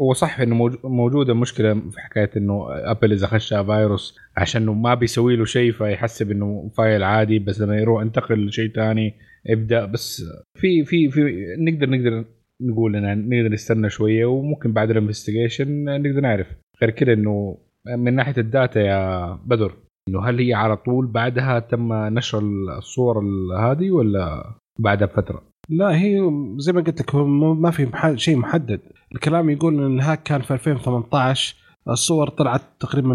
[0.00, 4.94] هو صح إنه موج- موجودة مشكلة في حكاية إنه ابل إذا خشها فيروس عشان ما
[4.94, 9.14] بيسوي له شيء فيحسب إنه file عادي بس لما يروح انتقل لشيء ثاني
[9.46, 10.22] ابدا بس
[10.60, 11.20] في في في
[11.58, 12.24] نقدر نقدر
[12.62, 16.46] نقول ان نقدر نستنى شوية وممكن بعد ال investigation نقدر نعرف.
[16.82, 19.72] غير كده إنه من ناحية ال data يا بدر
[20.08, 22.38] إنه هل هي على طول بعدها تم نشر
[22.78, 24.44] الصور ال- هذه ولا
[24.78, 28.80] بعدها بفترة؟ لا هي زي ما قلت لك ما في شيء محدد.
[29.14, 31.56] الكلام يقول إن ال hack كان في 2018
[31.88, 33.14] الصور طلعت تقريبا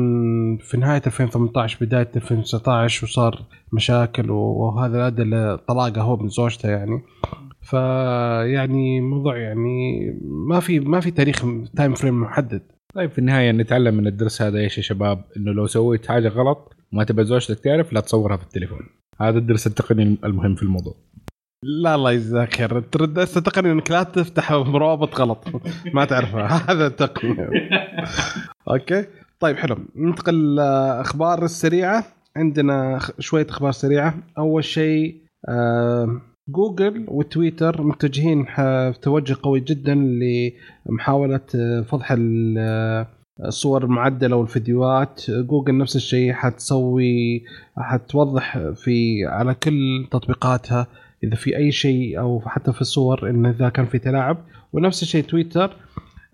[0.61, 3.39] في نهاية 2018 بداية 2019 وصار
[3.73, 7.02] مشاكل وهذا ادى لطلاقه هو من زوجته يعني.
[7.61, 9.99] فيعني موضوع يعني
[10.48, 11.45] ما في ما في تاريخ
[11.76, 12.61] time frame محدد.
[12.95, 16.76] طيب في النهاية نتعلم من الدرس هذا إيش يا شباب؟ إنه لو سويت حاجة غلط
[16.93, 18.89] وما تبى زوجتك تعرف لا تصورها في التليفون.
[19.22, 20.95] هذا الدرس التقني المهم في الموضوع.
[21.64, 22.80] لا الله يجزاك خير.
[22.80, 25.45] ترد تقني إنك لا تفتح روابط غلط.
[25.93, 26.47] ما تعرفها.
[26.72, 27.35] هذا تقني
[28.72, 29.05] okay.
[29.39, 29.77] طيب حلو.
[29.95, 32.05] ننتقل لأخبار السريعة.
[32.35, 34.18] عندنا شوية أخبار سريعة.
[34.38, 38.45] أول شيء آه جوجل وتويتر متجهين
[39.02, 39.95] توجه قوي جدا
[40.90, 43.07] لمحاولة آه، فضح ال- آه،
[43.45, 45.22] الصور المعدله والفيديوهات.
[45.30, 47.44] جوجل نفس الشيء حتسوي
[47.78, 50.88] حتوضح في على كل تطبيقاتها
[51.24, 54.38] إذا في أي شيء أو حتى في الصور إن إذا كان في تلاعب.
[54.74, 55.76] ونفس الشيء تويتر.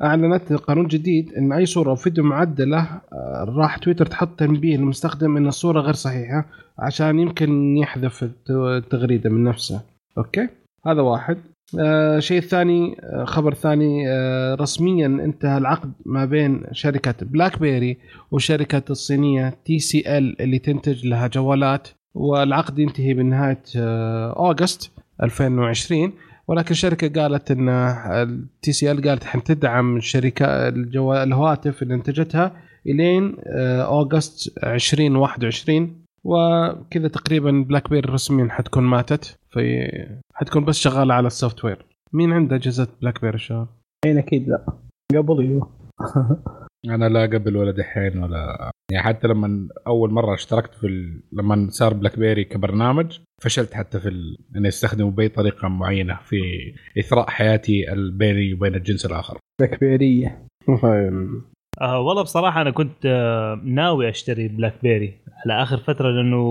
[0.03, 2.79] أعلنت قانون جديد إن أي صورة أو فيديو معدلة
[3.13, 6.45] آه، راح تويتر تحط تنبيه للمستخدم إن الصورة غير صحيحة
[6.79, 9.92] عشان يمكن يحذف الت- التغريده من نفسه.
[10.17, 10.49] okay.
[10.85, 11.37] هذا واحد.
[11.79, 17.97] آه شيء ثاني آه خبر ثاني آه رسميا انتهى العقد ما بين شركة بلاك بيري
[18.31, 24.91] وشركة الصينية تي سي ال اللي تنتج لها جوالات والعقد ينتهي بنهاية آه August
[25.23, 26.13] 2020
[26.47, 32.51] ولكن الشركة قالت إن التي سي ال قالت حتدعم الشركة الجوال الهواتف اللي انتجتها
[32.87, 39.37] إلين آه، August 2021 وكذا تقريبا بلاك بيري رسميا حتكون ماتت.
[39.49, 39.89] في
[40.33, 41.85] حتكون بس شغالة على ال software.
[42.13, 43.67] مين عنده أجهزة بلاك بيري الشباب؟
[44.05, 44.65] الحين أكيد لا.
[45.17, 45.69] قبل أيوه.
[46.85, 51.23] أنا لا قبل ولا دحين ولا يعني حتى لما أول مرة اشتركت في ال...
[51.31, 54.37] لما صار بلاك بيري كبرنامج فشلت حتى في ال...
[54.55, 56.37] إني أستخدمه بأي طريقة معينة في
[56.99, 59.37] إثراء حياتي بيني وبين الجنس الآخر.
[59.59, 60.47] بلاك بيري
[61.81, 65.13] آه والله بصراحة أنا كنت آه ناوي أشتري بلاك بيري
[65.45, 66.43] على آخر فترة لأنه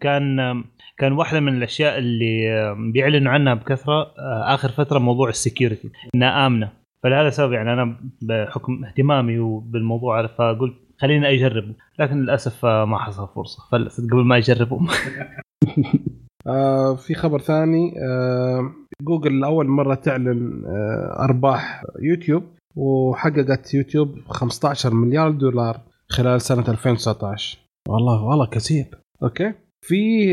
[0.00, 0.64] كان
[0.98, 5.90] كان واحدة من الأشياء اللي آه بيعلنوا عنها بكثرة آه آخر فترة موضوع ال security
[6.14, 6.72] إنها آمنة.
[7.02, 11.74] فلهذا السبب يعني أنا بحكم اهتمامي بالموضوع فقلت خليني أجربه.
[11.98, 13.62] لكن للأسف ما حصل فرصة.
[13.72, 14.80] فلست قبل ما أجربه.
[16.46, 18.72] آه في خبر ثاني آه
[19.02, 22.42] جوجل لأول مرة تعلن آه أرباح يوتيوب.
[22.76, 27.58] وحققت يوتيوب 15 مليار دولار خلال سنة 2019
[27.88, 28.86] والله والله كثير.
[29.22, 29.52] okay؟
[29.82, 30.32] في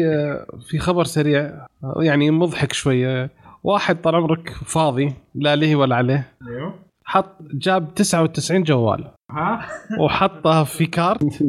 [0.69, 1.67] في خبر سريع
[1.99, 3.29] يعني مضحك شوية.
[3.63, 6.73] واحد طال عمرك فاضي لا له ولا عليه أيوه.
[7.05, 9.11] حط جاب 99 جوال.
[9.31, 9.65] ها؟
[9.99, 11.23] وحطها في cart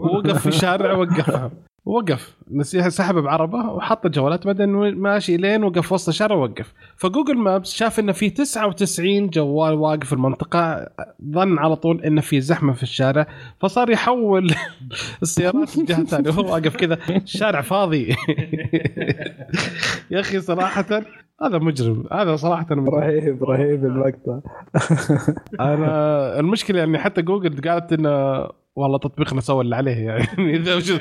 [0.00, 1.50] ووقف في شارع وقفها.
[1.86, 2.36] وقف.
[2.50, 6.72] نسيها سحب بعربه وحط الجوالات بعدين ماشي لين وقف وسط الشارع ووقف.
[6.96, 10.88] فجوجل مابس شاف انه في 99 جوال واقف في المنطقة
[11.30, 13.26] ظن على طول انه في زحمة في الشارع
[13.60, 14.54] فصار يحول
[15.22, 16.30] السيارات لجهه ثانية.
[16.30, 18.08] وهو واقف كذا الشارع فاضي.
[20.10, 21.02] يا أخي صراحة
[21.46, 22.04] هذا مجرم.
[22.12, 22.94] هذا صراحة مجرم.
[22.94, 24.40] رهيب رهيب المقطع
[25.60, 28.46] أنا المشكلة يعني حتى جوجل قالت إنه
[28.76, 30.56] والله تطبيقنا سوى اللي عليه يعني.
[30.56, 30.92] إذا وش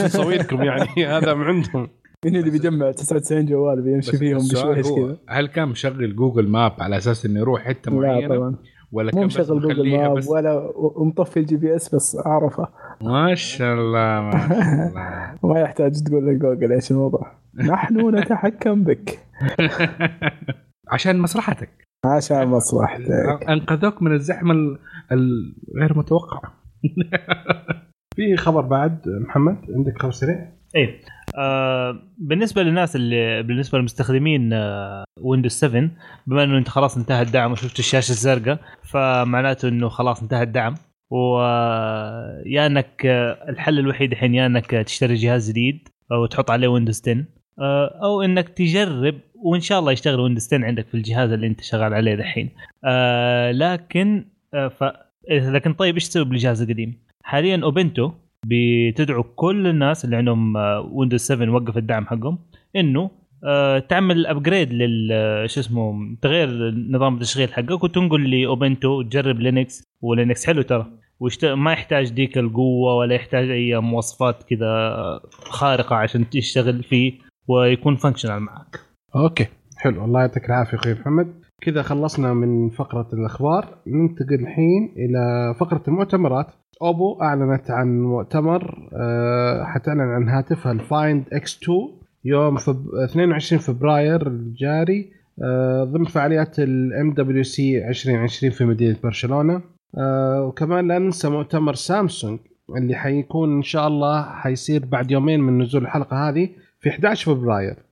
[0.00, 1.88] نسوي لكم يعني؟ هذا من عندهم.
[2.24, 6.96] مين اللي بيجمع 99 جوال بيمشي فيهم بشويش كذا؟ هل كان مشغل جوجل Maps على
[6.96, 8.56] أساس إنه يروح حتة لا معينة؟ طبعا.
[8.92, 12.68] ولا مو مشغل جوجل Maps ولا ومطفي ال GPS بس اعرفه
[13.00, 15.34] ما شاء الله ما شاء الله.
[15.52, 17.32] ما يحتاج تقول لجوجل إيش الموضوع.
[17.70, 19.25] نحن نتحكم بك.
[20.92, 21.86] عشان مصلحتك.
[22.04, 23.10] عشان مصلحتك.
[23.48, 24.78] أنقذوك من الزحمة ال-
[25.12, 26.42] الغير متوقعة.
[28.16, 31.00] في خبر بعد محمد عندك خبر سريع؟ إيه.
[31.38, 35.90] آه بالنسبة للناس اللي بالنسبة للمستخدمين آه ويندوز 7
[36.26, 40.74] بما إنه أنت خلاص انتهى الدعم وشفت الشاشة الزرقاء فمعناته إنه خلاص انتهى الدعم.
[41.10, 47.02] ويا إنك آه، الحل الوحيد الحين يا إنك تشتري جهاز جديد أو تحط عليه ويندوز
[47.08, 47.24] 10
[47.60, 51.60] آه، أو إنك تجرب وإن شاء الله يشتغل ويندوز 10 عندك في الجهاز اللي أنت
[51.60, 52.50] شغال عليه دحين.
[52.84, 54.84] آه، لكن آه، ف
[55.30, 58.10] لكن طيب إيش تسوي بالجهاز القديم؟ حاليا أوبنتو
[58.46, 60.56] بتدعو كل الناس اللي عندهم
[60.92, 62.38] ويندوز 7 وقف الدعم حقهم
[62.76, 63.10] إنه
[63.44, 69.84] آه، تعمل upgrade لل آه، شو اسمه تغير نظام التشغيل حقك وتنقل لأوبنتو وتجرب لينكس.
[70.02, 70.86] ولينكس حلو ترى.
[71.20, 71.44] ويشت...
[71.44, 77.12] ما يحتاج ديك القوة ولا يحتاج أي مواصفات كذا خارقة عشان تشتغل فيه
[77.48, 78.85] ويكون functional معك.
[79.16, 80.04] أوكي حلو.
[80.04, 81.34] الله يعطيك العافية أخوي محمد.
[81.60, 83.78] كذا خلصنا من فقرة الأخبار.
[83.86, 86.46] ننتقل الحين إلى فقرة المؤتمرات.
[86.82, 91.78] اوبو أعلنت عن مؤتمر آه، حتعلن عن هاتفها ال Find X2
[92.24, 92.86] يوم فب...
[93.04, 95.10] 22 فبراير الجاري
[95.42, 99.62] آه، ضمن فعاليات ال MWC 2020 في مدينة برشلونة.
[99.98, 102.38] آه، وكمان لا ننسى مؤتمر سامسونج
[102.78, 106.48] اللي حيكون إن شاء الله حيصير بعد يومين من نزول الحلقة هذه
[106.80, 107.85] في 11 فبراير.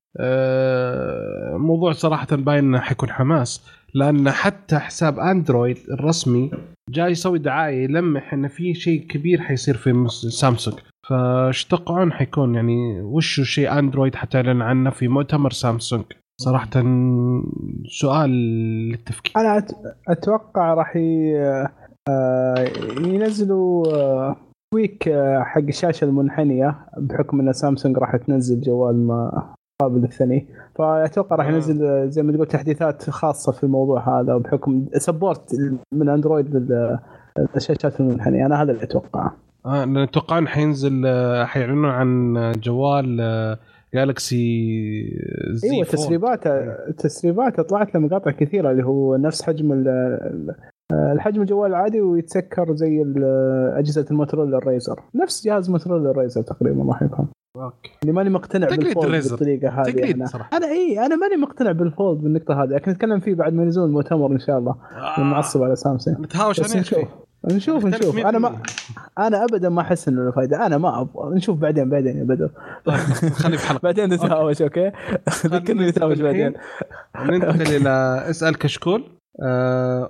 [1.57, 6.51] موضوع صراحة باين إنه حيكون حماس لأن حتى حساب أندرويد الرسمي
[6.91, 10.79] جاي يسوي دعاية يلمح انه في شيء كبير حيصير في مس- سامسونج.
[11.09, 16.05] فايش تتوقعون حيكون؟ يعني وش شيء أندرويد حتعلن عنه في مؤتمر سامسونج؟
[16.41, 16.71] صراحة
[18.01, 18.31] سؤال
[18.89, 19.33] للتفكير.
[19.37, 19.67] أنا
[20.09, 20.93] أتوقع راح
[22.09, 22.65] آه،
[22.99, 24.37] ينزلوا آه،
[24.75, 31.47] tweak آه، حق الشاشة المنحنية بحكم إن سامسونج راح تنزل جوال قابل للثني فأتوقع راح
[31.47, 31.51] آه.
[31.53, 35.55] ينزل زي ما تقول تحديثات خاصة في الموضوع هذا بحكم support
[35.93, 36.99] من اندرويد لل-
[37.55, 39.37] للشاشات المنحنية أنا هذا اللي أتوقعه
[39.67, 43.17] آه نتوقع حينزل آه، حيعلنون عن جوال
[43.95, 44.37] جالكسي
[45.51, 45.97] زي أيوه Fold.
[46.03, 46.49] تسريبات
[46.99, 49.85] تسريبات طلعت له مقاطع كثيرة اللي هو نفس حجم
[50.93, 55.01] الحجم الجوال العادي ويتسكر زي ال- أجهزة الموتوريلا ال Razr.
[55.15, 57.91] نفس جهاز موتوريلا الريزر تقريبا راح يكون أوكي.
[58.03, 59.31] اللي ماني مقتنع بال Fold ال Razr.
[59.37, 60.27] بالطريقة هذه تقليد أنا.
[60.27, 60.57] صراحة.
[60.57, 62.69] أنا اي أنا ماني مقتنع بال Fold بالنقطة هذه.
[62.69, 64.75] لكن نتكلم فيه بعد ما ينزلون المؤتمر إن شاء الله.
[64.97, 65.19] آه.
[65.19, 66.21] المعصب على سامسونج.
[66.21, 66.99] نتهاوش أنا نشوف.
[67.45, 68.19] نشوف نشوف.
[68.19, 68.59] أنا ما
[69.19, 71.35] أنا ابدا ما أحس إنه له فائده أنا ما أبغى.
[71.37, 72.51] نشوف بعدين بعدين يا بدر.
[73.33, 73.81] خلي في حلقة.
[73.83, 74.93] بعدين نتهاوش أوكي؟
[75.47, 76.53] ذكرني نتهاوش بعدين.
[77.17, 79.01] ننتقل إلى أسأل كشكول.
[79.01, 79.24] آه،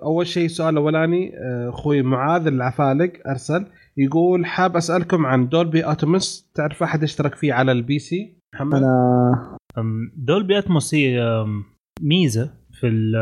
[0.03, 3.67] أول شيء السؤال الاولاني آه، أخوي معاذ العفالق أرسل.
[3.97, 9.59] يقول حاب أسألكم عن Dolby Atmos تعرف أحد اشترك فيه على البي سي؟ محمد؟ أنا
[10.17, 11.45] Dolby Atmos هي
[12.03, 13.13] ميزة في ال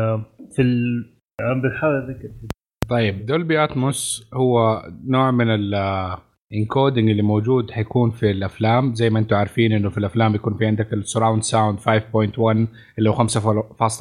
[0.55, 1.05] في ال
[1.41, 2.29] عم بحاول أذكر.
[2.89, 8.95] طيب Dolby Atmos هو نوع من ال encoding اللي موجود حيكون في الأفلام.
[8.95, 11.87] زي ما أنتم عارفين إنه في الأفلام بيكون في عندك ال surround sound 5.1
[12.97, 13.23] اللي هو 5.1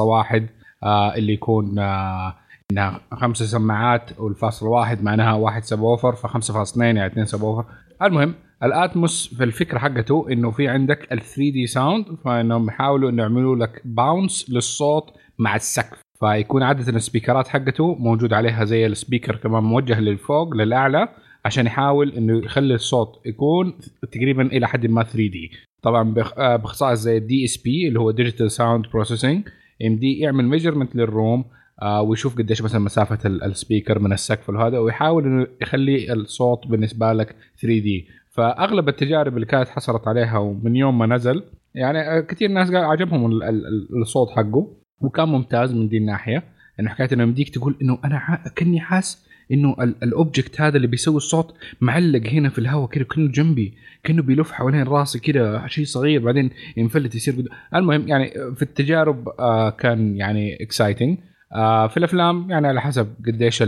[0.01, 0.49] آه
[0.85, 2.35] اللي يكون آه
[2.73, 7.65] إنها خمسه سماعات والفاصل واحد معناها واحد subwoofer ف5.2 يعني اثنين subwoofer
[8.03, 13.23] المهم ال Atmos في الفكرة حقته إنه في عندك ال 3D sound فإنهم يحاولوا إنه
[13.23, 16.03] يعملوا لك bounce للصوت مع السقف.
[16.21, 21.09] فيكون عادة ال speakerات حقته موجود عليها زي ال speaker كمان موجه للفوق للأعلى
[21.45, 23.75] عشان يحاول إنه يخلي الصوت يكون
[24.13, 25.51] تقريبا إلى حد ما 3D
[25.83, 29.49] طبعا آه، باختصار زي ال DSP اللي هو digital sound processing
[29.83, 31.45] يمدي يعمل measurement لل room
[31.83, 37.13] آه، ويشوف قديش مثلا مسافة ال- speaker من السقف وهذا ويحاول إنه يخلي الصوت بالنسبة
[37.13, 41.43] لك 3D فأغلب التجارب اللي كانت حصلت عليها ومن يوم ما نزل
[41.75, 45.97] يعني آه، كثير ناس قال عجبهم ال- ال- ال- الصوت حقه وكان ممتاز من دي
[45.99, 46.43] الناحية.
[46.81, 51.17] انه حكاية إنه يمديك تقول إنه أنا كأني حاس إنه ال- object هذا اللي بيسوي
[51.17, 53.75] الصوت معلق هنا في الهواء كده كأنه جنبي
[54.05, 56.21] كأنه بيلف حوالين راسي كده شيء صغير.
[56.25, 57.35] بعدين ينفلت يصير.
[57.75, 61.19] المهم يعني في التجارب آه كان يعني exciting
[61.55, 63.63] آه في الأفلام يعني على حسب قديش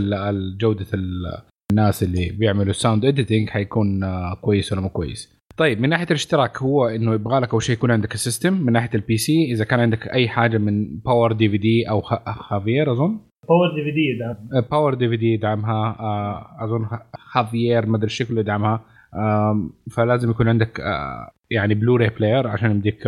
[0.61, 1.41] جودة ال-
[1.71, 5.35] الناس اللي بيعملوا sound editing حيكون آه كويس ولا مو كويس.
[5.57, 8.73] طيب من ناحية الاشتراك هو إنه يبغى لك أول شيء يكون عندك ال system من
[8.73, 13.19] ناحية ال PC إذا كان عندك أي حاجة من PowerDVD أو خافير أظن.
[13.49, 15.95] PowerDVD ده PowerDVD يدعمها
[16.59, 18.81] اظن خافير ما ادري شكله يدعمها
[19.91, 20.81] فلازم يكون عندك
[21.51, 23.03] يعني Blu-ray player عشان يمديك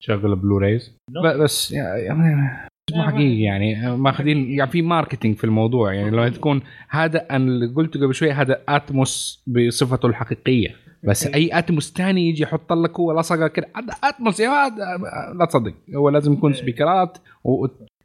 [0.00, 2.36] تشغل Blu-rays بس يعني
[2.94, 7.66] مو حقيقي يعني ماخذين يعني في marketing في الموضوع يعني لما تكون هذا أنا اللي
[7.66, 10.68] قلته قبل شوي هذا Atmos بصفته الحقيقيه
[11.04, 14.74] بس اي Atmos ثاني يجي يحط لك هو لصقه كده هذا Atmos يا هذا
[15.38, 17.18] لا تصدق هو لازم يكون speakerات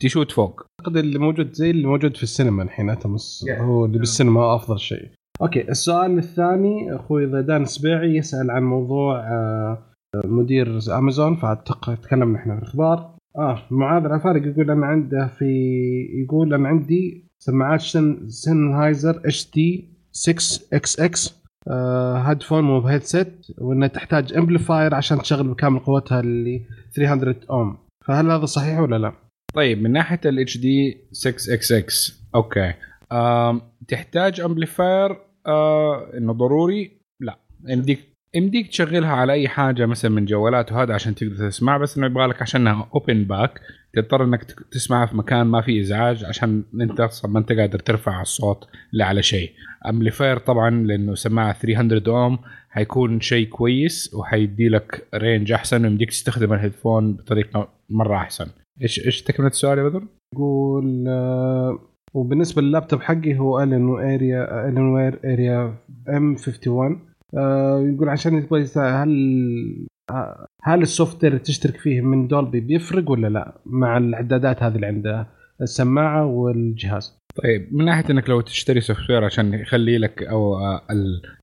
[0.01, 3.99] وت shoot فوق أعتقد اللي موجود زي اللي موجود في السينما الحين Atmos هو اللي
[3.99, 5.09] بالسينما أفضل شيء.
[5.41, 9.83] أوكي السؤال الثاني أخوي ضيدان السبيعي يسأل عن موضوع آه،
[10.25, 13.15] مدير أمازون فتكلمنا إحنا في الأخبار.
[13.37, 15.45] آه معاذ العفالق يقول أنا عنده في
[16.23, 21.41] يقول أنا عندي سماعات سن سنهايزر اتش تي 6 إكس إكس
[22.25, 26.61] هيدفون مو ب headset وانها تحتاج amplifier عشان تشغل بكامل قوتها اللي
[26.95, 29.13] 300 اوم فهل هذا صحيح ولا لا؟
[29.53, 32.73] طيب من ناحية الاتش دي 6 إكس إكس أوكي.
[33.11, 35.17] آم، تحتاج amplifier
[35.47, 37.37] آه إنه ضروري؟ لا.
[37.67, 37.99] يمديك
[38.35, 42.25] يمديك تشغلها على أي حاجة مثلا من جوالات وهذا عشان تقدر تسمع بس إنه يبغى
[42.27, 43.59] لك عشانها open back
[43.93, 48.21] تضطر إنك تسمعها في مكان ما في إزعاج عشان أنت أصلا ما أنت قادر ترفع
[48.21, 49.51] الصوت لا على شيء.
[49.88, 56.53] amplifier طبعا لأنه سماعة 300 اوم حيكون شيء كويس وحيدي لك range أحسن ويمديك تستخدم
[56.53, 58.45] ال headphone بطريقة مرة أحسن.
[58.81, 60.03] إيش إيش تكملة السؤال يا بدر؟
[60.34, 61.80] يقول آه،
[62.14, 65.75] وبالنسبة لللابتوب حقي هو Alien Area Alienware Area
[66.09, 66.99] m 51
[67.38, 69.88] آه، يقول عشان هل
[70.64, 75.27] هل ال software تشترك فيه من Dolby بيفرق ولا لا مع الإعدادات هذه اللي عنده؟
[75.61, 77.18] السماعة والجهاز.
[77.43, 80.81] طيب من ناحية إنك لو تشتري software عشان يخلي لك أو آه،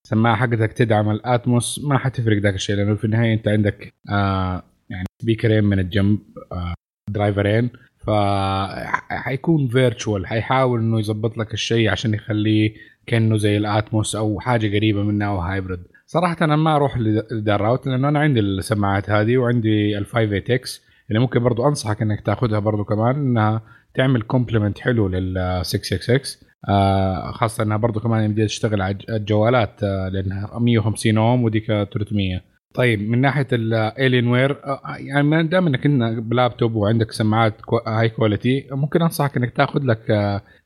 [0.05, 4.63] السماعة حقتك تدعم ال Atmos ما حتفرق ذاك الشيء لأنه في النهاية أنت عندك آه
[4.91, 6.19] يعني سبيكرين من الجنب
[6.53, 6.75] آه
[7.09, 7.71] درايفرين
[8.07, 12.75] فحيكون virtual حيحاول إنه يظبط لك الشيء عشان يخليه
[13.07, 17.55] كأنه زي ال Atmos أو حاجة قريبة منه أو hybrid صراحة أنا ما أروح لذا
[17.55, 21.69] ال route لأنه أنا عندي السماعات هذه وعندي ال 5 8 X اللي ممكن برضو
[21.69, 23.63] أنصحك إنك تاخذها برضو كمان إنها
[23.95, 30.09] تعمل complement حلو لل 666 آه خاصة إنها برضو كمان يمديها تشتغل على الجوالات آه
[30.09, 32.41] لأنها 150 أوم وديك 300
[32.75, 34.61] طيب من ناحية ال Alienware
[34.99, 37.55] يعني ما دام إنك انت بلابتوب وعندك سماعات
[37.87, 40.11] high quality ممكن أنصحك إنك تاخذ لك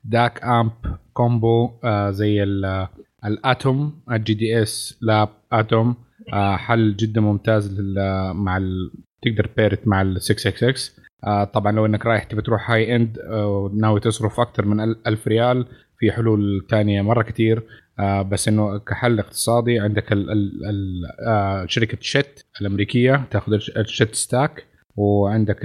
[0.04, 0.72] DAC amp
[1.12, 1.70] combo
[2.10, 2.88] زي ال-
[3.24, 5.94] ال Atom ال JDS Labs Atom
[6.56, 7.80] حل جدا ممتاز
[8.34, 8.60] مع.
[9.22, 13.18] تقدر pair it مع ال 666 آه، طبعا لو إنك رايح تبي تروح high end
[13.32, 15.66] وناوي تصرف أكثر من ال- 1000 ريال
[15.98, 17.62] في حلول تانية مرة كتير
[18.02, 23.56] آه، بس إنه كحل اقتصادي عندك ال ال ال آه، شركة Schiit الأمريكية تأخذ ال
[23.56, 24.64] Sch- ال Schiit stack
[24.96, 25.64] وعندك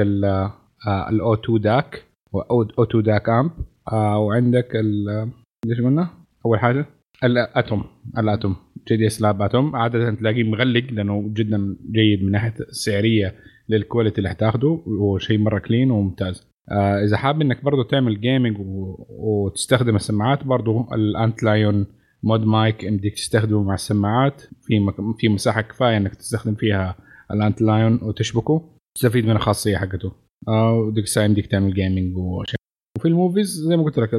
[1.10, 2.04] ال O 2 DAC
[2.52, 3.52] O 2 DAC amp
[3.94, 5.06] وعندك ال
[5.66, 6.10] ليش قلنا؟
[6.46, 6.86] أول حاجة
[7.24, 7.84] ال
[8.18, 8.56] Atom
[8.88, 13.36] ال Atom JDS Labs Atom عادة تلاقيه مغلق لأنه جدا جيد من ناحية السعريه
[13.70, 18.58] لل quality اللي حتاخده وشيء مرة clean وممتاز آه إذا حابب إنك برضه تعمل gaming.
[19.10, 21.86] وتستخدم السماعات برضه ال Antlion
[22.24, 24.42] ModMic يمديك تستخدمه مع السماعات.
[24.62, 24.96] في مك...
[25.20, 26.96] في مساحة كفاية إنك تستخدم فيها
[27.32, 28.70] ال Antlion وتشبكه.
[28.96, 30.12] تستفيد من الخاصية حقته.
[30.48, 32.60] آه وديك الساعة يمديك تعمل gaming وشيء
[32.98, 34.10] وفي ال movies زي ما قلت لك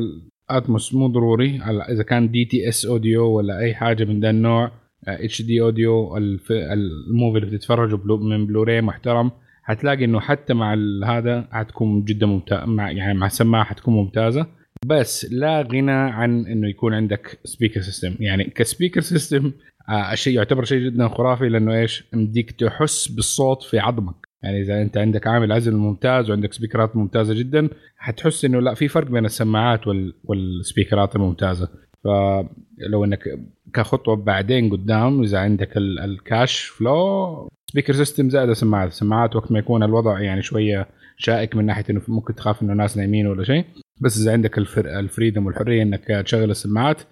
[0.51, 1.61] ال Atmos مو ضروري.
[1.62, 4.70] إذا كان DTS audio ولا أي حاجة من ذا النوع
[5.09, 9.31] HD audio ال movie اللي بتتفرجه Blu من بلوراي محترم.
[9.62, 10.75] حتلاقي إنه حتى مع
[11.07, 14.47] هذا حتكون جدا ممتاز مع يعني مع سماعه حتكون ممتازة.
[14.87, 19.53] بس لا غنى عن إنه يكون عندك speaker system يعني ك speaker system
[19.89, 24.15] آه شيء يعتبر شيء جدا خرافي لأنه إيش؟ مديك تحس بالصوت في عظمك.
[24.43, 28.89] يعني إذا أنت عندك عامل عزل ممتاز وعندك سبيكرات ممتازة جدا حتحس إنه لا في
[28.89, 31.69] فرق بين السماعات وال والسبيكرات الممتازة.
[32.05, 33.39] فلو إنك
[33.75, 39.53] كخطوة بعدين قدام إذا عندك ال- ال cash flow speaker system زائد السماعات السماعات وقت
[39.53, 40.89] ما يكون الوضع يعني شوية
[41.19, 43.65] شائك من ناحية إنه ممكن تخاف إنه ناس نايمين ولا شيء.
[44.01, 44.99] بس إذا عندك ال free...
[44.99, 47.03] ال freedom والحرية إنك تشغل السماعات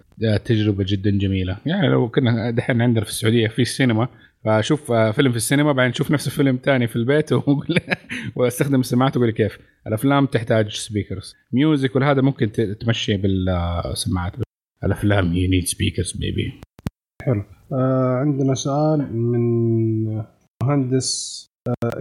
[0.45, 1.57] تجربة جدا جميلة.
[1.65, 4.07] يعني لو كنا دحين عندنا في السعودية في السينما
[4.45, 7.29] فأشوف آه، فيلم في السينما بعدين أشوف نفس الفيلم تاني في البيت
[8.35, 9.59] وأستخدم السماعات وأقول كيف.
[9.87, 14.33] الأفلام تحتاج speakers music وهذا ممكن تمشي بالسماعات.
[14.83, 16.61] الأفلام you need speakers baby
[17.73, 20.23] آه عندنا سؤال من
[20.63, 21.46] مهندس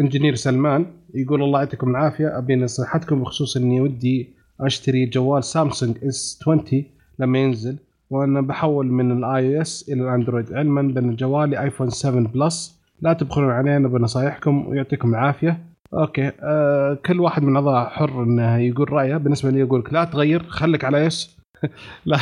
[0.00, 2.38] engineer سلمان يقول الله يعطيكم العافية.
[2.38, 6.84] أبي نصيحتكم بخصوص إني ودي أشتري جوال سامسونج S 20
[7.18, 7.78] لما ينزل
[8.10, 12.80] وأنا بحول من ال iOS إلى الأندرويد علما بأن جوالي آيفون 7 Plus.
[13.00, 15.58] لا تبخلون علينا بنصايحكم ويعطيكم العافية.
[15.94, 19.16] okay آه كل واحد من الاعضاء حر إنه يقول رأيه.
[19.16, 21.36] بالنسبة لي يقول لك لا تغير خليك على iOS.
[22.06, 22.18] لا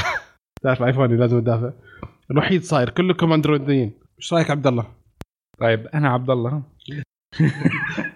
[0.62, 1.70] تعرف آيفوني لازم أدافع.
[2.30, 3.92] الوحيد صاير كلكم أندرويديين.
[4.18, 4.84] إيش رأيك عبد الله؟
[5.58, 6.62] طيب أنا عبد الله.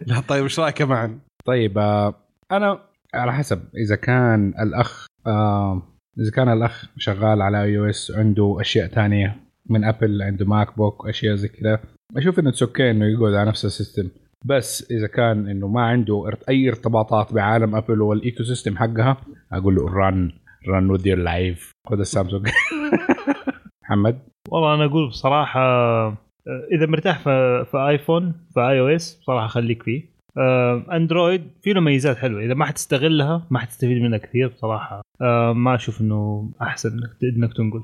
[0.07, 2.15] لا طيب إيش رأيك معن؟ طيب آه،
[2.53, 2.81] أنا
[3.15, 3.61] على حسب.
[3.77, 5.83] إذا كان الأخ آه،
[6.19, 9.37] إذا كان الأخ شغال على iOS عنده أشياء تانية
[9.67, 11.81] من ابل عنده MacBook أشياء زي كذا
[12.17, 14.09] أشوف إنه okay إنه يقعد على نفس ال system.
[14.45, 19.17] بس إذا كان إنه ما عنده أي ارتباطات بعالم ابل وال ecosystem حقها
[19.53, 20.33] أقول له run
[20.69, 22.49] run with your life خذ السامسونج.
[23.83, 24.19] محمد؟
[24.49, 26.28] والله أنا أقول بصراحة
[26.73, 30.19] إذا مرتاح في, في ايفون في iOS بصراحه خليك فيه.
[30.39, 32.45] آه، اندرويد فيه له ميزات حلوة.
[32.45, 36.89] إذا ما حتستغلها ما حتستفيد منها كثير بصراحه آه، ما أشوف إنه أحسن
[37.23, 37.83] إنك تنقل.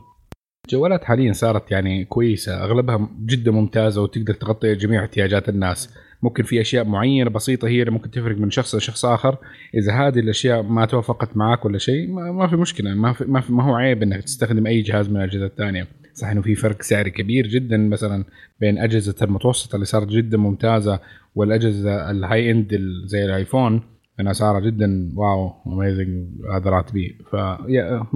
[0.67, 2.65] الجوالات حاليا صارت يعني كويسة.
[2.65, 5.95] أغلبها جدا ممتازة وتقدر تغطي جميع احتياجات الناس.
[6.23, 9.37] ممكن في أشياء معينة بسيطة هي اللي ممكن تفرق من شخص لشخص آخر.
[9.75, 12.95] إذا هذه الأشياء ما توافقت معك ولا شيء ما في مشكلة.
[12.95, 15.89] ما في ما, في ما هو عيب إنك تستخدم أي جهاز من الأجهزة الثانية.
[16.15, 18.25] صح إنه في فرق سعري كبير جدا مثلا
[18.61, 21.01] بين أجهزة المتوسطة اللي صارت جدا ممتازة
[21.35, 23.83] والأجهزة ال high end زي الآيفون
[24.21, 27.19] ان اسعارها جدا wow amazing هذا راتبي.
[27.31, 27.35] ف
[27.69, 28.07] يا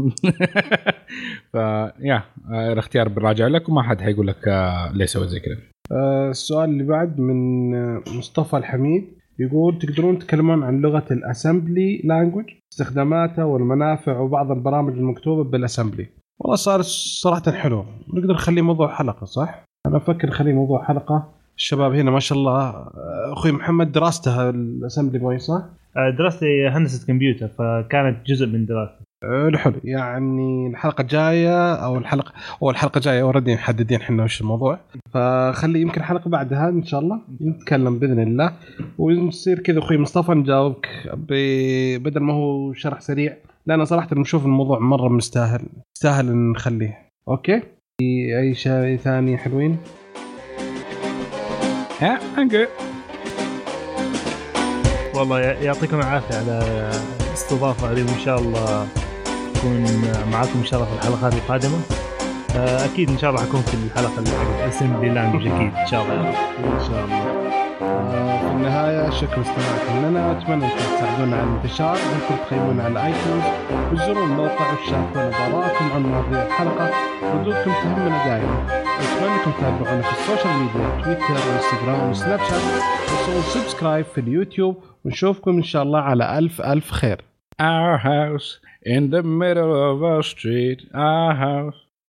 [1.53, 1.55] ف
[2.01, 2.23] يا
[2.73, 5.57] الاختيار بالراجع لك وما حد حيقول لك آه، ليه سويت زي كذا.
[5.93, 9.05] آه السؤال اللي بعد من آه، مصطفى الحميد
[9.39, 16.07] يقول تقدرون تتكلمون عن لغة ال assembly language استخداماتها والمنافع وبعض البرامج المكتوبة بال assembly
[16.41, 17.85] والله صار صراحة حلو.
[18.15, 21.29] نقدر نخليه موضوع حلقة صح؟ أنا أفكر نخليه موضوع حلقة.
[21.57, 25.63] الشباب هنا ما شاء الله آه، أخوي محمد دراسته ال assembly بوي صح؟
[25.97, 29.05] آه، دراستي هندسة كمبيوتر فكانت جزء من دراستي.
[29.23, 29.75] حلو حلو.
[29.85, 32.33] يعني الحلقة الجايه أو الحلقة
[32.63, 34.79] أو الحلقة الجايه already محددين إحنا وش الموضوع.
[35.11, 38.53] فخلي يمكن حلقة بعدها إن شاء الله نتكلم بإذن الله.
[38.99, 40.89] ونصير كذا أخوي مصطفى نجاوبك
[42.01, 43.37] بدل ما هو شرح سريع
[43.69, 45.61] لأن صراحة نشوف الموضوع مرة مستاهل
[45.97, 47.13] يستاهل نخليه.
[47.29, 47.63] أوكي؟
[48.01, 49.79] في أي شيء ثاني حلوين؟
[52.01, 52.21] ها
[55.15, 56.63] والله يعطيكم العافية على
[57.29, 58.89] الاستضافة هذه وإن شاء الله
[59.57, 59.85] نكون
[60.33, 61.81] معاكم ان شاء الله في الحلقات القادمة.
[62.57, 66.29] آه، أكيد إن شاء الله حكون في الحلقة اللي assembly language أكيد إن شاء الله.
[66.59, 67.23] إن شاء الله.
[67.83, 68.28] آه،
[68.59, 70.33] النهاية شكرا استماعكم لنا.
[70.33, 71.97] أتمنى أنكم تساعدونا على الانتشار.
[71.97, 73.45] أنكم تقيمونا على ال iTunes
[73.93, 76.91] وتزورون الموقع وتشاركونا بآرائكم عن مواضيع الحلقة.
[77.35, 78.67] ردودكم تهمنا دائما.
[79.01, 82.63] أتمنى أنكم تتابعونا في ال social media تويتر وانستغرام وسناب شات.
[83.05, 84.83] وسووا subscribe في اليوتيوب.
[85.05, 87.25] ونشوفكم إن شاء الله على ألف ألف خير.
[87.63, 88.49] Our house
[88.87, 90.81] in the middle of a street.
[90.95, 91.88] Our house.